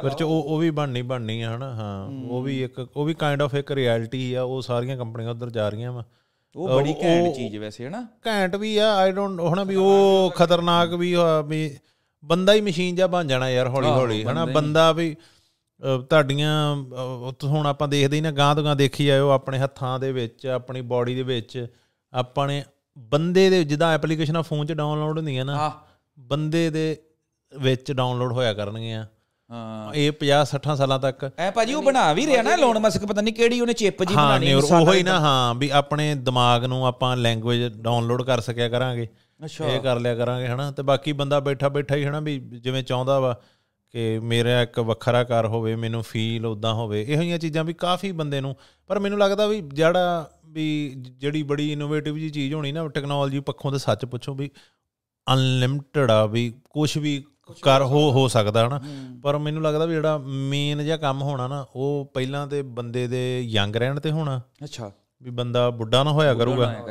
ਵਿਰਚ 0.03 0.23
ਉਹ 0.23 0.43
ਉਹ 0.43 0.57
ਵੀ 0.59 0.69
ਬਣਨੀ 0.69 1.01
ਬਣਨੀ 1.01 1.41
ਆ 1.41 1.55
ਹਨਾ? 1.55 1.69
ਹਾਂ 1.73 2.07
ਉਹ 2.29 2.41
ਵੀ 2.41 2.61
ਇੱਕ 2.63 2.79
ਉਹ 2.95 3.05
ਵੀ 3.05 3.13
ਕਾਈਂਡ 3.13 3.41
ਆਫ 3.41 3.53
ਇੱਕ 3.55 3.71
ਰਿਐਲਿਟੀ 3.71 4.33
ਆ 4.33 4.43
ਉਹ 4.43 4.61
ਸਾਰੀਆਂ 4.61 4.97
ਕੰਪਨੀਆਂ 4.97 5.31
ਉਧਰ 5.31 5.49
ਜਾ 5.49 5.67
ਰਹੀਆਂ 5.69 5.91
ਵਾ। 5.91 6.03
ਉਹ 6.55 6.69
ਬੜੀ 6.69 6.93
ਘੈਂਟ 7.03 7.35
ਚੀਜ਼ 7.35 7.57
ਵੈਸੇ 7.57 7.83
ਹੈ 7.85 7.89
ਨਾ 7.89 8.01
ਘੈਂਟ 8.27 8.55
ਵੀ 8.55 8.77
ਆ 8.77 8.93
ਆਈ 8.95 9.11
ਡੋਨਟ 9.11 9.41
ਹਨਾ 9.53 9.63
ਵੀ 9.63 9.75
ਉਹ 9.75 10.31
ਖਤਰਨਾਕ 10.35 10.93
ਵੀ 10.93 11.13
ਵੀ 11.47 11.59
ਬੰਦਾ 12.23 12.53
ਹੀ 12.53 12.61
ਮਸ਼ੀਨ 12.61 12.95
ਜਿਹਾ 12.95 13.07
ਬਣ 13.07 13.27
ਜਾਣਾ 13.27 13.49
ਯਾਰ 13.49 13.67
ਹੌਲੀ 13.67 13.89
ਹੌਲੀ 13.89 14.23
ਹਨਾ? 14.23 14.45
ਬੰਦਾ 14.45 14.91
ਵੀ 14.91 15.15
ਤੁਹਾਡੀਆਂ 16.09 16.75
ਹੁਣ 17.43 17.67
ਆਪਾਂ 17.67 17.87
ਦੇਖਦੇ 17.87 18.15
ਹੀ 18.15 18.21
ਨਾ 18.21 18.31
ਗਾਂ 18.31 18.53
ਤੋਂ 18.55 18.63
ਗਾਂ 18.63 18.75
ਦੇਖੀ 18.75 19.05
ਜਾਇਓ 19.05 19.29
ਆਪਣੇ 19.29 19.59
ਹੱਥਾਂ 19.59 19.99
ਦੇ 19.99 20.11
ਵਿੱਚ 20.11 20.47
ਆਪਣੀ 20.47 20.81
ਬਾਡੀ 20.87 21.15
ਦੇ 21.15 21.23
ਵਿੱਚ 21.23 21.67
ਆਪਣੇ 22.13 22.63
ਬੰਦੇ 22.97 23.49
ਦੇ 23.49 23.63
ਜਿੱਦਾਂ 23.63 23.93
ਐਪਲੀਕੇਸ਼ਨਾਂ 23.93 24.43
ਫੋਨ 24.43 24.65
'ਚ 24.65 24.71
ਡਾਊਨਲੋਡ 24.71 25.17
ਹੁੰਦੀਆਂ 25.17 25.45
ਨਾ 25.45 25.55
ਹਾਂ। 25.55 25.71
ਬੰਦੇ 26.19 26.69
ਦੇ 26.69 26.97
ਵਿੱਚ 27.59 27.91
ਡਾਊਨਲੋਡ 27.91 28.31
ਹੋਇਆ 28.31 28.53
ਕਰਨਗੀਆਂ। 28.53 29.05
ਹਾਂ। 29.51 29.93
ਇਹ 29.93 30.11
50 30.11 30.45
60 30.45 30.75
ਸਾਲਾਂ 30.75 30.99
ਤੱਕ। 30.99 31.31
ਐ 31.37 31.51
ਭਾਜੀ 31.51 31.73
ਉਹ 31.73 31.83
ਬਣਾ 31.83 32.13
ਵੀ 32.13 32.25
ਰਿਹਾ 32.25 32.41
ਨਾ 32.41 32.55
ਲੋਨ 32.55 32.79
ਮਸਕ 32.79 33.05
ਪਤਾ 33.05 33.21
ਨਹੀਂ 33.21 33.33
ਕਿਹੜੀ 33.33 33.61
ਉਹਨੇ 33.61 33.73
ਚਿਪ 33.73 34.03
ਜੀ 34.03 34.15
ਹਾਂ 34.15 34.27
ਬਣਾਣੀ 34.27 34.45
ਨਿਊਰ 34.45 34.63
ਉਹ 34.63 34.93
ਹੀ 34.93 35.03
ਨਾ 35.03 35.19
ਹਾਂ 35.19 35.55
ਵੀ 35.55 35.69
ਆਪਣੇ 35.69 36.15
ਦਿਮਾਗ 36.15 36.65
ਨੂੰ 36.65 36.87
ਆਪਾਂ 36.87 37.17
ਲੈਂਗੁਏਜ 37.17 37.73
ਡਾਊਨਲੋਡ 37.73 38.23
ਕਰ 38.23 38.39
ਸਕਿਆ 38.39 38.69
ਕਰਾਂਗੇ। 38.69 39.07
ਅੱਛਾ। 39.45 39.65
ਇਹ 39.65 39.79
ਕਰ 39.79 39.99
ਲਿਆ 39.99 40.15
ਕਰਾਂਗੇ 40.15 40.47
ਹਨਾ। 40.47 40.71
ਤੇ 40.71 40.83
ਬਾਕੀ 40.83 41.11
ਬੰਦਾ 41.11 41.39
ਬੈਠਾ 41.39 41.69
ਬੈਠਾ 41.69 41.95
ਹੀ 41.95 42.05
ਹਨਾ 42.05 42.19
ਵੀ 42.19 42.39
ਜਿਵੇਂ 42.39 42.83
ਚਾਹੁੰਦਾ 42.83 43.19
ਵਾ 43.19 43.39
ਕਿ 43.91 44.19
ਮੇਰਾ 44.19 44.61
ਇੱਕ 44.61 44.79
ਵੱਖਰਾ 44.79 45.23
ਘਰ 45.23 45.45
ਹੋਵੇ 45.45 45.75
ਮੈਨੂੰ 45.75 46.03
ਫੀਲ 46.03 46.45
ਉਦਾਂ 46.45 46.73
ਹੋਵੇ। 46.73 47.05
ਇਹੋ 47.09 47.21
ਜਿਹੀਆਂ 47.21 47.39
ਚੀਜ਼ਾਂ 47.39 47.63
ਵੀ 47.63 47.73
ਕਾਫੀ 47.73 48.11
ਬੰਦੇ 48.11 48.41
ਨੂੰ 48.41 48.55
ਪਰ 48.87 48.99
ਮੈਨੂੰ 48.99 49.19
ਲੱਗਦਾ 49.19 49.47
ਵੀ 49.47 49.61
ਜਿਹੜਾ 49.61 50.31
ਵੀ 50.47 50.95
ਜਿਹੜੀ 50.97 51.43
ਬੜੀ 51.43 51.73
ਇਨੋਵੇਟਿਵ 51.73 52.17
ਜੀ 52.17 52.29
ਚੀਜ਼ 52.29 52.53
ਹੋਣੀ 52.53 52.71
ਨਾ 52.71 52.87
ਟੈਕਨੋਲੋਜੀ 52.87 53.39
ਪੱਖੋਂ 53.39 53.71
ਤੇ 53.71 53.77
ਸੱਚ 53.77 54.05
ਪੁੱਛੋ 54.05 54.33
ਵੀ 54.33 54.51
ਅਨਲਿਮਟਿਡ 55.33 56.11
ਆ 56.11 56.25
ਵੀ 56.25 56.53
ਕੁਝ 56.69 56.97
ਵੀ 56.97 57.23
ਕਰ 57.61 57.81
ਹੋ 57.81 58.11
ਹੋ 58.11 58.27
ਸਕਦਾ। 58.27 58.67
ਹਨਾ? 58.67 58.81
ਪਰ 59.23 59.37
ਮੈਨੂੰ 59.37 59.63
ਲੱਗਦਾ 59.63 59.85
ਵੀ 59.85 59.93
ਜਿਹੜਾ 59.93 60.17
ਮੇਨ 60.17 60.83
ਜਿਹਾ 60.83 60.97
ਕੰਮ 60.97 61.21
ਹੋਣਾ 61.21 61.47
ਨਾ 61.47 61.65
ਉਹ 61.75 62.11
ਪਹਿਲਾਂ 62.13 62.47
ਤੇ 62.47 62.61
ਬੰਦੇ 62.61 63.07
ਦੇ 63.07 63.41
ਯੰਗ 63.41 63.75
ਰਹਿਣ 63.75 63.99
ਤੇ 63.99 64.11
ਹੋਣਾ। 64.11 64.41
ਅੱਛਾ। 64.63 64.91
ਵੀ 65.23 65.29
ਬੰਦਾ 65.29 65.69
ਬੁੱਢਾ 65.69 66.03
ਨਾ 66.03 66.11
ਹੋਇਆ 66.11 66.33
ਕਰੂਗਾ। 66.33 66.85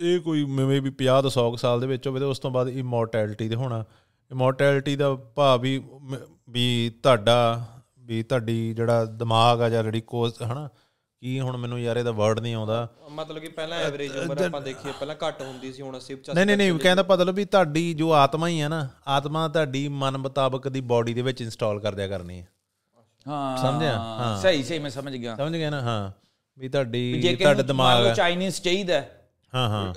ਇਹ 0.00 0.20
ਕੋਈ 0.20 0.44
ਮੇ 0.44 0.80
ਵੀ 0.80 0.90
50 0.90 1.22
ਤੋਂ 1.22 1.30
100 1.30 1.50
ਕੁ 1.50 1.56
ਸਾਲ 1.56 1.80
ਦੇ 1.80 1.86
ਵਿੱਚ 1.86 2.08
ਹੋਵੇ 2.08 2.20
ਤੇ 2.20 2.26
ਉਸ 2.26 2.38
ਤੋਂ 2.38 2.50
ਬਾਅਦ 2.50 2.68
ਇਮੋਰਟੈਲਿਟੀ 2.68 3.48
ਤੇ 3.48 3.54
ਹੋਣਾ। 3.54 3.84
ਇਮੋਰਟੈਲਿਟੀ 4.30 4.96
ਦਾ 4.96 5.14
ਭਾਵ 5.14 5.60
ਵੀ 5.60 5.84
ਵੀ 6.50 6.92
ਤੁਹਾਡਾ 7.02 7.66
ਵੀ 7.98 8.22
ਤੁਹਾਡੀ 8.22 8.74
ਜਿਹੜਾ 8.74 9.04
ਦਿਮਾਗ 9.04 9.62
ਆ 9.62 9.68
ਜਾਂ 9.68 9.82
ਜਿਹੜੀ 9.82 10.00
ਕੋਸ 10.00 10.42
ਹਨਾ? 10.42 10.68
ਕੀ 11.20 11.40
ਹੁਣ 11.40 11.56
ਮੈਨੂੰ 11.56 11.80
ਯਾਰ 11.80 11.96
ਇਹਦਾ 11.96 12.10
ਵਰਡ 12.10 12.40
ਨਹੀਂ 12.40 12.54
ਆਉਂਦਾ। 12.54 12.88
ਮਤਲਬ 13.10 13.38
ਕਿ 13.38 13.48
ਪਹਿਲਾਂ 13.48 13.78
ਐਵਰੇਜ 13.78 14.16
ਉਮਰ 14.16 14.44
ਆਪਾਂ 14.44 14.60
ਦੇਖੀਏ 14.60 14.92
ਪਹਿਲਾਂ 14.92 15.16
ਘੱਟ 15.28 15.42
ਹੁੰਦੀ 15.42 15.72
ਸੀ 15.72 15.82
ਹੁਣ 15.82 15.96
80 15.96 16.14
85 16.16 16.34
ਨਹੀਂ 16.34 16.46
ਨਹੀਂ 16.46 16.56
ਨਹੀਂ 16.56 16.78
ਕਹਿੰਦਾ 16.78 17.04
ਮਤਲਬ 17.10 17.34
ਵੀ 17.34 17.44
ਤੁਹਾਡੀ 17.44 17.94
ਜੋ 17.94 18.12
ਆਤਮਾ 18.12 18.48
ਹੀ 18.48 18.60
ਆ 18.60 18.68
ਨਾ 18.68 18.88
ਆਤਮਾ 19.06 19.48
ਤੁਹਾਡੀ 19.48 19.88
ਮਨ 19.88 20.16
ਮੁਤਾਬਕ 20.16 20.68
ਦੀ 20.68 20.80
ਬਾਡੀ 20.80 21.14
ਦੇ 21.14 21.22
ਵਿੱਚ 21.22 21.40
ਇੰਸਟਾਲ 21.40 21.80
ਕਰ 21.80 21.94
ਦਿਆ 21.94 22.08
ਕਰਨੀ 22.08 22.40
ਹੈ 22.40 22.48
ਹਾਂ। 23.28 23.56
ਸਮਝਿਆ? 23.56 23.98
ਹਾਂ। 23.98 24.42
ਸਹੀ 24.42 24.62
ਸਹੀ 24.62 24.78
ਮੈਂ 24.78 24.90
ਸਮਝ 24.90 25.16
ਗਿਆ। 25.16 25.36
ਸਮਝ 25.36 25.52
ਗਏ 25.52 25.70
ਨਾ? 25.70 25.80
ਹਾਂ। 25.80 26.10
ਵੀ 26.58 26.68
ਤੁਹਾਡੀ 26.68 27.36
ਤੁਹਾਡਾ 27.42 27.62
ਦਿਮਾਗ। 27.62 28.14
ਚਾਈਨੀਜ਼ 28.14 28.60
ਚਾਹੀਦਾ। 28.60 29.02
ਹੈ, 29.54 29.60
ਹਾਂ। 29.60 29.94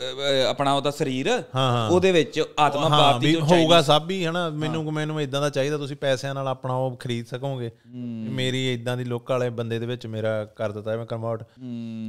ਆਪਣਾ 0.47 0.73
ਉਹਦਾ 0.73 0.91
ਸਰੀਰ। 0.91 1.43
ਉਹਦੇ 1.89 2.11
ਵਿੱਚ 2.11 2.43
ਆਤਮਾ 2.59 2.89
ਬਾਪ 2.89 3.19
ਦੀ 3.19 3.31
ਜੋ 3.31 3.39
ਹੋਊਗਾ 3.39 3.81
ਸਭ 3.81 4.07
ਹੀ 4.11 4.25
ਹਨਾ? 4.25 4.49
ਮੈਨੂੰ 4.49 4.93
ਮੈਨੂੰ 4.93 5.21
ਇਦਾਂ 5.21 5.41
ਦਾ 5.41 5.49
ਚਾਹੀਦਾ 5.49 5.77
ਤੁਸੀਂ 5.77 5.95
ਪੈਸਿਆਂ 5.95 6.33
ਨਾਲ 6.33 6.47
ਆਪਣਾ 6.47 6.73
ਉਹ 6.73 6.97
ਖਰੀਦ 6.97 7.25
ਸਕੋਗੇ। 7.25 7.71
ਮੇਰੀ 8.31 8.73
ਇਦਾਂ 8.73 8.97
ਦੀ 8.97 9.03
ਲੋਕਾਂ 9.03 9.39
ਵਾਲੇ 9.39 9.49
ਬੰਦੇ 9.49 9.79
ਦੇ 9.79 9.85
ਵਿੱਚ 9.85 10.07
ਮੇਰਾ 10.07 10.45
ਕਰ 10.45 10.71
ਦਿੱਤਾ 10.71 10.97
ਮੈਂ 10.97 11.05
ਕਨਵਰਟ 11.05 11.43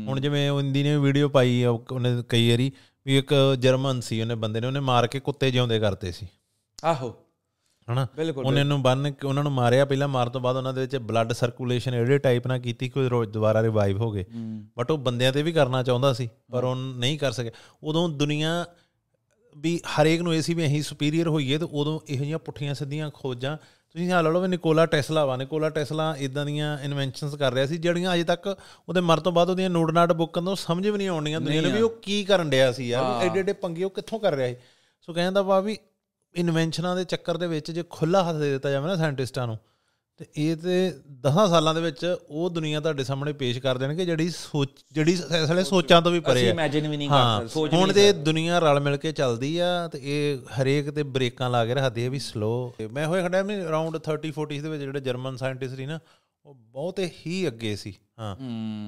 ਹੁਣ 0.08 0.20
ਜਿਵੇਂ 0.20 0.50
ਉਹ 0.50 0.60
ਇੰਦੀ 0.60 0.82
ਨੇ 0.82 0.96
ਵੀਡੀਓ 0.96 1.28
ਪਾਈ 1.28 1.64
ਉਹਨੇ 1.64 2.22
ਕਈ 2.28 2.50
ਵਾਰੀ 2.50 2.72
ਵੀ 3.06 3.18
ਇੱਕ 3.18 3.34
ਜਰਮਨ 3.58 4.00
ਸੀ 4.00 4.20
ਉਹਨੇ 4.20 4.34
ਬੰਦੇ 4.34 4.60
ਨੇ 4.60 4.66
ਉਹਨੇ 4.66 4.80
ਮਾਰ 4.80 5.06
ਕੇ 5.06 5.20
ਕੁੱਤੇ 5.20 5.50
ਜਿਉਂਦੇ 5.50 5.80
ਕਰਤੇ 5.80 6.12
ਸੀ। 6.12 6.26
ਆਹੋ। 6.84 7.14
ਹਨਾ? 7.92 8.06
ਉਹਨੇ 8.36 8.64
ਨੂੰ 8.64 8.82
ਬੰਨ 8.82 9.10
ਕੇ 9.10 9.26
ਉਹਨਾਂ 9.26 9.42
ਨੂੰ 9.42 9.52
ਮਾਰਿਆ 9.52 9.84
ਪਹਿਲਾਂ 9.84 10.08
ਮਾਰਨ 10.08 10.30
ਤੋਂ 10.30 10.40
ਬਾਅਦ 10.40 10.56
ਉਹਨਾਂ 10.56 10.72
ਦੇ 10.74 10.80
ਵਿੱਚ 10.80 10.96
ਬਲੱਡ 10.96 11.32
ਸਰਕੂਲੇਸ਼ਨ 11.32 11.94
ਇਹਦੇ 11.94 12.18
ਟਾਈਪ 12.18 12.46
ਨਾਲ 12.46 12.58
ਕੀਤੀ 12.58 12.88
ਕਿ 12.88 13.00
ਉਹ 13.00 13.08
ਰੋਜ਼ 13.10 13.30
ਦੁਬਾਰਾ 13.30 13.62
ਰਿਵਾਈਵ 13.62 13.98
ਹੋ 13.98 14.10
ਗਏ। 14.10 14.24
ਬਟ 14.78 14.90
ਉਹ 14.90 14.98
ਬੰਦਿਆਂ 14.98 15.32
ਤੇ 15.32 15.42
ਵੀ 15.42 15.52
ਕਰਨਾ 15.52 15.82
ਚਾਹੁੰਦਾ 15.82 16.12
ਸੀ 16.12 16.28
ਪਰ 16.52 16.64
ਉਹ 16.64 16.76
ਨਹੀਂ 16.76 17.18
ਕਰ 17.18 17.32
ਸਕਿਆ। 17.32 17.50
ਉਦੋਂ 17.82 18.08
ਦੁਨੀਆ 18.08 18.64
ਵੀ 19.56 19.80
ਹਰੇਕ 19.92 20.20
ਨੂੰ 20.20 20.34
ਇਹ 20.34 20.42
ਸੀ 20.42 20.54
ਵੀ 20.54 20.66
ਅਸੀਂ 20.66 20.82
ਸੁਪੀਰੀਅਰ 20.82 21.28
ਹੋਈਏ 21.28 21.58
ਤੇ 21.58 21.64
ਉਦੋਂ 21.64 21.98
ਇਹੋ 22.08 22.20
ਜਿਹੀਆਂ 22.20 22.38
ਪੁੱਠੀਆਂ 22.38 22.74
ਸਿੱਧੀਆਂ 22.74 23.10
ਖੋਜਾਂ 23.14 23.56
ਤੁਸੀਂ 23.94 24.10
ਹਾਲ 24.10 24.32
ਲਓ 24.32 24.40
ਵੀ 24.40 24.48
ਨਿਕੋਲਾ 24.48 24.86
ਟੈਸਲਾ 24.86 25.24
ਵਾ। 25.24 25.36
ਨਿਕੋਲਾ 25.36 25.68
ਟੈਸਲਾ 25.70 26.14
ਇਦਾਂ 26.18 26.46
ਦੀਆਂ 26.46 26.78
ਇਨਵੈਂਸ਼ਨਸ 26.78 27.34
ਕਰ 27.34 27.52
ਰਿਹਾ 27.52 27.66
ਸੀ 27.66 27.76
ਜਿਹੜੀਆਂ 27.76 28.14
ਅਜੇ 28.14 28.24
ਤੱਕ 28.24 28.46
ਉਹਦੇ 28.88 29.00
ਮਰਨ 29.00 29.22
ਤੋਂ 29.22 29.32
ਬਾਅਦ 29.32 29.50
ਉਹਦੀਆਂ 29.50 29.70
ਨੋਟ 29.70 29.90
ਨਾਟ 29.90 30.12
ਬੁੱਕਨ 30.12 30.44
ਤੋਂ 30.44 30.56
ਸਮਝ 30.56 30.88
ਵੀ 30.88 30.98
ਨਹੀਂ 30.98 31.08
ਆਉਂਦੀਆਂ 31.08 31.40
ਦੁਨੀਆ 31.40 31.60
ਨੂੰ 31.60 31.72
ਵੀ 31.72 31.80
ਉਹ 31.80 31.90
ਕੀ 32.02 32.24
ਕਰਨ 32.24 32.50
ਡਿਆ 32.50 32.72
ਸੀ 32.72 32.88
ਯਾਰ। 32.88 33.22
ਐਡੇ 33.22 33.40
ਐਡੇ 33.40 33.52
ਪੰਗੇ 33.52 33.84
ਉਹ 33.84 33.90
ਕਿੱਥੋਂ 33.90 34.20
ਕਰ 34.20 34.34
ਰਿਹਾ 34.34 34.48
ਸੀ? 34.48 34.56
ਸੋ 35.02 35.12
ਕਹਿੰਦਾ 35.12 35.42
ਵਾ 35.42 35.60
ਵੀ 35.60 35.76
ਇਨਵੈਂਸ਼ਨਾਂ 36.34 36.94
ਦੇ 36.96 37.04
ਚੱਕਰ 37.04 37.36
ਦੇ 37.36 37.46
ਵਿੱਚ 37.46 37.70
ਜੇ 37.70 37.84
ਖੁੱਲਾ 37.90 38.22
ਹੱਥ 38.22 38.36
ਦੇ 38.36 38.50
ਦਿੱਤਾ 38.50 38.70
ਜਾਵੇ 38.70 38.88
ਨਾ 38.88 38.96
ਸਾਇੰਟਿਸਟਾਂ 38.96 39.46
ਨੂੰ 39.46 39.58
ਤੇ 40.20 40.26
ਇਹ 40.36 40.56
ਤੇ 40.56 40.74
10 41.26 41.46
ਸਾਲਾਂ 41.50 41.74
ਦੇ 41.74 41.80
ਵਿੱਚ 41.80 42.04
ਉਹ 42.30 42.50
ਦੁਨੀਆ 42.50 42.80
ਤੁਹਾਡੇ 42.80 43.04
ਸਾਹਮਣੇ 43.04 43.32
ਪੇਸ਼ 43.32 43.58
ਕਰ 43.58 43.78
ਦੇਣਗੇ 43.78 44.04
ਜਿਹੜੀ 44.04 44.28
ਸੋਚ 44.30 44.70
ਜਿਹੜੀ 44.92 45.12
ਇਸ 45.12 45.50
ਵੇਲੇ 45.50 45.62
ਸੋਚਾਂ 45.64 46.00
ਤੋਂ 46.02 46.12
ਵੀ 46.12 46.20
ਪਰੇ 46.20 46.32
ਅਸੀਂ 46.32 46.46
ਹੈ 46.46 46.50
ਇਮੇਜਿਨ 46.50 46.88
ਵੀ 46.88 46.96
ਨਹੀਂ 46.96 47.08
ਕਰ 47.08 47.46
ਸਕਦੇ 47.48 47.76
ਹੁਣ 47.76 47.92
ਤੇ 47.92 48.12
ਦੁਨੀਆ 48.12 48.58
ਰਲ 48.58 48.80
ਮਿਲ 48.80 48.96
ਕੇ 48.96 49.12
ਚੱਲਦੀ 49.12 49.56
ਆ 49.58 49.88
ਤੇ 49.88 50.00
ਇਹ 50.04 50.60
ਹਰੇਕ 50.60 50.90
ਤੇ 50.90 51.02
ਬ੍ਰੇਕਾਂ 51.02 51.50
ਲਾ 51.50 51.64
ਕੇ 51.64 51.74
ਰੱਖਦੀ 51.74 52.06
ਆ 52.06 52.10
ਵੀ 52.10 52.18
ਸਲੋ 52.18 52.72
ਮੈਂ 52.92 53.06
ਹੋਏ 53.06 53.22
ਖੜਾ 53.22 53.42
ਮੈਂ 53.42 53.60
ਅਰਾਊਂਡ 53.62 53.96
30 54.10 54.32
40 54.40 54.60
ਦੇ 54.60 54.68
ਵਿੱਚ 54.68 54.82
ਜਿਹੜੇ 54.82 55.00
ਜਰਮਨ 55.00 55.36
ਸਾਇੰਟਿਸਟ 55.36 55.76
ਸੀ 55.76 55.86
ਨਾ 55.86 55.98
ਉਹ 56.46 56.54
ਬਹੁਤ 56.54 56.98
ਹੀ 56.98 57.46
ਅੱਗੇ 57.46 57.74
ਸੀ। 57.76 57.92
ਹਾਂ। 58.18 58.34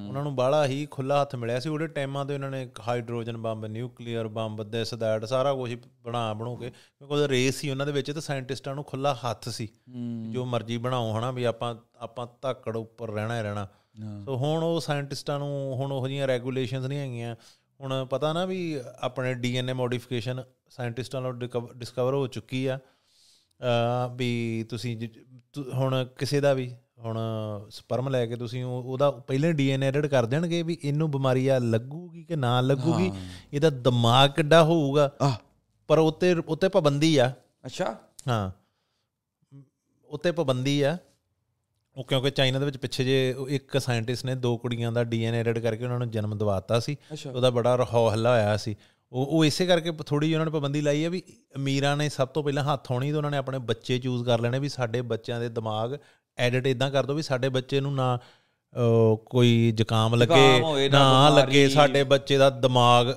ਉਹਨਾਂ 0.09 0.23
ਨੂੰ 0.23 0.35
ਬਾਹਲਾ 0.37 0.65
ਹੀ 0.67 0.87
ਖੁੱਲਾ 0.91 1.21
ਹੱਥ 1.21 1.35
ਮਿਲਿਆ 1.37 1.61
ਸੀ। 1.61 1.69
ਉਹਦੇ 1.69 1.87
ਟਾਈਮਾਂ 1.87 2.25
ਤੇ 2.27 2.35
ਉਹਨਾਂ 2.35 2.51
ਨੇ 2.51 2.69
hydrogen 2.88 3.37
bomb 3.37 3.67
nuclear 3.67 4.29
bomb 4.29 4.62
this 4.62 4.95
that 4.95 5.25
ਸਾਰਾ 5.25 5.55
ਕੁਝ 5.55 5.75
ਬਣਾ 6.03 6.33
ਬਣੂ 6.35 6.57
ਕੇ 6.57 6.71
ਕਿਉਂਕਿ 6.71 7.15
ਉਹਦਾ 7.15 7.29
ਰੇਸ 7.29 7.57
ਸੀ 7.57 7.71
ਉਹਨਾਂ 7.71 7.87
ਦੇ 7.87 7.93
ਵਿੱਚ 7.93 8.11
ਤੇ 8.11 8.21
ਸਾਇੰਟਿਸਟਾਂ 8.21 8.75
ਨੂੰ 8.75 8.85
ਖੁੱਲਾ 8.85 9.15
ਹੱਥ 9.15 9.49
ਸੀ 9.49 9.69
ਜੋ 10.31 10.45
ਮਰਜ਼ੀ 10.45 10.77
ਬਣਾਓ 10.77 11.12
ਹਨਾ 11.19 11.31
ਵੀ 11.31 11.45
ਆਪਾਂ 11.45 11.75
ਆਪਾਂ 11.97 12.27
ਧਾਕੜ 12.43 12.77
ਉੱਪਰ 12.77 13.11
ਰਹਿਣਾ 13.11 13.38
ਹੀ 13.38 13.43
ਰਹਿਣਾ। 13.43 13.69
ਸੋ 14.25 14.37
ਹੁਣ 14.37 14.62
ਉਹ 14.65 14.81
ਸਾਇੰਟਿਸਟਾਂ 14.81 15.38
ਨੂੰ 15.38 15.75
ਹੁਣ 15.77 15.93
ਉਹ 15.93 16.09
ਜਿਹੀਆਂ 16.09 16.27
ਰੈਗੂਲੇਸ਼ਨਸ 16.27 16.85
ਨਹੀਂ 16.85 16.99
ਹੈਗੀਆਂ। 16.99 17.35
ਹੁਣ 17.81 18.05
ਪਤਾ 18.11 18.33
ਨਾ 18.33 18.45
ਵੀ 18.45 18.81
ਆਪਣੇ 19.01 19.35
ਡੀਐਨਏ 19.35 19.73
ਮੋਡੀਫਿਕੇਸ਼ਨ 19.73 20.43
ਸਾਇੰਟਿਸਟਾਂ 20.71 21.21
ਨਾਲ 21.21 21.33
ਡਿਸਕਵਰ 21.77 22.15
ਹੋ 22.15 22.27
ਚੁੱਕੀ 22.27 22.67
ਆ। 22.67 22.79
ਵੀ 24.17 24.65
ਤੁਸੀਂ 24.71 24.97
ਹੁਣ 25.75 26.05
ਕਿਸੇ 26.19 26.41
ਦਾ 26.41 26.53
ਵੀ 26.55 26.71
ਹੁਣ 27.05 27.19
ਸਪਰਮ 27.71 28.09
ਲੈ 28.09 28.27
ਕੇ 28.27 28.37
ਤੁਸੀਂ 28.37 28.65
ਉਹ- 28.65 28.85
ਉਹਦਾ 28.85 29.11
ਪਹਿਲੇ 29.11 29.53
ਡੀਐਨਏ 29.53 29.87
ਐਡਿਟ 29.87 30.07
ਕਰ 30.07 30.27
ਦੇਣਗੇ 30.27 30.62
ਵੀ 30.62 30.79
ਇਹਨੂੰ 30.85 31.11
ਬਿਮਾਰੀ 31.11 31.49
ਆ 31.49 31.59
ਲੱਗੂਗੀ 31.59 32.25
ਕਿ 32.25 32.37
ਨਾ 32.37 32.61
ਲੱਗੂਗੀ 32.61 33.11
ਇਹਦਾ 33.53 33.71
ਦਿਮਾਗ 33.71 34.31
ਕਿੱਡਾ 34.31 34.62
ਹੋਊਗਾ। 34.62 35.11
ਪਰ 35.88 35.99
ਉੱਤੇ 35.99 36.35
ਉੱਤੇ 36.49 36.69
ਪਾਬੰਦੀ 36.69 37.17
ਆ। 37.17 37.33
ਅੱਛਾ। 37.67 37.97
ਹਾਂ। 38.29 38.51
ਉੱਤੇ 40.05 40.33
ਪਾਬੰਦੀ 40.33 40.83
ਆ। 40.83 40.99
ਉਹ 41.97 42.05
ਕਿਉਂਕਿ 42.05 42.31
ਚਾਈਨਾ 42.31 42.59
ਦੇ 42.59 42.65
ਵਿੱਚ 42.65 42.77
ਪਿੱਛੇ 42.77 43.05
ਜੇ 43.05 43.35
ਇੱਕ 43.49 43.79
ਸਾਇੰਟਿਸਟ 43.81 44.25
ਨੇ 44.25 44.35
ਦੋ 44.35 44.57
ਕੁੜੀਆਂ 44.57 44.93
ਦਾ 44.93 45.05
ਡੀਐਨਏ 45.05 45.38
ਐਡਿਟ 45.38 45.59
ਕਰਕੇ 45.59 45.85
ਉਹਨਾਂ 45.85 45.99
ਨੂੰ 45.99 46.11
ਜਨਮ 46.11 46.38
ਦਿਵਾਤਾ 46.38 46.81
ਸੀ। 46.81 46.97
ਉਹਦਾ 47.31 47.51
ਬੜਾ 47.51 47.77
ਰਹੋ 47.77 48.11
ਹੱਲਾ 48.12 48.31
ਹੋਇਆ 48.31 48.57
ਸੀ। 48.57 48.77
ਉਹ 49.12 49.27
ਉਹ 49.27 49.45
ਇਸੇ 49.45 49.67
ਕਰਕੇ 49.67 49.93
ਥੋੜੀ 50.07 50.35
ਉਹਨਾਂ 50.35 50.47
ਨੇ 50.47 50.53
ਪਾਬੰਦੀ 50.53 50.81
ਲਾਈ 50.81 51.05
ਹੈ 51.05 51.11
ਵੀ 51.11 51.23
ਅਮੀਰਾਂ 51.57 51.97
ਨੇ 51.97 52.09
ਸਭ 52.09 52.29
ਤੋਂ 52.29 52.43
ਪਹਿਲਾਂ 52.43 52.65
ਹੱਥ 52.65 52.91
ਹੋਣੀ 52.91 53.11
ਤੇ 53.11 53.17
ਉਹਨਾਂ 53.17 53.31
ਨੇ 53.31 53.37
ਆਪਣੇ 53.37 53.59
ਬੱਚੇ 53.59 53.99
ਚੂਜ਼ 53.99 54.25
ਕਰ 54.25 54.41
ਲੈਣੇ 54.41 54.59
ਵੀ 54.59 54.69
ਸਾਡੇ 54.69 55.03
ਬੱਚਿਆਂ 55.03 55.41
ਦੇ 55.41 55.49
ਦਿਮਾਗ 55.49 55.97
ਐਡਿਟ 56.38 56.66
ਇਦਾਂ 56.66 56.90
ਕਰ 56.90 57.07
ਦੋ 57.07 57.14
ਵੀ 57.14 57.23
ਸਾਡੇ 57.23 57.49
ਬੱਚੇ 57.49 57.81
ਨੂੰ 57.81 57.95
ਨਾ 57.95 58.18
ਕੋਈ 59.27 59.73
ਜ਼ੁਕਾਮ 59.77 60.14
ਲੱਗੇ 60.14 60.88
ਨਾ 60.88 61.29
ਲੱਗੇ। 61.29 61.68
ਸਾਡੇ 61.68 62.05
ਬੱਚੇ 62.05 62.37
ਦਾ 62.38 62.51
ਦਿਮਾਗ 62.51 63.14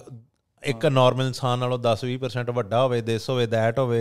ਇੱਕ 0.64 0.86
ਨਾਰਮਲ 0.86 1.26
ਇਨਸਾਨ 1.26 1.60
ਨਾਲੋਂ 1.60 1.78
10-20% 1.80 2.52
ਵੱਡਾ 2.54 2.82
ਹੋਵੇ 2.84 3.02
ਦਿਸ 3.02 3.30
ਹੋਵੇ 3.30 3.46
ਦੈਟ 3.48 3.80
ਹੋਵੇ 3.80 4.00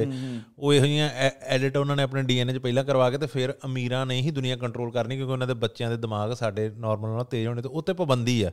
ਉਹ 0.59 0.73
ਇਹੋ 0.75 0.85
ਜਿਹੀਆਂ 0.87 1.09
ਐਡਿਟ 1.49 1.77
ਉਹਨਾਂ 1.77 1.97
ਨੇ 1.97 2.03
ਆਪਣੇ 2.03 2.23
ਡੀਐਨਏ 2.23 2.55
'ਚ 2.55 2.59
ਪਹਿਲਾਂ 2.59 2.85
ਕਰਵਾ 2.85 3.11
ਕੇ 3.11 3.19
ਤੇ 3.19 3.27
ਫਿਰ 3.27 3.53
ਅਮੀਰਾਂ 3.65 4.05
ਨੇ 4.07 4.21
ਹੀ 4.21 4.31
ਦੁਨੀਆ 4.31 4.57
ਕੰਟਰੋਲ 4.57 4.91
ਕਰਨੀ 4.91 5.17
ਕਿਉਂਕਿ 5.17 5.33
ਉਹਨਾਂ 5.33 5.47
ਦੇ 5.47 5.55
ਬੱਚਿਆਂ 5.55 5.91
ਦੇ 5.91 5.97
ਦਿਮਾਗ 5.97 6.33
ਸਾਡੇ 6.33 6.69
ਨਾਰਮਲ 6.71 7.09
ਨਾਲੋਂ 7.09 7.25
ਤੇਜ਼ 7.25 7.47
ਹੋਣੇ 7.49 7.63
ਤੇ 7.63 7.69
ਉੱਤੇ 7.69 7.93
ਪਾਬੰਦੀ 7.93 8.43
ਆ। 8.43 8.51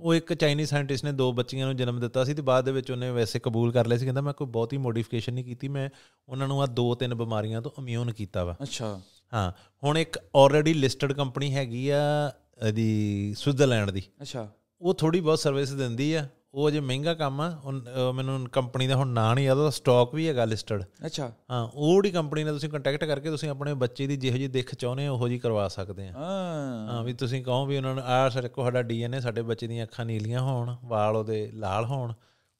ਉਹ 0.00 0.14
ਇੱਕ 0.14 0.32
ਚਾਈਨੀਜ਼ 0.34 0.70
ਸਾਇੰਟਿਸਟ 0.70 1.04
ਨੇ 1.04 1.12
ਦੋ 1.12 1.32
ਬੱਚੀਆਂ 1.32 1.66
ਨੂੰ 1.66 1.76
ਜਨਮ 1.76 2.00
ਦਿੱਤਾ 2.00 2.24
ਸੀ 2.24 2.34
ਤੇ 2.34 2.42
ਬਾਅਦ 2.42 2.64
ਦੇ 2.64 2.72
ਵਿੱਚ 2.72 2.90
ਉਹਨੇ 2.90 3.10
ਵੈਸੇ 3.10 3.38
ਕਬੂਲ 3.38 3.72
ਕਰ 3.72 3.86
ਲਿਆ 3.86 3.98
ਸੀ 3.98 4.04
ਕਹਿੰਦਾ 4.04 4.20
ਮੈਂ 4.20 4.32
ਕੋਈ 4.32 4.46
ਬਹੁਤੀ 4.48 4.76
ਮੋਡੀਫਿਕੇਸ਼ਨ 4.78 5.34
ਨਹੀਂ 5.34 5.44
ਕੀਤੀ 5.44 5.68
ਮੈਂ 5.68 5.88
ਉਹਨਾਂ 6.28 6.48
ਨੂੰ 6.48 6.62
ਆ 6.62 6.66
ਦੋ 6.66 6.94
ਤਿੰਨ 6.94 7.14
ਬਿਮਾਰੀਆਂ 7.14 7.62
ਤੋਂ 7.62 7.70
ਇਮਿਊਨ 7.78 8.12
ਕੀਤਾ 8.12 8.44
ਵਾ। 8.44 8.56
ਅੱਛਾ। 8.62 9.00
ਹਾਂ 9.32 9.50
ਹੁਣ 9.82 9.98
ਇੱਕ 9.98 10.18
ਆਲਰੇਡੀ 10.36 10.74
ਲਿਸਟਡ 10.74 11.12
ਕੰਪਨੀ 11.12 11.54
ਹੈਗੀ 11.54 11.88
ਆ 11.88 12.00
ਇਹਦੀ 12.66 13.34
ਸਵਿਟਜ਼ਰਲੈਂਡ 13.38 13.90
ਦੀ। 13.90 14.02
ਅੱਛਾ। 14.22 14.48
ਉਹ 14.80 14.94
ਥੋੜੀ 14.94 15.20
ਬਹੁਤ 15.20 15.38
ਸਰਵਿਸ 15.38 15.72
ਦਿੰਦੀ 15.72 16.12
ਆ। 16.14 16.26
ਉਹ 16.54 16.68
ਅਜੇ 16.68 16.80
ਮਹਿੰਗਾ 16.80 17.12
ਕੰਮ 17.14 17.40
ਆ। 17.40 17.50
ਮੈਨੂੰ 18.14 18.48
ਕੰਪਨੀ 18.52 18.86
ਦਾ 18.86 18.96
ਹੁਣ 18.96 19.08
ਨਾਂ 19.08 19.34
ਨਹੀਂ 19.34 19.48
ਆਦਾ 19.48 19.68
ਸਟਾਕ 19.70 20.14
ਵੀ 20.14 20.26
ਹੈਗਾ 20.28 20.44
ਲਿਸਟਡ 20.44 20.82
ਅੱਛਾ। 21.06 21.30
ਹਾਂ 21.50 21.62
ਉਹ 21.74 21.92
ਜਿਹੜੀ 21.94 22.10
ਕੰਪਨੀ 22.10 22.44
ਨਾਲ 22.44 22.54
ਤੁਸੀਂ 22.54 22.68
ਕੰਟੈਕਟ 22.68 23.04
ਕਰਕੇ 23.04 23.30
ਤੁਸੀਂ 23.30 23.48
ਆਪਣੇ 23.50 23.74
ਬੱਚੇ 23.74 24.06
ਦੀ 24.06 24.16
ਜਿਹੋ 24.16 24.36
ਜਿਹੀ 24.36 24.48
ਦਿੱਖ 24.48 24.74
ਚਾਹੁੰਦੇ 24.74 25.06
ਹੋ 25.08 25.14
ਉਹੋ 25.14 25.28
ਜਿਹੀ 25.28 25.38
ਕਰਵਾ 25.38 25.66
ਸਕਦੇ 25.68 26.08
ਆ। 26.08 26.12
ਹਾਂ। 26.12 26.88
ਹਾਂ 26.88 27.02
ਵੀ 27.04 27.12
ਤੁਸੀਂ 27.12 27.42
ਕਹੋ 27.44 27.66
ਵੀ 27.66 27.76
ਉਹਨਾਂ 27.76 27.94
ਨੂੰ 27.94 28.04
ਆ 28.04 28.28
ਸਾਡੇ 28.28 28.48
ਕੋਲ 28.48 28.64
ਸਾਡਾ 28.64 28.82
ਡੀਐਨਏ 28.82 29.20
ਸਾਡੇ 29.20 29.42
ਬੱਚੇ 29.42 29.66
ਦੀਆਂ 29.66 29.84
ਅੱਖਾਂ 29.84 30.04
ਨੀਲੀਆਂ 30.04 30.40
ਹੋਣ 30.40 30.74
ਵਾਲ 30.84 31.16
ਉਹਦੇ 31.16 31.50
ਲਾਲ 31.54 31.84
ਹੋਣ 31.84 32.12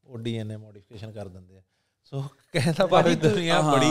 ਉਹ 0.04 0.18
ਡੀਐਨਏ 0.18 0.56
ਮੋਡੀਫਿਕੇਸ਼ਨ 0.56 1.12
ਕਰ 1.12 1.28
ਦਿੰਦੇ 1.28 1.58
ਆ। 1.58 1.62
ਸੋ 2.04 2.22
ਕਹਿੰਦਾ 2.52 2.86
ਭਾਵੇਂ 2.86 3.16
ਦੁਨੀਆ 3.16 3.60
ਬੜੀ 3.62 3.90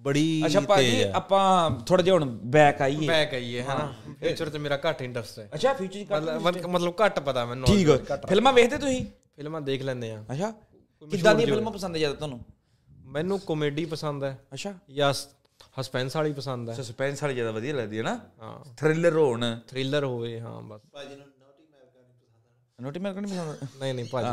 ਬੜੀ 0.00 0.42
ਅੱਛਾ 0.46 0.60
ਭਾਜੀ 0.60 1.02
ਆਪਾਂ 1.14 1.70
ਥੋੜਾ 1.86 2.02
ਜਿਹਾ 2.02 2.14
ਹੁਣ 2.14 2.24
ਬੈਕ 2.52 2.80
ਆਈਏ। 2.82 3.06
ਬੈਕ 3.06 3.34
ਆਈਏ 3.34 3.62
ਹਨਾ 3.62 3.92
ਫਿਊਚਰ 4.20 4.48
ਤੇ 4.48 4.58
ਮੇਰਾ 4.58 4.78
ਘੱਟ 4.88 5.02
ਇੰਟਰਸਟ 5.02 5.38
ਹੈ। 5.38 5.48
ਅੱਛਾ 5.54 5.72
ਫਿਊਚਰ 5.72 6.04
ਚ 6.04 6.12
ਮਤਲਬ 6.12 6.66
ਮਤਲਬ 6.70 6.94
ਘੱਟ 7.04 7.18
ਪਤਾ 7.20 7.44
ਮੈਨੂੰ 7.44 7.66
ਠੀਕ 7.66 7.88
ਹੈ 7.90 7.96
ਫਿਲਮਾਂ 8.28 8.52
ਵੇਖਦੇ 8.52 8.78
ਤੁਸੀਂ? 8.78 9.04
ਫਿਲਮਾਂ 9.36 9.60
ਦੇਖ 9.60 9.82
ਲੈਂਦੇ 9.82 10.10
ਆ। 10.12 10.24
ਅੱਛਾ। 10.32 10.50
ਕਿੱਦਾਂ 11.10 11.34
ਦੀਆਂ 11.34 11.46
ਫਿਲਮਾਂ 11.46 11.72
ਪਸੰਦ 11.72 11.96
ਜ਼ਿਆਦਾ 11.96 12.14
ਤੁਹਾਨੂੰ? 12.14 12.40
ਮੈਨੂੰ 13.06 13.38
ਕਾਮੇਡੀ 13.40 13.84
ਪਸੰਦ 13.84 14.24
ਹੈ। 14.24 14.38
ਅੱਛਾ। 14.54 14.74
ਜਾਂ 14.90 15.12
ਹਸਪੈਂਸ 15.80 16.16
ਵਾਲੀ 16.16 16.32
ਪਸੰਦ 16.32 16.70
ਹੈ। 16.70 16.74
ਸਸਪੈਂਸ 16.74 17.22
ਵਾਲੀ 17.22 17.34
ਜ਼ਿਆਦਾ 17.34 17.50
ਵਧੀਆ 17.50 17.74
ਲੱਗਦੀ 17.74 17.98
ਹੈ 17.98 18.02
ਨਾ। 18.02 18.14
ਹਾਂ। 18.42 18.74
ਥ੍ਰਿਲਰ 18.76 19.16
ਹੋਣ। 19.16 19.44
ਥ੍ਰਿਲਰ 19.68 20.04
ਹੋਵੇ 20.04 20.40
ਹਾਂ 20.40 20.60
ਬਸ। 20.62 20.80
ਨੋਟੀ 22.78 23.00
ਮੈਂ 23.00 23.12
ਨਹੀਂ 23.14 23.32
ਪਸੰਦ 23.34 23.80
ਨਹੀਂ 23.82 23.94
ਨਹੀਂ 23.94 24.04
ਭਾਜੀ 24.12 24.28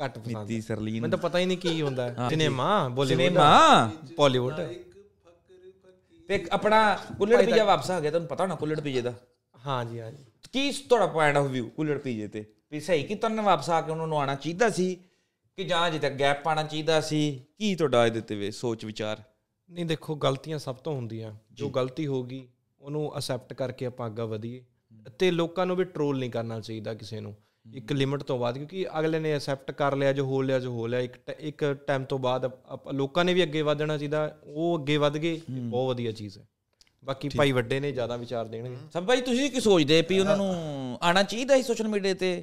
ਘੱਟ 0.00 0.18
ਪਸੰਦ 0.18 0.36
ਨੀਤੀ 0.36 0.60
ਸਰਲੀਨ 0.60 0.94
ਮੈਨੂੰ 0.94 1.10
ਤਾਂ 1.10 1.18
ਪਤਾ 1.18 1.38
ਹੀ 1.38 1.46
ਨਹੀਂ 1.46 1.58
ਕੀ 1.58 1.80
ਹੁੰਦਾ 1.82 2.08
ਹੈ। 2.10 2.28
ਸਿਨੇਮਾ 2.28 2.66
ਬਾਲੀਵੁੱਡ 2.88 3.08
ਸਿਨੇਮਾ 3.08 3.90
ਬਾਲੀਵੁੱਡ 4.18 4.60
ਤੇ 6.30 6.46
ਆਪਣਾ 6.52 6.98
ਕੁੱਲੜ 7.18 7.44
ਪੀਜਾ 7.44 7.64
ਵਾਪਸ 7.64 7.90
ਆ 7.90 8.00
ਗਿਆ 8.00 8.10
ਤੁਹਾਨੂੰ 8.10 8.28
ਪਤਾ 8.28 8.44
ਹੋਣਾ 8.44 8.54
ਕੁੱਲੜ 8.54 8.80
ਪੀਜੇ 8.80 9.00
ਦਾ? 9.00 9.14
ਹਾਂ 9.66 9.84
ਜੀ 9.84 10.00
ਹਾਂ 10.00 10.12
ਜੀ 10.12 10.24
ਕੀ 10.52 10.72
ਤੁਹਾਡਾ 10.72 11.06
ਪੁਆਇੰਟ 11.06 11.36
ਆਫ 11.36 11.46
View 11.46 11.68
ਕੁੱਲੜ 11.68 11.98
ਪੀਜੇ 11.98 12.28
ਤੇ? 12.28 12.44
ਵੀ 12.70 12.80
ਸਹੀ 12.80 13.02
ਕਿ 13.02 13.14
ਤੁਹਾਨੂੰ 13.14 13.44
ਵਾਪਸ 13.44 13.70
ਆ 13.70 13.80
ਕੇ 13.80 13.90
ਉਹਨਾਂ 13.90 14.06
ਨੂੰ 14.06 14.20
ਆਣਾ 14.20 14.34
ਚਾਹੀਦਾ 14.34 14.70
ਸੀ 14.70 14.94
ਕਿ 15.56 15.64
ਜਾਂ 15.64 15.88
ਅਜੇ 15.88 15.98
ਤੱਕ 15.98 16.14
ਗੈਪ 16.14 16.42
ਪਾਣਾ 16.42 16.62
ਚਾਹੀਦਾ 16.62 17.00
ਸੀ? 17.00 17.44
ਕੀ 17.58 17.74
ਤੁਹਾਡਾ 17.74 18.06
ਇਹਦੇ 18.06 18.20
ਤੇ 18.20 18.34
ਵੇ 18.34 18.50
ਸੋਚ 18.50 18.84
ਵਿਚਾਰ? 18.84 19.22
ਨਹੀਂ 19.70 19.86
ਦੇਖੋ 19.86 20.14
ਗਲਤੀਆਂ 20.14 20.58
ਸਭ 20.58 20.74
ਤੋਂ 20.76 20.94
ਹੁੰਦੀਆਂ। 20.94 21.34
ਜੋ 21.52 21.68
ਗਲਤੀ 21.68 22.06
ਹੋਗੀ 22.06 22.48
ਉਹਨੂੰ 22.80 23.18
ਅਸੈਪਟ 23.18 23.52
ਕਰਕੇ 23.52 23.86
ਆਪਾਂ 23.86 24.06
ਅੱਗਾ 24.06 24.24
ਵਧੀਏ। 24.24 24.64
ਤੇ 25.18 25.30
ਲੋਕਾਂ 25.30 25.66
ਨੂੰ 25.66 25.76
ਵੀ 25.76 25.84
ਟਰੋਲ 25.84 26.18
ਨਹੀਂ 26.18 26.30
ਕਰਨਾ 26.30 26.60
ਚਾਹੀਦਾ 26.60 26.94
ਕਿਸੇ 26.94 27.20
ਨੂੰ। 27.20 27.36
ਇੱਕ 27.74 27.92
ਲਿਮਿਟ 27.92 28.22
ਤੋਂ 28.22 28.38
ਬਾਅਦ 28.38 28.54
ਕਿਉਂਕਿ 28.54 28.86
ਅਗਲੇ 28.98 29.18
ਨੇ 29.18 29.36
ਅਸੈਪਟ 29.36 29.70
ਕਰ 29.70 29.96
ਲਿਆ 29.96 30.12
ਜੋ 30.12 30.24
ਹੋ 30.26 30.42
ਲਿਆ 30.42 30.58
ਜੋ 30.58 30.72
ਹੋ 30.72 30.86
ਲਿਆ 30.86 31.00
ਇੱਕ 31.00 31.16
ਇੱਕ 31.38 31.76
ਟਾਈਮ 31.86 32.04
ਤੋਂ 32.04 32.18
ਬਾਅਦ 32.18 32.50
ਲੋਕਾਂ 32.92 33.24
ਨੇ 33.24 33.34
ਵੀ 33.34 33.42
ਅੱਗੇ 33.42 33.62
ਵਧਣਾ 33.62 33.98
ਚਾਹੀਦਾ 33.98 34.36
ਉਹ 34.44 34.78
ਅੱਗੇ 34.78 34.96
ਵਧ 34.96 35.16
ਗਏ 35.16 35.40
ਬਹੁਤ 35.50 35.88
ਵਧੀਆ 35.88 36.12
ਚੀਜ਼ 36.12 36.38
ਹੈ। 36.38 36.44
ਬਾਕੀ 37.04 37.28
ਭਾਈ 37.36 37.52
ਵੱਡੇ 37.52 37.80
ਨੇ 37.80 37.92
ਜ਼ਿਆਦਾ 37.92 38.16
ਵਿਚਾਰ 38.16 38.46
ਦੇਣਗੇ। 38.46 38.76
ਸਭ 38.92 39.02
ਭਾਈ 39.04 39.20
ਤੁਸੀਂ 39.20 39.50
ਕੀ 39.50 39.60
ਸੋਚਦੇ 39.60 40.02
ਵੀ 40.08 40.18
ਉਹਨਾਂ 40.20 40.36
ਨੂੰ 40.36 40.98
ਆਣਾ 41.02 41.22
ਚਾਹੀਦਾ 41.22 41.56
ਸੀ 41.56 41.62
ਸੋਸ਼ਲ 41.62 41.88
ਮੀਡੀਆ 41.88 42.14
ਤੇ? 42.14 42.42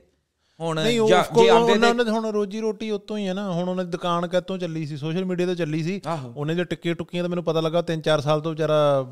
ਹੁਣ 0.59 0.83
ਜਾਂ- 1.09 1.49
ਆਉਂਦੇ 1.49 1.73
ਉਹਨਾਂ 1.73 1.93
ਨੇ 1.93 2.11
ਹੁਣ 2.11 2.25
ਰੋਜੀ 2.25 2.59
ਰੋਟੀ 2.59 2.91
ਉਤੋਂ 2.91 3.17
ਹੀ 3.17 3.27
ਹੈ 3.27 3.33
ਨਾ 3.33 3.51
ਹੁਣ 3.51 3.69
ਉਹਨਾਂ 3.69 3.85
ਦੀ 3.85 3.91
ਦੁਕਾਨ 3.91 4.27
ਕਿੱਥੋਂ 4.27 4.57
ਚੱਲੀ 4.57 4.85
ਸੀ 4.85 4.97
ਸੋਸ਼ਲ 4.97 5.25
ਮੀਡੀਆ 5.25 5.47
ਤੇ 5.47 5.55
ਚੱਲੀ 5.55 5.83
ਸੀ। 5.83 6.01
ਉਹਨੇ 6.35 6.55
ਜੇ 6.55 6.63
ਟਿੱਕੇ 6.63 6.93
ਟੁੱਕੀਆਂ 6.93 7.23
ਤਾਂ 7.23 7.29
ਮੈਨੂੰ 7.29 7.43
ਪਤਾ 7.43 7.61
ਲੱਗਾ 7.61 7.81
3-4 7.81 8.21
ਸਾਲ 8.21 8.41
ਤੋਂ 8.41 8.51
ਵਿਚਾਰਾ 8.51 9.05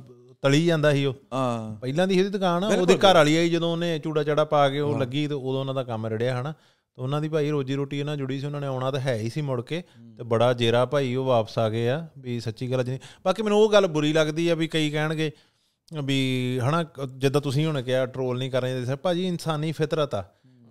ਤਲੀ 0.45 0.65
ਜਾਂਦਾ 0.65 0.93
ਸੀ 0.93 1.05
ਉਹ। 1.05 1.13
ਹਾਂ। 1.33 1.75
ਪਹਿਲਾਂ 1.75 2.07
ਦੀ 2.07 2.17
ਇਹਦੀ 2.19 2.29
ਦੁਕਾਨ 2.29 2.63
ਉਹਦੀ 2.63 2.95
ਘਰ 2.95 3.13
ਵਾਲੀ 3.13 3.37
ਆਈ 3.37 3.49
ਜਦੋਂ 3.49 3.71
ਉਹਨੇ 3.71 3.99
ਚੂੜਾ 3.99 4.23
ਚੜਾ 4.23 4.43
ਪਾ 4.45 4.69
ਕੇ 4.69 4.79
ਉਹ 4.79 4.99
ਲੱਗੀ 4.99 5.27
ਤੇ 5.27 5.33
ਉਦੋਂ 5.33 5.59
ਉਹਨਾਂ 5.59 5.73
ਦਾ 5.73 5.83
ਕੰਮ 5.83 6.05
ਰੜਿਆ 6.05 6.41
ਹਨਾ। 6.41 6.51
ਤੇ 6.51 7.01
ਉਹਨਾਂ 7.01 7.21
ਦੀ 7.21 7.29
ਭਾਈ 7.29 7.49
ਰੋਜੀ 7.49 7.75
ਰੋਟੀ 7.75 7.99
ਇਹਨਾਂ 7.99 8.17
ਜੁੜੀ 8.17 8.39
ਸੀ 8.39 8.45
ਉਹਨਾਂ 8.45 8.61
ਨੇ 8.61 8.67
ਆਉਣਾ 8.67 8.91
ਤਾਂ 8.91 8.99
ਹੈ 8.99 9.15
ਹੀ 9.15 9.29
ਸੀ 9.29 9.41
ਮੁੜ 9.41 9.61
ਕੇ। 9.61 9.83
ਤੇ 10.17 10.23
ਬੜਾ 10.23 10.53
ਜੇਰਾ 10.53 10.85
ਭਾਈ 10.85 11.15
ਉਹ 11.15 11.25
ਵਾਪਸ 11.25 11.59
ਆ 11.59 11.69
ਗਏ 11.69 11.89
ਆ 11.89 12.07
ਵੀ 12.19 12.39
ਸੱਚੀ 12.39 12.71
ਗੱਲ 12.71 12.83
ਜੀ 12.83 12.99
ਬਾਕੀ 13.25 13.43
ਮੈਨੂੰ 13.43 13.59
ਉਹ 13.59 13.71
ਗੱਲ 13.71 13.87
ਬੁਰੀ 13.87 14.13
ਲੱਗਦੀ 14.13 14.47
ਆ 14.49 14.55
ਵੀ 14.55 14.67
ਕਈ 14.67 14.89
ਕਹਿਣਗੇ 14.89 15.31
ਵੀ 16.03 16.59
ਹਨਾ 16.69 16.85
ਜਿੱਦਾਂ 17.17 17.41
ਤੁਸੀਂ 17.41 17.65
ਹੁਣ 17.65 17.81
ਕਿਹਾ 17.81 18.05
ਟਰੋਲ 18.05 18.37
ਨਹੀਂ 18.37 18.51
ਕਰ 18.51 18.61
ਰਹੇ 18.61 18.85
ਸਰ 18.85 18.95
ਭਾਜੀ 18.95 19.27
ਇਨਸਾਨੀ 19.27 19.71
ਫਿਤਰਤ 19.71 20.15
ਆ। 20.15 20.23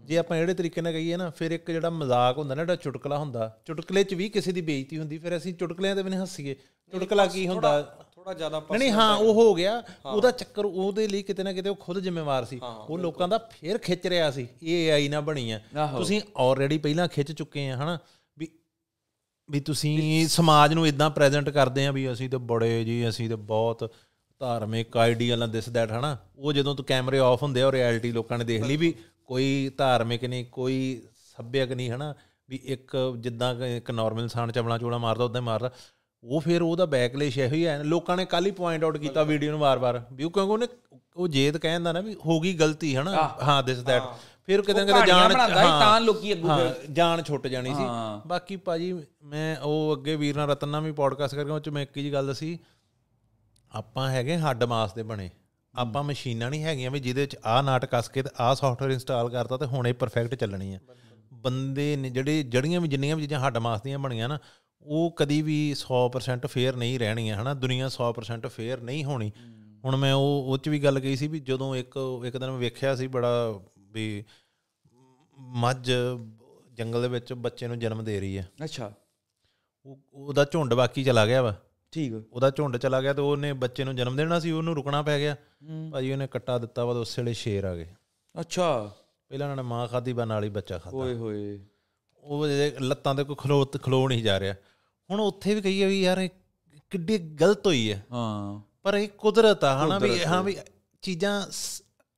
ਜੇ 0.04 0.18
ਆਪਾਂ 0.18 0.36
ਜਿਹੜੇ 0.36 0.54
ਤਰੀਕੇ 0.54 0.80
ਨਾਲ 0.80 0.92
ਕਹੀਏ 0.92 1.16
ਨਾ 1.16 1.30
ਫਿਰ 1.30 1.50
ਇੱਕ 1.50 1.70
ਜਿਹੜਾ 1.70 1.90
ਮਜ਼ਾਕ 1.90 2.38
ਹੁੰਦਾ 2.38 2.54
ਨਾ 2.54 2.62
ਜਿਹੜਾ 2.62 2.76
ਚੁਟਕਲਾ 2.76 3.18
ਹੁੰਦਾ 3.18 3.58
ਚੁਟਕਲੇ 3.64 4.04
'ਚ 4.04 4.14
ਵੀ 4.14 4.28
ਕਿਸੇ 4.28 4.52
ਦੀ 4.52 4.60
ਬੇਇੱਜ਼ਤੀ 4.60 4.98
ਹੁੰਦੀ 4.98 5.18
ਫਿਰ 5.18 5.36
ਅਸੀਂ 5.36 5.54
ਚੁਟਕਲਿਆਂ 5.54 5.96
ਤੇ 5.96 6.02
ਵੀ 6.02 6.10
ਨਹੀਂ 6.10 6.20
ਹੱਸੀਏ। 6.20 6.54
ਚੁਟਕਲਾ 6.92 7.26
ਕੀ 7.26 7.48
ਹੁੰਦਾ? 7.48 7.96
ਥੋੜਾ 8.24 8.34
ਜ਼ਿਆਦਾ 8.34 8.58
ਨਹੀਂ 8.60 8.78
ਨਹੀਂ 8.78 8.90
ਹਾਂ 8.92 9.16
ਉਹ 9.16 9.32
ਹੋ 9.34 9.54
ਗਿਆ। 9.54 9.82
ਉਹਦਾ 10.06 10.30
ਚੱਕਰ 10.30 10.64
ਉਹਦੇ 10.64 11.06
ਲਈ 11.08 11.22
ਕਿਤੇ 11.22 11.42
ਨਾ 11.42 11.52
ਕਿਤੇ 11.52 11.68
ਉਹ 11.68 11.76
ਖੁਦ 11.80 11.98
ਜ਼ਿੰਮੇਵਾਰ 11.98 12.44
ਸੀ। 12.44 12.60
ਉਹ 12.88 12.98
ਲੋਕਾਂ 12.98 13.28
ਦਾ 13.28 13.38
ਫੇਰ 13.50 13.78
ਖਿੱਚ 13.78 14.06
ਰਿਹਾ 14.06 14.30
ਸੀ 14.30 14.46
ਇਹ 14.62 14.86
ਏਆਈ 14.86 15.08
ਨਾ 15.08 15.20
ਬਣੀ 15.20 15.50
ਆ। 15.50 15.60
ਤੁਸੀਂ 15.96 16.20
ਆਲਰੇਡੀ 16.36 16.78
ਪਹਿਲਾਂ 16.78 17.08
ਖਿੱਚ 17.08 17.32
ਚੁੱਕੇ 17.32 17.68
ਆ 17.70 17.76
ਹਨਾ? 17.76 17.98
ਵੀ 18.38 18.48
ਵੀ 19.48 19.60
ਤੁਸੀਂ 19.60 20.26
ਸਮਾਜ 20.28 20.74
ਨੂੰ 20.74 20.86
ਇਦਾਂ 20.86 21.10
ਪ੍ਰੈਜ਼ੈਂਟ 21.10 21.50
ਕਰਦੇ 21.50 21.86
ਆ 21.86 21.92
ਵੀ 21.92 22.10
ਅਸੀਂ 22.12 22.28
ਤੇ 22.30 22.36
ਬੜੇ 22.36 22.84
ਜੀ 22.84 23.08
ਅਸੀਂ 23.08 23.28
ਤੇ 23.28 23.34
ਬਹੁਤ 23.34 23.90
ਧਾਰਮਿਕ 24.40 24.96
ਆਈਡੀਅਲ 24.96 25.48
ਦਿਸ 25.50 25.68
ਦੈਟ 25.68 25.92
ਹਨਾ? 25.92 26.16
ਉਹ 26.36 26.52
ਜਦੋਂ 26.52 26.74
ਤੋਂ 26.74 26.84
ਕੈਮਰੇ 26.84 27.18
ਆਫ 27.18 27.42
ਹੁੰਦੇ 27.42 27.62
ਆ 27.62 27.66
ਉਹ 27.66 27.72
ਰਿਐਲਿਟੀ 27.72 28.12
ਲੋਕਾਂ 28.12 28.38
ਨੇ 28.38 28.44
ਦੇਖ 28.44 28.62
ਲਈ 28.62 28.76
ਵੀ 28.76 28.94
ਕੋਈ 29.26 29.70
ਧਾਰਮਿਕ 29.78 30.24
ਨਹੀਂ 30.24 30.44
ਕੋਈ 30.44 31.02
ਸੱਭਿਅਕ 31.36 31.72
ਨਹੀਂ 31.72 31.90
ਹਨਾ? 31.90 32.14
ਵੀ 32.48 32.60
ਇੱਕ 32.64 32.96
ਜਿੱਦਾਂ 33.18 33.54
ਇੱਕ 33.66 33.90
ਨਾਰਮਲ 33.90 34.22
ਇਨਸਾਨ 34.22 34.50
ਚਵਲਾ 34.52 34.78
ਚੋਲਾ 34.78 34.98
ਮਾਰਦਾ 34.98 35.24
ਉਦਾਂ 35.24 35.40
ਹੀ 35.40 35.44
ਮਾਰਦਾ। 35.46 35.70
ਉਹ 36.24 36.40
ਫਿਰ 36.40 36.62
ਉਹਦਾ 36.62 36.84
ਬੈਕਲੇਸ਼ 36.86 37.38
ਇਹੋ 37.38 37.54
ਹੀ 37.54 37.66
ਹੈ 37.66 37.82
ਲੋਕਾਂ 37.82 38.16
ਨੇ 38.16 38.24
ਕੱਲ 38.24 38.46
ਹੀ 38.46 38.50
ਪੁਆਇੰਟ 38.50 38.84
ਆਊਟ 38.84 38.96
ਕੀਤਾ 38.96 39.22
ਵੀਡੀਓ 39.22 39.50
ਨੂੰ 39.50 39.60
ਵਾਰ-ਵਾਰ 39.60 39.98
ਵੀ 40.12 40.16
ਕਿਉਂਕਿ 40.16 40.40
ਉਹਨੇ 40.40 40.66
ਉਹ 41.16 41.28
ਜੇਦ 41.28 41.56
ਕਹਿੰਦਾ 41.56 41.92
ਨਾ 41.92 42.00
ਵੀ 42.00 42.14
ਹੋ 42.26 42.40
ਗਈ 42.40 42.52
ਗਲਤੀ 42.54 42.96
ਹਨਾ? 42.96 43.36
ਹਾਂ 43.42 43.62
ਦਿਸ 43.62 43.78
ਦੈਟ 43.78 44.02
ਫਿਰ 44.46 44.62
ਕਿਤੇ 44.62 44.84
ਨਾ 44.84 44.92
ਕਿਤੇ 44.92 45.06
ਜਾਣ 45.06 45.34
ਤਾਂ 45.58 46.00
ਲੋਕੀ 46.00 46.32
ਅੱਗੋਂ 46.32 46.58
ਜਾਨ 46.92 47.22
ਛੁੱਟ 47.22 47.46
ਜਾਣੀ 47.46 47.74
ਸੀ। 47.74 47.84
ਬਾਕੀ 48.26 48.56
ਭਾਜੀ 48.56 48.92
ਮੈਂ 49.24 49.56
ਉਹ 49.56 49.94
ਅੱਗੇ 49.96 50.16
ਵੀਰ 50.16 50.36
ਨਾਲ 50.36 50.48
ਰਤਨ 50.50 50.68
ਨਾਲ 50.68 50.82
ਵੀ 50.82 50.92
ਪੋਡਕਾਸਟ 50.92 51.34
ਕਰਕੇ 51.34 51.50
ਉਹ 51.50 51.60
ਚ 51.60 51.68
ਮੈਂ 51.68 51.82
ਇੱਕ 51.82 51.96
ਹੀ 51.96 52.12
ਗੱਲ 52.12 52.26
ਦੱਸੀ। 52.26 52.58
ਆਪਾਂ 53.72 54.10
ਹੈਗੇ 54.10 54.36
ਹੱਡ 54.38 54.64
ਮਾਸ 54.64 54.94
ਦੇ 54.94 55.02
ਬਣੇ। 55.02 55.30
ਆਪਾਂ 55.74 56.02
ਮਸ਼ੀਨਾਂ 56.04 56.50
ਨਹੀਂ 56.50 56.64
ਹੈਗੀਆਂ 56.64 56.90
ਵੀ 56.90 57.00
ਜਿਹਦੇ 57.00 57.26
ਚ 57.26 57.36
ਆਹ 57.44 57.62
ਨਾਟ 57.62 57.84
ਕੱਸ 57.84 58.08
ਕੇ 58.08 58.22
ਤੇ 58.22 58.30
ਆਹ 58.40 58.54
ਸੌਫਟਵੇਅਰ 58.54 58.90
ਇੰਸਟਾਲ 58.92 59.28
ਕਰਤਾ 59.30 59.56
ਤੇ 59.56 59.66
ਹੁਣੇ 59.66 59.92
ਪਰਫੈਕਟ 59.92 60.34
ਚੱਲਣੀ 60.34 60.74
ਆ। 60.74 60.78
ਬੰਦੇ 61.32 61.96
ਨੇ 61.96 62.10
ਜਿਹੜੇ 62.10 62.42
ਜੜੀਆਂ 62.42 62.80
ਵੀ 62.80 62.88
ਜਿੰਨੀਆਂ 62.88 63.16
ਵੀ 63.16 63.22
ਚੀਜ਼ਾਂ 63.22 63.40
ਹੱਡ 63.40 63.58
ਮਾਸ 63.58 63.82
ਦੀਆਂ 63.82 63.98
ਬਣੀਆਂ 63.98 64.28
ਨਾ 64.28 64.38
ਉਹ 64.84 65.10
ਕਦੀ 65.16 65.42
ਵੀ 65.42 65.74
100% 65.74 66.46
ਫੇਅਰ 66.46 66.76
ਨਹੀਂ 66.76 66.98
ਰਹਿਣੀਆਂ 66.98 67.42
ਹਨਾ? 67.42 67.54
ਦੁਨੀਆ 67.54 67.88
100% 67.88 68.48
ਫੇਅਰ 68.48 68.80
ਨਹੀਂ 68.80 69.04
ਹੋਣੀ। 69.04 69.32
ਹੁਣ 69.84 69.96
ਮੈਂ 69.96 70.14
ਉਹ 70.14 70.44
ਉਹ 70.46 70.58
ਚ 70.58 70.68
ਵੀ 70.68 70.78
ਗੱਲ 70.78 71.00
ਕਹੀ 71.00 71.16
ਸੀ 71.16 71.28
ਵੀ 71.28 71.40
ਜਦੋਂ 71.40 71.76
ਇੱਕ 71.76 72.22
ਇੱਕ 72.26 72.36
ਦਿਨ 72.36 72.50
ਮੈਂ 72.50 72.58
ਵੇਖਿਆ 72.58 72.96
ਸੀ 72.96 73.06
ਬੜਾ 73.06 73.60
ਵੀ 73.78 74.24
ਮੱਝ 75.38 75.92
ਜੰਗਲ 76.72 77.02
ਦੇ 77.02 77.08
ਵਿੱਚ 77.08 77.32
ਬੱਚੇ 77.32 77.66
ਨੂੰ 77.66 77.78
ਜਨਮ 77.78 78.04
ਦੇ 78.04 78.20
ਰਹੀ 78.20 78.38
ਹੈ। 78.38 78.48
ਅੱਛਾ। 78.64 78.92
ਉਹ 79.86 79.98
ਉਹਦਾ 80.14 80.44
ਝੁੰਡ 80.44 80.74
ਬਾਕੀ 80.74 81.04
ਚਲਾ 81.04 81.26
ਗਿਆ 81.26 81.42
ਵਾ। 81.42 81.56
ਠੀਕ। 81.92 82.12
ਉਹਦਾ 82.32 82.50
ਝੁੰਡ 82.50 82.76
ਚਲਾ 82.76 83.00
ਗਿਆ 83.00 83.12
ਤੇ 83.12 83.22
ਉਹਨੇ 83.22 83.52
ਬੱਚੇ 83.52 83.84
ਨੂੰ 83.84 83.96
ਜਨਮ 83.96 84.16
ਦੇਣਾ 84.16 84.40
ਸੀ 84.40 84.50
ਉਹਨੂੰ 84.50 84.74
ਰੁਕਣਾ 84.74 85.02
ਪੈ 85.02 85.18
ਗਿਆ। 85.18 85.36
ਭਾਜੀ 85.92 86.12
ਉਹਨੇ 86.12 86.26
ਕੱਟਾ 86.26 86.58
ਦਿੱਤਾ 86.58 86.84
ਵਾ 86.84 86.92
ਤੇ 86.92 86.98
ਉਸੇ 86.98 87.22
ਵੇਲੇ 87.22 87.32
ਸ਼ੇਰ 87.32 87.64
ਆ 87.64 87.74
ਗਏ। 87.74 87.86
ਅੱਛਾ। 88.40 88.90
ਪਹਿਲਾਂ 89.28 89.46
ਉਹਨਾਂ 89.46 89.64
ਨੇ 89.64 89.68
ਮਾਂ 89.68 89.86
ਖਾਦੀ 89.88 90.12
ਬਾ 90.12 90.24
ਨਾਲ 90.24 90.44
ਹੀ 90.44 90.48
ਬੱਚਾ 90.48 90.78
ਖਾਦਾ 90.78 90.96
ਓਏ 90.96 91.14
ਹੋਏ। 91.14 91.60
ਉਹ 92.20 92.46
ਲੱਤਾਂ 92.80 93.14
ਤੇ 93.14 93.24
ਕੋਈ 93.24 93.36
ਖਲੋ 93.38 93.64
ਖਲੋ 93.64 94.08
ਨਹੀਂ 94.08 94.22
ਜਾ 94.22 94.40
ਰਿਹਾ। 94.40 94.54
ਹੁਣ 95.10 95.20
ਉੱਥੇ 95.20 95.54
ਵੀ 95.54 95.60
ਕਹੀਏ 95.60 95.86
ਵੀ 95.86 96.02
ਯਾਰ 96.02 96.28
ਕਿੱਡੀ 96.90 97.18
ਗਲਤ 97.18 97.66
ਹੋਈ 97.66 97.92
ਹੈ। 97.92 98.04
ਹਾਂ। 98.12 98.60
ਪਰ 98.82 98.94
ਇਹ 98.94 99.08
ਕੁਦਰਤ 99.08 99.64
ਆ 99.64 99.86
ਹਨਾ 99.86 99.98
ਵੀ 99.98 100.24
ਹਾਂ। 100.24 100.42
ਵੀ 100.42 100.56
ਚੀਜ਼ਾਂ 101.02 101.46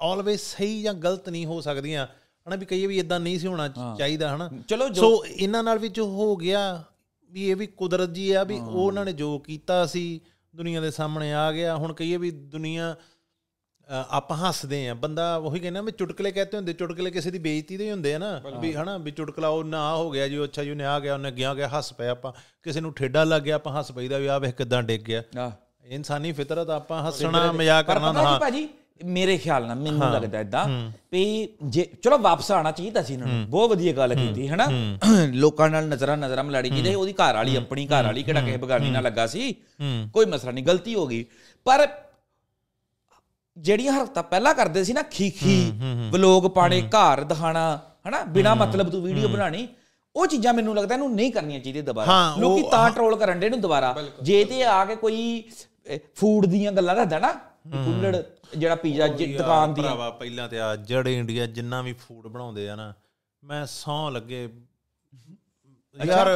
ਆਲਵੇਸ 0.02 0.40
ਸਹੀ 0.40 0.82
ਜਾਂ 0.82 0.94
ਗਲਤ 0.94 1.28
ਨਹੀਂ 1.28 1.46
ਹੋ 1.46 1.60
ਸਕਦੀਆਂ। 1.60 2.06
ਹਨਾ 2.48 2.56
ਵੀ 2.56 2.66
ਕਹੀਏ 2.66 2.86
ਵੀ 2.86 2.98
ਇਦਾਂ 2.98 3.20
ਨਹੀਂ 3.20 3.38
ਸੀ 3.38 3.46
ਹੋਣਾ 3.46 3.68
ਚਾਹੀਦਾ 3.98 4.36
ਹਨਾ। 4.36 4.50
ਚਲੋ 4.68 4.92
ਸੋ 4.92 5.24
ਇਹਨਾਂ 5.26 5.62
ਨਾਲ 5.62 5.78
ਵੀ 5.78 5.88
ਜੋ 5.88 6.06
ਹੋ 6.06 6.36
ਗਿਆ 6.36 6.84
ਵੀ 7.30 7.48
ਇਹ 7.48 7.56
ਵੀ 7.56 7.66
ਕੁਦਰਤ 7.66 8.10
ਜੀ 8.10 8.30
ਆ 8.32 8.44
ਵੀ 8.44 8.58
ਉਹ 8.58 8.86
ਉਹਨਾਂ 8.86 9.04
ਨੇ 9.04 9.12
ਜੋ 9.12 9.38
ਕੀਤਾ 9.38 9.86
ਸੀ 9.86 10.20
ਦੁਨੀਆ 10.56 10.80
ਦੇ 10.80 10.90
ਸਾਹਮਣੇ 10.90 11.32
ਆ 11.34 11.52
ਗਿਆ। 11.52 11.76
ਹੁਣ 11.76 11.92
ਕਹੀਏ 11.92 12.16
ਵੀ 12.16 12.30
ਦੁਨੀਆ 12.30 12.96
ਆਪਾਂ 13.88 14.36
ਹੱਸਦੇ 14.36 14.88
ਆ। 14.88 14.94
ਬੰਦਾ 14.94 15.36
ਉਹੀ 15.36 15.60
ਕਹਿੰਦਾ 15.60 15.80
ਵੀ 15.80 15.92
ਚੁਟਕਲੇ 15.92 16.30
ਕਹਤੇ 16.32 16.56
ਹੁੰਦੇ 16.56 16.72
ਚੁਟਕਲੇ 16.72 17.10
ਕਿਸੇ 17.10 17.30
ਦੀ 17.30 17.38
ਬੇਇੱਜ਼ਤੀ 17.38 17.76
ਦੇ 17.76 17.90
ਹੁੰਦੇ 17.90 18.14
ਆ 18.14 18.18
ਨਾ। 18.18 18.40
ਵੀ 18.60 18.72
ਹਨਾ 18.74 18.96
ਵੀ 18.98 19.10
ਚੁਟਕਲਾ 19.10 19.48
ਉਹ 19.48 19.64
ਨਾ 19.64 19.94
ਹੋ 19.96 20.10
ਗਿਆ 20.10 20.26
ਜੀ 20.28 20.42
ਅੱਛਾ 20.44 20.64
ਜੀ 20.64 20.70
ਉਹਨੇ 20.70 20.84
ਆ 20.84 20.98
ਗਿਆ 21.00 21.14
ਉਹਨੇ 21.14 21.30
ਗਿਆ 21.32 21.52
ਗਿਆ 21.54 21.68
ਹੱਸ 21.68 21.92
ਪਿਆ 21.92 22.10
ਆਪਾਂ। 22.10 22.32
ਕਿਸੇ 22.62 22.80
ਨੂੰ 22.80 22.92
ਠੇਡਾ 22.94 23.24
ਲੱਗ 23.24 23.42
ਗਿਆ 23.42 23.54
ਆਪਾਂ 23.56 23.72
ਹੱਸ 23.78 23.92
ਪਈਦਾ 23.92 24.18
ਵੀ 24.18 24.26
ਆ 24.26 24.38
ਵੇਖ 24.38 24.54
ਕਿਦਾਂ 24.56 24.82
ਡਿੱਗ 24.82 25.02
ਗਿਆ। 25.02 25.22
ਇਨਸਾਨੀ 25.88 26.32
ਫਿਤਰਤ 26.32 26.70
ਆਪਾਂ 26.70 27.02
ਹੱਸਣਾ 27.08 27.50
ਮਜ਼ਾਕ 27.52 27.86
ਕਰਨਾ 27.86 28.12
ਹਾਂ। 28.22 28.38
ਭਾਜੀ 28.40 28.68
ਮੇਰੇ 29.04 29.36
ਖਿਆਲ 29.38 29.66
ਨਾਲ 29.66 29.76
ਮੈਨੂੰ 29.78 30.10
ਲੱਗਦਾ 30.12 30.40
ਇਦਾਂ 30.40 30.66
ਵੀ 31.12 31.22
ਜੇ 31.64 31.82
ਚਲੋ 32.02 32.18
ਵਾਪਸ 32.18 32.50
ਆਣਾ 32.52 32.70
ਚਾਹੀਦਾ 32.72 33.02
ਸੀ 33.02 33.12
ਇਹਨਾਂ 33.14 33.26
ਨੂੰ। 33.26 33.44
ਬਹੁਤ 33.50 33.70
ਵਧੀਆ 33.70 33.92
ਗੱਲ 33.92 34.14
ਕੀਤੀ 34.14 34.48
ਹੈਨਾ? 34.48 34.66
ਲੋਕਾਂ 35.34 35.68
ਨਾਲ 35.70 35.88
ਨਜ਼ਰਾਂ 35.88 36.16
ਨਜ਼ਰਾਂ 36.16 36.44
ਮਿਲਾੜੀ 36.44 36.70
ਜਿਹਦੇ 36.70 36.94
ਉਹਦੀ 36.94 37.12
ਘਰ 37.12 37.34
ਵਾਲੀ 37.34 37.56
ਆਪਣੀ 37.56 37.86
ਘਰ 37.86 38.04
ਵਾਲੀ 38.04 38.22
ਕਿਹੜਾ 38.22 38.40
ਕਿਸੇ 38.40 38.56
ਬਗਾਨੀ 38.56 38.90
ਨਾਲ 38.90 39.02
ਲੱਗਾ 39.02 39.26
ਸੀ? 39.26 39.52
ਕੋਈ 40.12 40.26
ਮਸਲਾ 40.26 40.50
ਨਹੀਂ 40.52 40.64
ਗਲਤੀ 40.64 40.94
ਹੋ 40.94 41.06
ਗਈ। 41.06 41.24
ਪਰ 41.66 41.86
ਜਿਹੜੀਆਂ 43.56 43.92
ਹਰਕਤਾਂ 43.92 44.22
ਪਹਿਲਾਂ 44.22 44.54
ਕਰਦੇ 44.54 44.84
ਸੀ 44.84 44.92
ਨਾ 44.92 45.02
ਖੀਖੀ 45.02 45.72
ਵਲੋਗ 46.12 46.50
ਪਾਣੇ 46.50 46.80
ਘਰ 46.88 47.20
ਦਿਖਾਣਾ 47.24 47.64
ਹਨਾ? 48.08 48.22
ਬਿਨਾ 48.24 48.54
ਮਤਲਬ 48.54 48.90
ਤੋਂ 48.90 49.00
ਵੀਡੀਓ 49.02 49.28
ਬਣਾਣੀ 49.28 49.66
ਉਹ 50.16 50.26
ਚੀਜ਼ਾਂ 50.26 50.52
ਮੈਨੂੰ 50.54 50.74
ਲੱਗਦਾ 50.76 50.94
ਇਹਨੂੰ 50.94 51.14
ਨਹੀਂ 51.14 51.30
ਕਰਨੀਆਂ 51.32 51.60
ਚਾਹੀਦੀਆਂ 51.60 51.84
ਦੁਬਾਰਾ। 51.84 52.34
ਲੋਕੀ 52.38 52.62
ਤਾਂ 52.70 52.90
ਟਰੋਲ 52.90 53.16
ਕਰਨ 53.16 53.40
ਦੇ 53.40 53.46
ਇਹਨੂੰ 53.46 53.60
ਦੁਬਾਰਾ। 53.60 53.94
ਜੇ 54.22 54.44
ਤੇ 54.44 54.62
ਆ 54.64 54.84
ਕੇ 54.84 54.96
ਕੋਈ 54.96 55.42
ਫੂਡ 56.16 56.46
ਦੀਆਂ 56.46 56.72
ਗੱਲਾਂ 56.72 56.94
ਰੱਖਦਾ 56.94 57.18
ਨਾ 57.18 57.32
ਕੁੱਲੜ 57.66 58.16
ਜਿਹੜਾ 58.58 58.74
ਪੀਜ਼ਾ 58.74 59.06
ਦੁਕਾਨ 59.06 59.74
ਦੀਆਂ 59.74 59.86
ਭਰਾਵਾ 59.86 60.10
ਪਹਿਲਾਂ 60.10 60.48
ਤੇ 60.48 60.60
ਆ 60.60 60.74
ਜੜ 60.76 61.06
ਇੰਡੀਆ 61.08 61.46
ਜਿੰਨਾ 61.46 61.82
ਵੀ 61.82 61.92
ਫੂਡ 61.92 62.26
ਬਣਾਉਂਦੇ 62.26 62.68
ਆ 62.68 62.74
ਨਾ 62.74 62.92
ਮੈਂ 63.42 63.64
ਸੌ 63.66 64.08
ਲੱਗੇ। 64.10 64.48
ਯਾਰ 65.96 66.28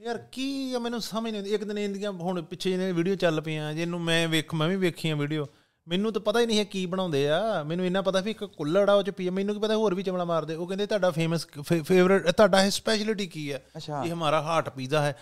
ਯਾਰ 0.00 0.18
ਕੀ 0.32 0.76
ਮੈਨੂੰ 0.80 1.00
ਸਮਝ 1.00 1.22
ਨਹੀਂ 1.22 1.40
ਆਉਂਦੀ। 1.40 1.54
ਇੱਕ 1.54 1.64
ਦਿਨ 1.64 1.78
ਇੰਦੀਆਂ 1.78 2.12
ਹੁਣ 2.12 2.42
ਪਿੱਛੇ 2.42 2.70
ਜਿਹਨੇ 2.70 2.92
ਵੀਡੀਓ 2.92 3.14
ਚੱਲ 3.14 3.40
ਪਈਆਂ 3.40 3.72
ਜਿਹਨੂੰ 3.74 4.00
ਮੈਂ 4.00 4.26
ਵੇਖ 4.28 4.54
ਮੈਂ 4.54 4.68
ਵੀ 4.68 4.76
ਵੇਖੀਆਂ 4.76 5.16
ਵੀਡੀਓ। 5.16 5.46
ਮੈਨੂੰ 5.90 6.12
ਤਾਂ 6.12 6.20
ਪਤਾ 6.20 6.40
ਹੀ 6.40 6.46
ਨਹੀਂ 6.46 6.58
ਹੈ 6.58 6.64
ਕੀ 6.64 6.86
ਬਣਾਉਂਦੇ 6.86 7.28
ਆ। 7.30 7.62
ਮੈਨੂੰ 7.62 7.86
ਇੰਨਾ 7.86 8.02
ਪਤਾ 8.02 8.20
ਵੀ 8.20 8.30
ਇੱਕ 8.30 8.44
ਕੁੱਲੜ 8.44 8.90
ਆ 8.90 8.94
ਉਹ 8.94 9.02
ਚ 9.02 9.10
ਪੀ 9.10 9.30
ਮੈਨੂੰ 9.30 9.54
ਕੀ 9.54 9.60
ਪਤਾ 9.60 9.76
ਹੋਰ 9.76 9.94
ਵੀ 9.94 10.02
ਚਮੜਾ 10.02 10.24
ਮਾਰਦੇ। 10.24 10.54
ਉਹ 10.54 10.66
ਕਹਿੰਦੇ 10.66 10.86
ਤੁਹਾਡਾ 10.86 11.10
ਫੇਮਸ 11.10 11.46
ਫੇਵਰਟ 11.84 12.30
ਤੁਹਾਡਾ 12.30 12.62
ਇਹ 12.62 12.70
ਸਪੈਸ਼ਲਿਟੀ 12.70 13.26
ਕੀ 13.26 13.52
ਹੈ। 13.52 13.62
ਇਹ 14.06 14.12
ਹਮਾਰਾ 14.12 14.42
ਹਾਰਟ 14.42 14.68
ਪੀਜ਼ਾ 14.68 15.02
ਹੈ। 15.02 15.16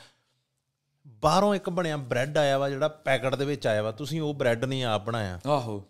ਬਾਹਰੋਂ 1.06 1.54
ਇੱਕ 1.54 1.70
ਬਣਿਆ 1.70 1.96
ਬ੍ਰੈਡ 1.96 2.38
ਆਇਆ 2.38 2.58
ਵਾ 2.58 2.68
ਜਿਹੜਾ 2.70 2.88
ਪੈਕਟ 2.88 3.34
ਦੇ 3.34 3.44
ਵਿੱਚ 3.44 3.66
ਆਇਆ 3.66 3.82
ਵਾ। 3.82 3.92
ਤੁਸੀਂ 3.92 4.20
ਉਹ 4.20 4.34
ਬ੍ਰੈਡ 4.34 4.64
ਨਹੀਂ 4.64 4.84
ਆਪ 4.84 5.06
ਬਣਾਇਆ। 5.06 5.40
ਆਹੋ। 5.46 5.84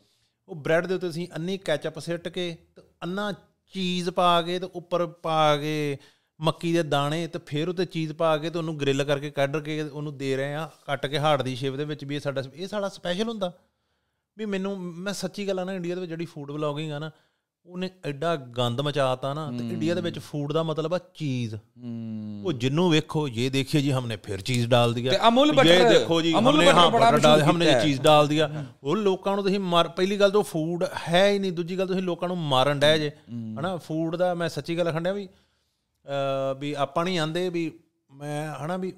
ਉਹ 0.49 0.55
ਬ੍ਰੈਡ 0.55 0.87
ਦੇ 0.87 0.95
ਉੱਤੇ 0.95 1.07
ਤੁਸੀਂ 1.07 1.29
ਅੰਨੀ 1.37 1.59
ਕੈਚਅਪ 1.59 1.99
ਸਿੱਟ 1.99 2.29
ਕੇ 2.29 2.57
ਤੇ 2.77 2.83
ਅੰਨਾ 3.03 3.33
ਚੀਜ਼ 3.75 4.11
ਪਾ 4.11 4.43
ਕੇ 4.43 4.59
ਤੇ 4.59 4.69
ਉੱਪਰ 4.75 5.07
ਪਾ 5.07 5.57
ਕੇ 5.57 5.99
ਮੱਕੀ 6.41 6.73
ਦੇ 6.73 6.83
ਦਾਣੇ 6.83 7.27
ਤੇ 7.27 7.39
ਫਿਰ 7.47 7.69
ਉੱਤੇ 7.69 7.85
ਚੀਜ਼ 7.85 8.13
ਪਾ 8.13 8.37
ਕੇ 8.37 8.51
ਤੇ 8.51 8.59
ਉਹਨੂੰ 8.59 8.81
ਗ੍ਰਿਲ 8.81 9.05
ਕਰਕੇ 9.05 9.31
ਕੱਢ 9.31 9.57
ਕੇ 9.57 9.83
ਉਹਨੂੰ 9.83 10.19
ਦੇ 10.19 10.37
ਰਹੇ 10.37 10.55
ਆ 10.55 10.71
ਕੱਟ 10.87 11.07
ਕੇ 11.07 11.19
ਹਾਰਟ 11.19 11.43
ਦੀ 11.43 11.57
ਸ਼ੇਪ 11.57 11.75
ਦੇ 11.75 11.85
ਵਿੱਚ 11.85 12.05
ਵੀ 12.05 12.15
ਇਹ 12.15 12.21
ਸਾਡਾ 12.21 12.43
ਇਹ 12.55 12.69
ਸਾਡਾ 12.69 12.89
ਸਪੈਸ਼ਲ 12.89 13.29
ਹੁੰਦਾ। 13.29 13.53
ਵੀ 14.39 14.45
ਮੈਨੂੰ 14.45 14.79
ਮੈਂ 14.81 15.13
ਸੱਚੀ 15.13 15.49
ਗੱਲ 15.49 15.59
ਆ 15.59 15.65
ਨਾ 15.65 15.73
ਇੰਡੀਆ 15.73 15.95
ਦੇ 15.95 16.01
ਵਿੱਚ 16.01 16.09
ਜਿਹੜੀ 16.09 16.25
ਫੂਡ 16.25 16.51
ਵਲੌਗਿੰਗ 16.51 16.93
ਆ 16.93 16.99
ਨਾ 16.99 17.11
ਉਹਨੇ 17.67 17.91
ਐਡਾ 18.05 18.37
ਗੰਦ 18.37 18.81
ਮਚਾਤਾ 18.81 19.33
ਨਾ 19.35 19.51
ਤੇ 19.51 19.69
ਇੰਡੀਆ 19.69 19.95
ਦੇ 19.95 20.01
ਵਿੱਚ 20.01 20.19
ਫੂਡ 20.19 20.53
ਦਾ 20.53 20.63
ਮਤਲਬ 20.63 20.95
ਆ 20.95 20.99
ਚੀਜ਼। 21.15 21.55
ਉਹ 22.45 22.53
ਜਿੰਨੂੰ 22.53 22.91
ਵੇਖੋ 22.91 23.27
ਇਹ 23.29 23.51
ਦੇਖੀਏ 23.51 23.81
ਜੀ 23.81 23.93
ਹਮਨੇ 23.93 24.17
ਫਿਰ 24.17 24.41
ਚੀਜ਼ 24.41 24.67
ਡਾਲ 24.67 24.95
ਦਿਆ 24.95 25.11
ਤੇ 25.13 25.19
ਅਮੁਲ 25.29 25.53
ਬਟਰ 25.53 25.67
ਇਹ 25.67 25.89
ਦੇਖੋ 25.89 26.21
ਜੀ 26.23 26.33
ਹਮਨੇ 26.33 26.71
ਹਾਂ 26.71 26.91
ਬਟਰ 26.91 27.19
ਡਾਲ 27.19 27.43
ਹਮਨੇ 27.43 27.67
ਇਹ 27.67 27.81
ਚੀਜ਼ 27.81 28.01
ਡਾਲ 28.01 28.29
ਦਿਆ 28.29 28.65
ਉਹ 28.83 28.97
ਲੋਕਾਂ 28.97 29.35
ਨੂੰ 29.35 29.45
ਤੁਸੀਂ 29.45 29.61
ਮਾਰ 29.61 29.89
ਪਹਿਲੀ 29.89 30.21
ਗੱਲ 30.21 30.31
ਤਾਂ 30.31 30.43
ਫੂਡ 30.43 30.85
ਹੈ 31.09 31.29
ਹੀ 31.31 31.39
ਨਹੀਂ 31.39 31.53
ਦੂਜੀ 31.53 31.79
ਗੱਲ 31.79 31.87
ਤੁਸੀਂ 31.87 32.03
ਲੋਕਾਂ 32.03 32.29
ਨੂੰ 32.29 32.39
ਮਾਰਨ 32.39 32.79
ਡੈ 32.81 32.99
ਜੇ। 32.99 33.11
ਹਨਾ 33.61 33.77
ਫੂਡ 33.77 34.17
ਦਾ 34.17 34.35
ਮੈਂ 34.35 34.49
ਸੱਚੀ 34.49 34.79
ਗੱਲ 34.79 34.93
ਖੰਡਿਆ 34.93 35.13
ਵੀ 35.13 35.29
ਵੀ 36.61 36.73
ਆਪਾਂ 36.73 37.05
ਨਹੀਂ 37.05 37.19
ਆਂਦੇ 37.19 37.49
ਵੀ 37.49 37.71
ਮੈਂ 38.13 38.55
ਹਨਾ 38.55 38.77
ਵੀ 38.77 38.93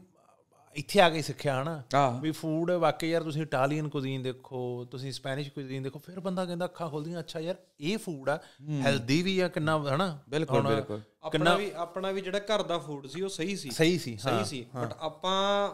ਇੱਥੇ 0.77 1.01
ਆ 1.01 1.09
ਕੇ 1.11 1.23
ਸਿੱਖਿਆ 1.23 1.63
ਹਨਾ। 1.63 1.83
ਵੀ 2.23 2.31
ਫੂਡ 2.31 2.71
ਵਾਕਈ 2.71 3.09
ਯਾਰ 3.11 3.23
ਤੁਸੀਂ 3.23 3.43
ਇਟਾਲੀਅਨ 3.43 3.89
ਕੁਜ਼ੀਨ 3.89 4.23
ਦੇਖੋ 4.23 4.61
ਤੁਸੀਂ 4.91 5.13
ਸਪੈਨਿਸ਼ 5.13 5.51
ਕੁਜ਼ੀਨ 5.51 5.83
ਦੇਖੋ 5.83 5.99
ਫਿਰ 5.99 6.21
ਬੰਦਾ 6.21 6.45
ਕਹਿੰਦਾ 6.45 6.65
ਅੱਖਾਂ 6.65 6.89
ਖੁੱਲਦੀਆਂ 6.91 7.21
ਅੱਛਾ 7.21 7.41
ਯਾਰ 7.41 7.55
ਇਹ 7.81 7.99
ਫੂਡ 7.99 8.29
ਆ 8.29 8.39
ਹੈਲਦੀ 8.83 9.23
ਵੀ 9.23 9.39
ਆ 9.41 9.49
ਕਿੰਨਾ 9.49 9.79
ਹਨਾ? 9.79 10.19
ਬਿਲਕੁਲ, 10.29 10.63
ਬਿਲਕੁਲ। 10.63 11.01
ਆਪਣਾ 11.23 11.55
ਵੀ 11.57 11.71
ਆਪਣਾ 11.77 12.11
ਵੀ 12.13 12.21
ਜਿਹੜਾ 12.21 12.39
ਘਰ 12.39 12.63
ਦਾ 12.63 12.79
ਫੂਡ 12.79 13.07
ਸੀ 13.07 13.23
ਉਹ 13.23 13.29
ਸਹੀ 13.29 13.57
ਸੀ। 13.57 13.71
ਸਹੀ 13.71 13.99
ਸੀ 13.99 14.17
ਸਹੀ 14.17 14.33
ਹਾਂ 14.33 14.45
ਸੀ। 14.45 14.67
ਬਟ 14.77 14.95
ਆਪਾਂ 15.01 15.71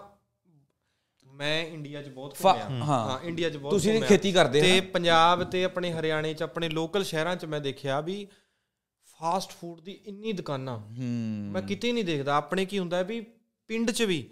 ਮੈਂ 1.26 1.64
ਇੰਡੀਆ 1.66 2.02
'ਚ 2.02 2.08
ਬਹੁਤ 2.08 2.34
ਘੁੰਮਿਆ। 2.44 2.64
ਹਾਂ। 2.64 3.06
ਹਾਂ 3.06 3.18
ਇੰਡੀਆ 3.24 3.50
'ਚ 3.50 3.56
ਬਹੁਤ 3.56 3.72
ਤੁਸੀਂ 3.72 3.92
ਵੀ। 3.92 4.00
ਖੇਤੀ 4.00 4.32
ਕਰਦੇ 4.32 4.60
ਤੇ 4.60 4.80
ਪੰਜਾਬ 4.80 5.42
ਤੇ 5.44 5.64
ਆਪਣੇ 5.64 5.92
ਹਰਿਆਣੇ 5.92 6.34
'ਚ 6.34 6.42
ਆਪਣੇ 6.42 6.68
ਲੋਕਲ 6.68 7.04
ਸ਼ਹਿਰਾਂ 7.04 7.36
'ਚ 7.36 7.44
ਮੈਂ 7.44 7.60
ਦੇਖਿਆ 7.60 8.00
ਵੀ 8.00 8.26
ਫਾਸਟ 9.20 9.50
ਫੂਡ 9.50 9.80
ਦੀ 9.80 9.92
ਇੰਨੀ 9.92 10.32
ਦੁਕਾਨਾਂ। 10.32 10.78
ਮੈਂ 11.52 11.62
ਕਿਤੇ 11.62 11.92
ਨਹੀਂ 11.92 12.04
ਦੇਖਦਾ। 12.04 12.36
ਆਪਣੇ 12.36 12.64
ਕੀ 12.64 12.78
ਹੁੰਦਾ 12.78 12.96
ਹੈ 12.96 13.04
ਵੀ 13.04 13.20
ਪਿੰਡ 13.70 13.90
'ਚ 13.90 14.02
ਵੀ 14.02 14.28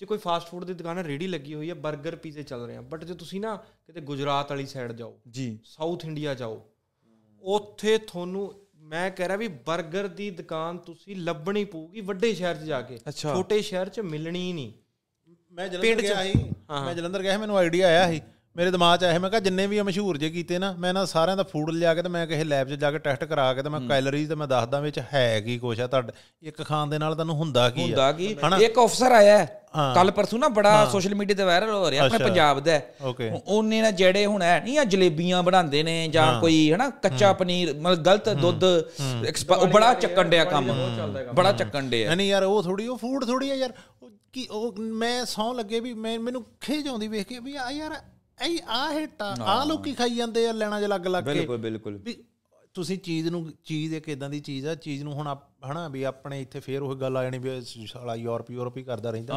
ਜੇ 0.00 0.06
ਕੋਈ 0.06 0.18
ਫਾਸਟ 0.18 0.48
ਫੂਡ 0.48 0.64
ਦੀ 0.64 0.74
ਦੁਕਾਨ 0.74 0.98
ਰੇੜੀ 0.98 1.26
ਲੱਗੀ 1.26 1.54
ਹੋਈ 1.54 1.68
ਹੈ 1.70 1.74
버ਗਰ 1.74 2.16
ਪੀਜ਼ੇ 2.16 2.42
ਚੱਲ 2.42 2.66
ਰਹੇ 2.66 2.76
ਆ। 2.76 2.80
ਬਟ 2.80 3.04
ਜੇ 3.04 3.14
ਤੁਸੀਂ 3.14 3.40
ਨਾ 3.40 3.54
ਕਿਤੇ 3.56 4.00
ਗੁਜਰਾਤ 4.00 4.50
ਵਾਲੀ 4.50 4.66
ਸਾਈਡ 4.66 4.92
ਜਾਓ 4.92 5.14
ਜੀ। 5.28 5.58
ਸਾਊਥ 5.64 6.04
ਇੰਡੀਆ 6.04 6.34
ਜਾਓ 6.34 6.60
ਉੱਥੇ 7.42 7.96
ਤੁਹਾਨੂੰ 7.98 8.52
ਮੈਂ 8.82 9.10
ਕਹਿ 9.10 9.28
ਰਿਹਾ 9.28 9.36
ਵੀ 9.36 9.48
버ਗਰ 9.68 10.06
ਦੀ 10.08 10.30
ਦੁਕਾਨ 10.30 10.78
ਤੁਸੀਂ 10.78 11.16
ਲੱਭਣੀ 11.16 11.64
ਪਊਗੀ 11.64 12.00
ਵੱਡੇ 12.00 12.34
ਸ਼ਹਿਰ 12.34 12.56
'ਚ 12.56 12.64
ਜਾ 12.64 12.80
ਕੇ। 12.82 12.98
ਛੋਟੇ 13.16 13.60
ਸ਼ਹਿਰ 13.62 13.88
'ਚ 13.88 14.00
ਮਿਲਣੀ 14.00 14.40
ਹੀ 14.40 14.52
ਨਹੀਂ। 14.52 14.72
ਮੈਂ 15.52 15.68
ਜਲੰਧਰ 15.68 16.02
ਗਿਆ 16.02 16.22
ਸੀ। 16.24 16.32
ਮੈਂ 16.84 16.94
ਜਲੰਧਰ 16.94 17.22
ਗਿਆ 17.22 17.32
ਸੀ 17.32 17.38
ਮੈਨੂੰ 17.38 17.56
ਆਈਡੀਆ 17.58 17.86
ਆਇਆ 17.86 18.08
ਸੀ। 18.10 18.20
ਮੇਰੇ 18.56 18.70
ਦਿਮਾਗ 18.70 18.98
'ਚ 18.98 19.04
ਆਇਆ 19.04 19.12
ਸੀ, 19.12 19.18
ਮੈਂ 19.18 19.30
ਕਿਹਾ 19.30 19.40
ਜਿੰਨੇ 19.40 19.66
ਵੀ 19.66 19.80
ਮਸ਼ਹੂਰ 19.80 20.16
ਜੇ 20.18 20.30
ਕੀਤੇ 20.30 20.58
ਨਾ 20.58 20.72
ਮੈਂ 20.72 20.88
ਇਹਨਾਂ 20.90 21.04
ਸਾਰਿਆਂ 21.06 21.36
ਦਾ 21.36 21.42
ਫੂਡ 21.42 21.70
ਲਿਆ 21.70 21.94
ਕੇ 21.94 22.02
ਤੇ 22.02 22.08
ਮੈਂ 22.08 22.26
ਕਿਸੇ 22.26 22.44
ਲੈਬ 22.44 22.68
'ਚ 22.68 22.74
ਜਾ 22.74 22.90
ਕੇ 22.90 22.98
ਟੈਸਟ 22.98 23.24
ਕਰਾ 23.24 23.52
ਕੇ 23.54 23.62
ਤੇ 23.62 23.68
ਮੈਂ 23.68 23.80
ਕੈਲਰੀਜ਼ 23.80 24.28
ਤੇ 24.28 24.34
ਮੈਂ 24.34 24.48
ਦੱਸਦਾ 24.48 24.80
ਵਿੱਚ 24.80 24.98
ਹੈ 25.14 25.40
ਕੀ 25.40 25.58
ਕੁਛ 25.58 25.80
ਆ 25.80 25.86
ਤੁਹਾਡੇ 25.86 26.12
ਇੱਕ 26.42 26.62
ਖਾਣ 26.62 26.86
ਦੇ 26.86 26.98
ਨਾਲ 26.98 27.14
ਤੁਹਾਨੂੰ 27.14 27.36
ਹੁੰਦਾ 27.36 27.68
ਕੀ 27.70 27.82
ਹੁੰਦਾ 27.82 28.06
ਆ 28.06 28.12
ਕੀ 28.12 28.26
ਇੱਕ 28.64 28.78
ਅਫਸਰ 28.84 29.12
ਆਇਆ 29.12 29.46
ਕੱਲ 29.94 30.10
ਪਰਸੋਂ 30.10 30.38
ਨਾ 30.38 30.48
ਬੜਾ 30.48 30.84
ਸੋਸ਼ਲ 30.92 31.14
ਮੀਡੀਆ 31.14 31.36
ਤੇ 31.36 31.42
ਵਾਇਰਲ 31.42 31.70
ਹੋ 31.70 31.90
ਰਿਹਾ 31.90 32.04
ਆਪਣੇ। 32.04 32.24
ਪੰਜਾਬ 32.24 32.60
ਦਾ। 32.60 32.80
ਉਹਨੇ 33.46 33.80
ਨਾ 33.82 33.90
ਜਿਹੜੇ 33.90 34.26
ਹੁਣ 34.26 34.42
ਹੈ 34.42 34.60
ਨਹੀਂ 34.64 34.78
ਆ 34.78 34.84
ਜਲੇਬੀਆਂ 34.84 35.42
ਬਣਾਉਂਦੇ 35.42 35.82
ਨੇ 35.82 36.08
ਜਾਂ 36.08 36.40
ਕੋਈ 36.40 36.72
ਹਨਾ 36.72 36.88
ਕੱਚਾ 36.90 37.32
ਪਨੀਰ 37.32 37.74
ਮਤਲਬ 37.74 38.02
ਗਲਤ 38.02 38.28
ਦੁੱਧ 38.28 38.64
ਉਹ 38.64 39.66
ਬੜਾ 39.66 39.94
ਚੱਕਣ 39.94 40.28
ਡਿਆ 40.28 40.44
ਕੰਮ। 40.44 40.72
ਬੜਾ 41.34 41.52
ਚੱਕਣ 41.52 41.88
ਡਿਆ। 41.88 42.14
ਨਹੀਂ 42.14 42.28
ਯਾਰ 42.28 42.42
ਉਹ 42.42 42.62
ਥੋੜੀ 42.62 42.86
ਉਹ 42.86 42.96
ਫੂਡ 42.96 43.24
ਥੋੜੀ 43.24 43.50
ਆ 43.50 43.54
ਯਾਰ। 43.54 43.72
ਉਹ 44.02 44.10
ਕੀ 44.32 44.46
ਉਹ 44.50 44.74
ਮੈਂ 44.78 45.24
ਸੌ 45.24 45.52
ਲੱਗੇ 45.52 45.80
ਵੀ 45.80 45.92
ਮੈਂ 45.94 46.18
ਮੈਨੂੰ 46.18 46.44
ਖੇਜ 46.60 46.88
ਆਉਂਦੀ 46.88 47.08
ਵੇਖ 47.08 47.26
ਕੇ 47.26 47.38
ਵੀ 47.38 47.56
ਆ 47.56 47.70
ਯਾਰ 47.70 47.92
ਐ 48.40 48.48
ਆ 48.68 48.90
ਹੇਟਾ 48.92 49.34
ਆ 49.40 49.64
ਲੋਕੀ 49.64 49.92
ਖਾਈ 49.94 50.14
ਜਾਂਦੇ 50.14 50.48
ਆ 50.48 50.52
ਲੈਣਾ 50.52 50.78
ਜਿਹਾ 50.78 50.88
ਲੱਗ 50.88 51.06
ਲੱਗ 51.06 51.24
ਕੇ। 51.24 51.32
ਬਿਲਕੁਲ 51.32 51.56
ਬਿਲਕੁਲ। 51.56 51.98
ਤੁਸੀਂ 52.78 52.98
ਚੀਜ਼ 52.98 53.28
ਨੂੰ 53.28 53.52
ਚੀਜ਼ 53.64 53.94
ਇੱਕ 53.94 54.08
ਇਦਾਂ 54.08 54.30
ਦੀ 54.30 54.40
ਚੀਜ਼ 54.40 54.66
ਆ 54.66 54.74
ਚੀਜ਼ 54.74 55.02
ਨੂੰ 55.04 55.12
ਹੁਣ 55.12 55.36
ਹਨਾ 55.70 55.88
ਵੀ 55.88 56.02
ਆਪਣੇ 56.02 56.40
ਇੱਥੇ 56.42 56.60
ਫੇਰ 56.60 56.82
ਉਹ 56.82 56.94
ਗੱਲ 56.96 57.16
ਆ 57.16 57.22
ਜਾਣੀ 57.22 57.38
ਵੀ 57.38 57.50
ਸਾਲਾ 57.86 58.14
ਯੂਰਪ 58.14 58.50
ਯੂਰਪ 58.50 58.76
ਹੀ 58.76 58.82
ਕਰਦਾ 58.82 59.10
ਰਹਿੰਦਾ। 59.10 59.34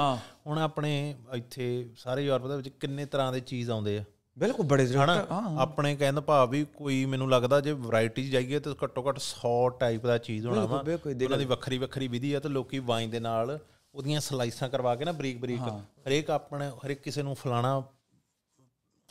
ਹੁਣ 0.47 0.59
ਆਪਣੇ 0.59 1.15
ਇੱਥੇ 1.33 1.89
ਸਾਰੇ 1.97 2.25
ਯੂਰਪ 2.25 2.47
ਦੇ 2.47 2.55
ਵਿੱਚ 2.55 2.69
ਕਿੰਨੇ 2.69 3.05
ਤਰ੍ਹਾਂ 3.05 3.31
ਦੇ 3.33 3.39
ਚੀਜ਼ 3.39 3.71
ਆਉਂਦੇ 3.71 3.97
ਆ। 3.97 4.03
ਬਿਲਕੁਲ 4.39 4.65
ਬੜੇ 4.65 4.87
ਹਨਾ? 4.87 5.27
ਆਪਣੇ 5.59 5.95
ਕਹਿਣ 5.95 6.13
ਦਾ 6.13 6.21
ਭਾਵ 6.21 6.49
ਵੀ 6.49 6.65
ਕੋਈ 6.75 7.05
ਮੈਨੂੰ 7.05 7.29
ਲੱਗਦਾ 7.29 7.61
ਜੇ 7.61 7.71
ਵੈਰਾਈਟੀ 7.71 8.29
ਜਾਈਏ 8.29 8.59
ਤਾਂ 8.59 8.75
ਘੱਟੋ 8.83 9.09
ਘੱਟ 9.09 9.19
100 9.19 9.69
ਟਾਈਪ 9.79 10.05
ਦਾ 10.05 10.17
ਚੀਜ਼ 10.17 10.47
ਹੋਣਾ 10.47 10.65
ਵਾ। 10.65 10.83
ਉਹਨਾਂ 11.25 11.37
ਦੀ 11.37 11.45
ਵੱਖਰੀ 11.45 11.77
ਵੱਖਰੀ 11.77 12.07
ਵਿਧੀ 12.07 12.33
ਆ 12.33 12.39
ਤੇ 12.39 12.49
ਲੋਕੀ 12.49 12.79
ਵਾਈਨ 12.79 13.09
ਦੇ 13.09 13.19
ਨਾਲ 13.19 13.59
ਉਹਦੀਆਂ 13.95 14.21
ਸਲਾਈਸਾਂ 14.21 14.69
ਕਰਵਾ 14.69 14.95
ਕੇ 14.95 15.05
ਨਾ 15.05 15.11
ਬਰੀਕ 15.11 15.37
ਬਰੀਕ। 15.37 15.59
ਹਰੇਕ 16.07 16.29
ਆਪਣੇ 16.29 16.69
ਹਰੇਕ 16.69 17.01
ਕਿਸੇ 17.01 17.23
ਨੂੰ 17.23 17.35
ਫਲਾਣਾ 17.35 17.83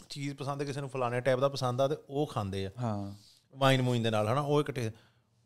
ਚੀਜ਼ 0.09 0.35
ਪਸੰਦ 0.37 0.61
ਹੈ 0.61 0.66
ਕਿਸੇ 0.66 0.81
ਨੂੰ 0.81 0.88
ਫਲਾਣੇ 0.90 1.21
ਟਾਈਪ 1.21 1.38
ਦਾ 1.38 1.49
ਪਸੰਦ 1.49 1.81
ਆ 1.81 1.88
ਤੇ 1.88 1.97
ਉਹ 2.11 2.27
ਖਾਂਦੇ 2.27 2.66
ਆ। 2.66 2.71
ਹਾਂ। 2.81 3.30
ਵਾਈਨ 3.55 3.83
ਮੂਈਨ 3.83 4.03
ਦੇ 4.03 4.11
ਨਾਲ 4.11 4.29
ਹਨਾ 4.29 4.41
ਉਹ 4.41 4.61
ਇਕੱਠੇ। 4.61 4.91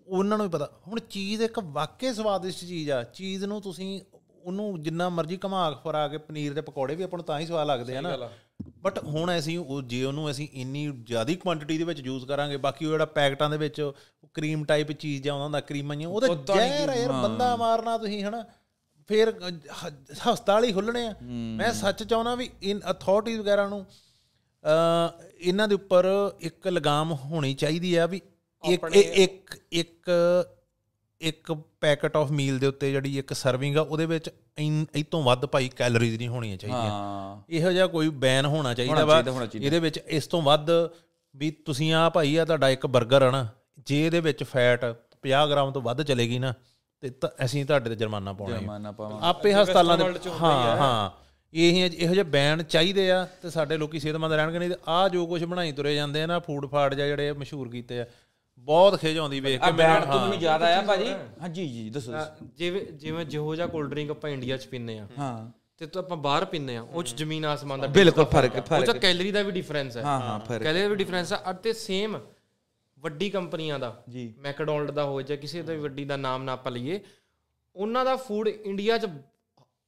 ਉਹਨਾਂ 0.06 0.38
ਨੂੰ 0.38 0.46
ਵੀ 0.46 0.50
ਪਤਾ 0.50 0.70
ਹੁਣ 0.86 1.00
ਚੀਜ਼ 1.00 1.42
ਇੱਕ 1.42 1.58
ਵਾਕਈ 1.58 2.12
ਸਵਾਦਿਸ਼ਟ 2.12 2.60
ਚੀਜ਼ 2.60 2.90
ਆ 2.90 3.02
ਚੀਜ਼ 3.02 3.44
ਨੂੰ 3.44 3.62
ਤੁਸੀਂ 3.62 4.00
ਉਹਨੂੰ 4.42 4.82
ਜਿੰਨਾ 4.82 5.08
ਮਰਜ਼ੀ 5.08 5.38
ਘਮਾ 5.46 5.70
ਫਰਾ 5.70 6.08
ਕੇ 6.08 6.18
ਪਨੀਰ 6.18 6.54
ਦੇ 6.54 6.60
ਪਕੌੜੇ 6.60 6.94
ਵੀ 6.94 7.02
ਆਪਾਂ 7.02 7.18
ਨੂੰ 7.18 7.24
ਤਾਂ 7.24 7.40
ਹੀ 7.40 7.46
ਸਵਾਦ 7.46 7.66
ਲੱਗਦੇ 7.66 7.96
ਆ 7.96 8.00
ਨਾ। 8.00 8.30
ਬਟ 8.82 9.04
ਹੁਣ 9.04 9.38
ਅਸੀਂ 9.38 9.58
ਉਹ 9.58 9.82
ਜੇ 9.82 10.04
ਉਹਨੂੰ 10.04 10.30
ਅਸੀਂ 10.30 10.48
ਇੰਨੀ 10.52 10.86
ਜ਼ਿਆਦੀ 11.04 11.34
ਕੁਆਂਟੀਟੀ 11.34 11.78
ਦੇ 11.78 11.84
ਵਿੱਚ 11.84 12.00
ਯੂਜ਼ 12.00 12.26
ਕਰਾਂਗੇ 12.26 12.56
ਬਾਕੀ 12.56 12.84
ਉਹ 12.84 12.90
ਜਿਹੜਾ 12.90 13.04
ਪੈਕਟਾਂ 13.04 13.50
ਦੇ 13.50 13.56
ਵਿੱਚ 13.56 13.92
ਕਰੀਮ 14.34 14.64
ਟਾਈਪ 14.64 14.92
ਚੀਜ਼ 14.92 15.22
ਜਾਂ 15.22 15.34
ਹੁੰਦਾ 15.34 15.60
ਕਰੀਮਾਂ 15.60 15.96
ਹੀ 15.96 16.04
ਉਹ 16.04 16.20
ਤਾਂ 16.20 16.56
ਜ਼ਹਿਰ 16.56 16.90
ਯਾਰ 16.90 17.12
ਬੰਦਾ 17.12 17.56
ਮਾਰਨਾ 17.56 17.98
ਤੁਸੀਂ 17.98 18.24
ਹਨਾ। 18.24 18.44
ਫਿਰ 19.08 19.32
ਹਸਪਤਾਲ 20.12 20.64
ਹੀ 20.64 20.72
ਖੁੱਲਣੇ 20.72 21.06
ਆ। 21.06 21.14
ਮੈਂ 21.56 21.72
ਸੱਚ 21.72 22.02
ਚਾਹੁੰਦਾ 22.02 22.34
ਵੀ 22.34 22.50
ਇਨ 22.62 22.80
ਅਥਾਰਟੀਜ਼ 22.90 23.40
ਵਗੈਰਾ 23.40 23.68
ਨੂੰ 23.68 23.86
ਇਹਨਾਂ 25.40 25.68
ਦੇ 25.68 25.74
ਉੱਪਰ 25.74 26.06
ਇੱਕ 26.40 26.68
ਲਗਾਮ 26.68 27.12
ਹੋਣੀ 27.12 27.54
ਚਾਹੀਦੀ 27.54 27.94
ਆ 27.94 28.06
ਵੀ 28.06 28.20
ਇੱਕ 28.64 28.84
ਇੱਕ 28.94 29.56
ਇੱਕ 29.72 30.10
ਇੱਕ 31.20 31.52
ਪੈਕਟ 31.52 32.16
ਆਫ 32.16 32.30
ਮੀਲ 32.30 32.58
ਦੇ 32.58 32.66
ਉੱਤੇ 32.66 32.90
ਜਿਹੜੀ 32.90 33.18
ਇੱਕ 33.18 33.32
ਸਰਵਿੰਗ 33.32 33.76
ਆ 33.76 33.80
ਉਹਦੇ 33.80 34.06
ਵਿੱਚ 34.06 34.30
ਇਹ 34.58 35.04
ਤੋਂ 35.10 35.22
ਵੱਧ 35.22 35.46
ਭਾਈ 35.46 35.68
ਕੈਲਰੀਜ਼ 35.68 36.16
ਨਹੀਂ 36.16 36.28
ਹੋਣੀਆਂ 36.28 36.56
ਚਾਹੀਦੀਆਂ। 36.56 36.90
ਇਹੋ 37.50 37.72
ਜਿਹਾ 37.72 37.86
ਕੋਈ 37.86 38.08
ਬੈਨ 38.08 38.46
ਹੋਣਾ 38.46 38.74
ਚਾਹੀਦਾ 38.74 38.94
ਵਾ। 39.04 39.22
ਇਹਦੇ 39.64 39.78
ਵਿੱਚ 39.78 40.00
ਇਸ 40.06 40.26
ਤੋਂ 40.26 40.42
ਵੱਧ 40.42 40.70
ਵੀ 41.36 41.50
ਤੁਸੀਂ 41.50 41.94
ਆ 41.94 42.08
ਭਾਈ 42.10 42.36
ਆ 42.36 42.44
ਤੁਹਾਡਾ 42.44 42.68
ਇੱਕ 42.68 42.86
버ਗਰ 42.86 43.22
ਆ 43.22 43.30
ਨਾ 43.30 43.48
ਜੇ 43.86 44.06
ਇਹਦੇ 44.06 44.20
ਵਿੱਚ 44.20 44.44
ਫੈਟ 44.44 44.84
50 45.22 45.50
ਗ੍ਰਾਮ 45.50 45.72
ਤੋਂ 45.72 45.82
ਵੱਧ 45.82 46.02
ਚਲੇਗੀ 46.02 46.38
ਨਾ 46.38 46.54
ਤੇ 47.00 47.10
ਅਸੀਂ 47.44 47.66
ਤੁਹਾਡੇ 47.66 47.88
ਤੇ 47.90 47.96
ਜੁਰਮਾਨਾ 47.96 48.32
ਪਾਉਣਾ 48.32 48.56
ਹੀ 48.58 48.64
ਆ। 48.64 48.66
ਮਾਨਾ 48.66 48.92
ਪਾਵਾਂ 48.92 49.20
ਆਪੇ 49.22 49.54
ਹਸਪਤਾਲਾਂ 49.54 49.98
ਦੇ 49.98 50.04
ਹਾਂ। 50.40 50.76
ਹਾਂ। 50.76 51.23
ਇਹ 51.54 51.84
ਇਹੋ 51.86 52.12
ਜਿਹੇ 52.14 52.22
ਬੈਨ 52.22 52.62
ਚਾਹੀਦੇ 52.62 53.10
ਆ 53.10 53.24
ਤੇ 53.42 53.50
ਸਾਡੇ 53.50 53.76
ਲੋਕੀ 53.76 53.98
ਸਿਹਤਮੰਦ 54.00 54.32
ਰਹਿਣਗੇ 54.32 54.58
ਨਹੀਂ 54.58 54.70
ਤੇ 54.70 54.76
ਆ 54.88 55.08
ਜੋ 55.08 55.26
ਕੁਝ 55.26 55.44
ਬਣਾਈ 55.44 55.72
ਤੁਰੇ 55.72 55.94
ਜਾਂਦੇ 55.94 56.22
ਆ 56.22 56.26
ਨਾ 56.26 56.38
ਫੂਡ 56.38 56.66
ਫਾੜ 56.66 56.94
ਜਾਂ 56.94 57.06
ਜਿਹੜੇ 57.06 57.32
ਮਸ਼ਹੂਰ 57.32 57.68
ਕੀਤੇ 57.68 58.00
ਆ 58.00 58.06
ਬਹੁਤ 58.58 59.00
ਖਿਜ 59.00 59.18
ਆਉਂਦੀ 59.18 59.40
ਵੇਖ 59.40 59.62
ਆ 59.62 59.66
ਕੇ 59.66 59.76
ਬੈਠ 59.76 60.04
ਤੋਂ 60.04 60.20
ਮੈਨੂੰ 60.20 60.40
ਯਾਦ 60.40 60.62
ਆਇਆ 60.62 60.80
ਭਾਜੀ? 60.82 61.12
ਹਾਂ 61.42 61.48
ਜੀ 61.48 61.66
ਜੀ 61.68 61.88
ਦੱਸੋ। 61.90 62.12
ਜਿਵੇਂ 62.54 62.80
ਜਿਵੇਂ 62.92 63.24
ਜਿਹੋ 63.24 63.54
ਜਿਹਾ 63.54 63.66
ਕੋਲਡ 63.66 63.90
ਡਰਿੰਕ 63.90 64.10
ਆਪਾਂ 64.10 64.30
ਇੰਡੀਆ 64.30 64.56
'ਚ 64.56 64.66
ਪੀਂਦੇ 64.66 64.98
ਆ 64.98 65.06
ਹਾਂ। 65.18 65.50
ਤੇ 65.78 65.86
ਤਾਂ 65.86 66.02
ਆਪਾਂ 66.02 66.16
ਬਾਹਰ 66.16 66.44
ਪੀਂਦੇ 66.44 66.76
ਆ 66.76 66.82
ਉਹ 66.82 67.02
'ਚ 67.02 67.14
ਜ਼ਮੀਨ 67.14 67.44
ਆਸਮਾਨ 67.44 67.80
ਦਾ 67.80 67.86
ਬਿਲਕੁਲ 67.86 68.24
ਫ਼ਰਕ 68.24 68.56
ਉਹ 68.56 68.62
ਫ਼ਰਕ। 68.62 68.84
'ਚ 68.86 68.96
ਕੈਲਰੀ 68.98 69.30
ਦਾ 69.32 69.42
ਵੀ 69.42 69.52
ਡਿਫਰੈਂਸ 69.52 69.96
ਹੈ। 69.96 70.02
ਹਾਂ 70.02 70.20
ਹਾਂ 70.20 70.38
ਫ਼ਰਕ। 70.40 70.62
ਕੈਲਰੀ 70.62 70.82
ਦਾ 70.82 70.88
ਵੀ 70.88 70.96
ਡਿਫਰੈਂਸ 70.96 71.32
ਹੈ। 71.32 71.38
ਅਤੇ 71.50 71.72
ਸੇਮ 71.72 72.18
ਵੱਡੀ 72.98 73.30
ਕੰਪਨੀਆਂ 73.30 73.78
ਦਾ 73.78 74.02
ਜੀ। 74.10 74.32
ਮੈਕਡੋਨਲਡ 74.38 74.90
ਦਾ 74.90 75.04
ਹੋਵੇ 75.04 75.22
ਜਾਂ 75.22 75.36
ਕਿਸੇ 75.36 75.62
ਦਾ 75.62 75.72
ਵੀ 75.72 75.78
ਵੱਡੀ 75.78 76.04
ਦਾ 76.04 76.16
ਨਾਮ 76.16 76.42
ਨਾ 76.42 76.52
ਆਪਾਂ 76.52 76.72
ਲਈਏ 76.72 77.00
ਉਹਨਾਂ 77.76 78.04
ਦਾ 78.04 78.16
ਫੂਡ 78.16 78.48
ਇੰਡੀਆ 78.48 78.98
'ਚ 78.98 79.06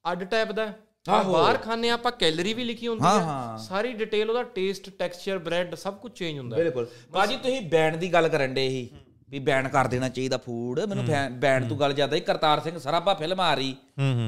ਅੱਡ 0.05 0.25
ਟਾਈਪ 0.25 0.53
ਦਾ 0.53 0.67
ਹੈ। 0.67 0.75
ਬਾਹਰ 1.09 1.57
ਖਾਣੇ 1.57 1.91
ਆਪਾਂ 1.91 2.13
ਕੈਲਰੀ 2.13 2.53
ਵੀ 2.55 2.65
ਲਿਖੀ 2.65 2.89
ਹੁੰਦੀ 2.89 3.05
ਹਾਂ, 3.05 3.19
ਹੈ 3.21 3.25
ਹਾਂ। 3.25 3.59
ਸਾਰੀ 3.59 3.93
ਡਿਟੇਲ 3.93 4.31
ਉਹਦਾ 4.31 4.43
ਟੇਸਟ 4.55 4.89
ਟੈਕਸਚਰ 4.99 5.39
ਬ੍ਰੈਡ 5.39 5.75
ਸਭ 5.75 5.95
ਕੁਝ 5.95 6.13
ਚੇਂਜ 6.13 6.39
ਹੁੰਦਾ। 6.39 6.57
ਹੈ 6.57 6.63
ਬਿਲਕੁਲ 6.63 6.87
ਬਾਜੀ 7.13 7.37
ਤੁਸੀਂ 7.37 7.61
ਬੈਂਡ 7.71 7.97
ਦੀ 7.97 8.13
ਗੱਲ 8.13 8.29
ਕਰਨ 8.29 8.55
ਦੇ 8.55 8.69
ਸੀ 8.71 8.89
ਵੀ 9.31 9.39
ਬੈਨ 9.39 9.69
ਕਰ 9.69 9.87
ਦੇਣਾ 9.89 10.09
ਚਾਹੀਦਾ 10.09 10.37
ਫੂਡ 10.37 10.81
ਮੈਨੂੰ 10.81 11.05
ਬੈਂਡ 11.39 11.69
ਤੋਂ 11.69 11.77
ਗੱਲ 11.77 11.93
ਜ਼ਿਆਦਾ 11.93 12.17
ਹੀ 12.17 12.21
ਕਰਤਾਰ 12.21 12.61
ਸਿੰਘ 12.61 12.79
ਸਰਾਭਾ 12.79 13.15
ਫਿਲਮ 13.15 13.41
ਆ 13.41 13.55
ਰਹੀ। 13.55 13.75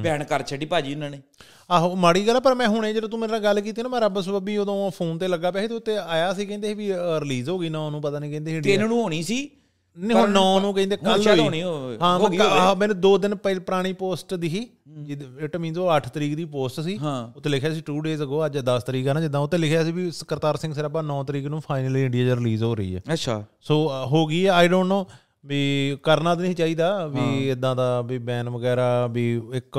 ਬੈਨ 0.03 0.25
ਕਰ 0.25 0.43
ਛੱਡੀ 0.43 0.67
ਭਾਜੀ 0.67 0.95
ਉਹਨਾਂ 0.95 1.11
ਨੇ। 1.11 1.21
ਆਹੋ 1.71 1.95
ਮਾੜੀ 1.97 2.27
ਗੱਲ 2.27 2.41
ਪਰ 2.41 2.55
ਮੈਂ 2.55 2.67
ਹੁਣੇ 2.69 2.93
ਜਦੋਂ 2.93 3.09
ਤੂੰ 3.09 3.19
ਮੇਰੇ 3.21 3.31
ਨਾਲ 3.33 3.41
ਗੱਲ 3.41 3.61
ਕੀਤੀ 3.61 3.83
ਨਾ 3.83 3.89
ਮੈਂ 3.89 4.01
ਰੱਬ 4.01 4.21
ਸਬੱਬੀ 4.21 4.57
ਉਦੋਂ 4.57 4.91
ਫੋਨ 4.91 5.19
ਤੇ 5.19 5.29
ਲੱਗਾ 5.29 5.51
ਪਿਆ 5.51 5.63
ਸੀ 5.63 5.69
ਤੇ 5.69 5.75
ਉੱਤੇ 5.75 5.97
ਆਇਆ 5.97 6.33
ਸੀ 6.33 6.47
ਕਹਿੰਦੇ 6.47 6.69
ਸੀ 6.69 6.75
ਵੀ 6.75 6.93
ਰਿਲੀਜ਼ 7.21 7.49
ਹੋ 7.51 7.59
ਗਈ 7.59 7.69
ਨਾ 7.69 7.79
ਉਹਨੂੰ 7.79 8.01
ਪਤਾ 8.03 8.19
ਨਹੀਂ 8.19 8.31
ਕਹਿੰਦੇ 8.31 8.51
ਸੀ 8.51 8.61
ਤਿੰਨ 8.61 8.87
ਨੂੰ 8.89 9.03
ਹੋਣੀ 9.03 9.23
ਸੀ 9.23 9.49
ਨਹੀਂ 9.97 10.17
ਹੁਣ 10.17 10.31
9 10.31 10.43
ਨੂੰ 10.61 10.73
ਕਹਿੰਦੇ 10.75 10.97
ਕੱਲ 10.97 11.23
ਸ਼ਾਇਦ 11.23 11.41
ਹੋਣੀ 11.41 11.63
ਹੋ- 11.63 11.97
ਹਾਂ 12.03 12.19
ਹੋ 12.19 12.75
ਮੈਨੂੰ 12.77 12.97
2 13.01 13.17
ਦਿਨ 13.19 13.35
ਪਹਿਲ 13.35 13.61
ਪੁਰਾਣੀ 13.61 13.93
ਪੋਸਟ 13.93 14.35
ਦਿਖੀ 14.35 14.67
ਇਟ 15.41 15.57
ਮੀਨਸ 15.57 15.79
ਉਹ 15.79 15.91
8 15.91 16.09
ਤਰੀਕ 16.15 16.35
ਦੀ 16.37 16.45
ਪੋਸਟ 16.45 16.81
ਸੀ। 16.81 16.97
ਹਾਂ। 16.99 17.17
ਉੱਤੇ 17.37 17.51
ਲਿਖਿਆ 17.51 17.73
ਸੀ 17.75 17.83
2 17.83 17.99
ਡੇਜ਼ 18.01 18.23
ਅਗੋ 18.23 18.45
ਅੱਜ 18.47 18.59
10 18.67 18.85
ਤਰੀਕ 18.87 19.09
ਆ 19.09 19.13
ਨਾ 19.13 19.21
ਜਿੱਦਾਂ 19.21 19.41
ਉੱਤੇ 19.41 19.59
ਲਿਖਿਆ 19.59 19.85
ਸੀ 19.85 19.93
ਵੀ 19.93 20.11
ਕਰਤਾਰ 20.29 20.57
ਸਿੰਘ 20.57 20.73
ਸਰਾਭਾ 20.75 21.03
9 21.03 21.23
ਤਰੀਕ 21.25 21.47
ਨੂੰ 21.47 21.61
ਫਾਈਨਲੀ 21.61 22.05
ਇੰਡੀਆ 22.05 22.25
'ਚ 22.27 22.39
ਰਿਲੀਜ਼ 22.39 22.63
ਹੋ 22.63 22.75
ਰਹੀ 22.75 22.95
ਹੈ। 22.97 23.01
ਅੱਛਾ। 23.13 23.45
ਸੋ 23.61 23.79
ਹੋ 24.07 24.27
ਗਈ 24.27 24.45
ਆਈ 24.47 24.69
ਡੋਨਟ 24.69 24.89
ਨੋ 24.89 25.07
ਵੀ 25.45 25.97
ਕਰਨਾ 26.03 26.35
ਤਾਂ 26.35 26.43
ਨਹੀਂ 26.43 26.55
ਚਾਹੀਦਾ 26.55 27.07
ਵੀ 27.07 27.49
ਇਦਾਂ 27.51 27.75
ਦਾ 27.77 28.01
ਵੀ 28.03 28.19
ਬੈਨ 28.19 28.49
ਵਗੈਰਾ 28.49 29.07
ਵੀ 29.07 29.43
ਇੱਕ 29.55 29.79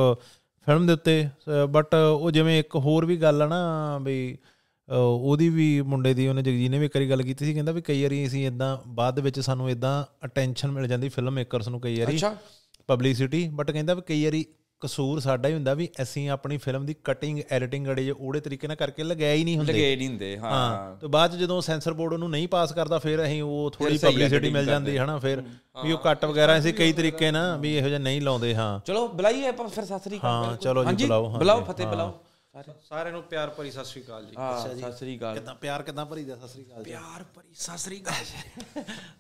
ਫਿਲਮ 0.68 0.88
ਦੇ 0.88 0.94
ਉੱਤੇ 0.94 1.28
ਬਟ 1.70 1.96
ਉਹ 1.96 2.32
ਜਿਵੇਂ 2.32 2.60
ਇੱਕ 2.60 2.76
ਹੋਰ 2.76 3.06
ਵੀ 3.06 3.18
ਗੱਲ 3.18 3.42
ਆ 3.42 3.48
ਨਾ 3.48 3.98
ਵੀ 3.98 4.38
ਉਹਦੀ 4.90 5.50
ਵੀ 5.50 5.82
ਮੁੰਡੇ 5.82 6.14
ਦੀ 6.14 6.28
ਉਹਨੇ 6.28 6.42
ਜਗਜੀਤ 6.42 6.72
ਨੇ 6.72 6.80
ਵੀ 6.80 6.86
ਇੱਕ 6.86 6.96
ਵਾਰੀ 6.98 7.10
ਗੱਲ 7.10 7.22
ਕੀਤੀ 7.24 7.46
ਸੀ 7.46 7.54
ਕਹਿੰਦਾ 7.54 7.72
ਵੀ 7.72 7.82
ਕਈ 7.82 8.04
ਵਾਰੀ 8.04 8.26
ਅਸੀਂ 8.28 8.48
ਇਦਾਂ 8.48 8.78
ਬਾਅਦ 8.88 9.20
ਵਿੱਚ 9.20 9.40
ਸਾਨੂੰ 9.40 9.70
ਇਦਾਂ 9.70 10.04
ਅਟੈਂਸ਼ਨ 10.26 10.72
ਮਿਲ 10.72 10.88
ਜਾਂਦੀ 10.88 11.10
ਫਿਲਮ 11.10 11.34
ਮੇਕਰਸ 11.34 11.68
ਨੂੰ 11.68 11.82
ਕਈ 11.82 12.00
ਵਾਰੀ 12.00 12.16
ਅੱਛਾ। 12.16 12.36
ਪਬਲਿਸਿਟੀ 12.88 13.48
ਬਟ 13.50 13.72
ਕਹਿੰਦਾ 13.72 13.94
ਵੀ 13.94 14.02
ਕਈ 14.08 14.24
ਵਾਰੀ 14.26 14.46
ਕਸੂਰ 14.82 15.20
ਸਾਡਾ 15.20 15.50
ਹੀ 15.50 15.54
ਹੁੰਦਾ 15.54 15.74
ਵੀ 15.74 15.88
ਅਸੀਂ 16.02 16.30
ਆਪਣੀ 16.30 16.58
ਫਿਲਮ 16.58 16.86
ਦੀ 16.86 16.96
ਕਟਿੰਗ 17.04 17.40
ਐਡੀਟਿੰਗ 17.52 17.88
ਅੜੇ 17.88 18.04
ਜੇ 18.04 18.12
ਉਹੜੇ 18.12 18.40
ਤਰੀਕੇ 18.40 18.68
ਨਾਲ 18.68 18.76
ਕਰਕੇ 18.76 19.04
ਲਗਾਇਆ 19.04 19.34
ਹੀ 19.34 19.44
ਨਹੀਂ 19.44 19.58
ਹੁੰਦੇ। 19.58 19.74
ਲਗੇ 19.74 19.96
ਨਹੀਂ 19.96 20.08
ਹੁੰਦੇ 20.08 20.38
ਹਾਂ। 20.38 20.96
ਤੇ 20.96 21.08
ਬਾਅਦ 21.08 21.32
ਚ 21.32 21.36
ਜਦੋਂ 21.36 21.60
ਸੈਂਸਰ 21.62 21.94
ਬੋਰਡ 21.94 22.14
ਉਹਨੂੰ 22.14 22.30
ਨਹੀਂ 22.30 22.48
ਪਾਸ 22.48 22.72
ਕਰਦਾ 22.74 23.00
ਫਿਰ 23.00 23.24
ਅਸੀਂ 23.26 23.42
ਉਹ 23.44 23.72
ਥੋੜੀ 23.72 23.98
ਪਬਲਿਸਿਟੀ 23.98 24.50
ਮਿਲ 24.50 24.66
ਜਾਂਦੀ 24.66 24.98
ਹੈ 24.98 25.04
ਹਨਾ 25.06 25.18
ਫਿਰ 25.18 25.44
ਵੀ 25.86 25.92
ਉਹ 25.92 25.98
ਕੱਟ 25.98 26.26
ਵਗੈਰਾ 26.26 26.58
ਅਸੀਂ 26.58 26.74
ਕਈ 26.74 26.94
ਤਰੀਕੇ 26.94 27.32
ਨਾ 27.32 27.56
ਵੀ 27.58 27.76
ਇਹੋ 27.78 27.88
ਜਿਹਾ 27.88 28.00
ਨਹੀਂ 28.00 28.22
ਲਾਉਂਦੇ 28.22 28.56
ਹਾਂ। 28.56 28.80
ਚਲੋ 28.86 29.08
ਬੁਲਾਈਏ 29.08 29.48
ਆਪਾਂ 29.48 29.68
ਫਿਰ 29.68 29.86
ਸਤਿ 29.86 30.00
ਸ੍ਰੀ 30.00 30.18
ਅਕਾਲ 30.18 30.46
ਹਾਂ 30.46 30.56
ਚਲੋ 30.58 30.84
ਜੀ 30.84 31.04
ਬੁਲਾਓ। 31.04 31.30
ਬੁਲਾਓ 31.38 31.64
ਫਤਿਹ 31.64 31.88
ਬੁਲਾਓ। 31.88 32.20
ਸਾਰਿਆਂ 32.54 33.12
ਨੂੰ 33.14 33.22
ਪਿਆਰ 33.24 33.50
ਭਰੀ 33.50 33.72
ਸਤਿ 33.72 33.86
ਸ਼੍ਰੀ 33.86 34.02
ਅਕਾਲ 34.04 34.26
ਜੀ। 34.26 34.36
ਹਾਂ 34.38 34.62
ਸਤਿ 34.62 34.92
ਸ੍ਰੀ 34.98 35.18
ਅਕਾਲ। 35.18 35.34
ਕਿਦਾਂ 35.36 35.56
ਪਿਆਰ 35.56 35.84
ਕਿਦਾਂ 35.84 36.06
ਭਰੀਦਾ 36.06 36.36
ਸਤਿ 36.36 36.48
ਸ੍ਰੀ 36.48 36.64
ਅਕਾਲ 36.66 36.84
ਪਿਆਰ 36.84 37.24
ਭਰੀ 37.36 37.54
ਸਤਿ 37.54 37.78
ਸ੍ਰੀ 37.78 38.02
ਅਕਾਲ 38.02 38.84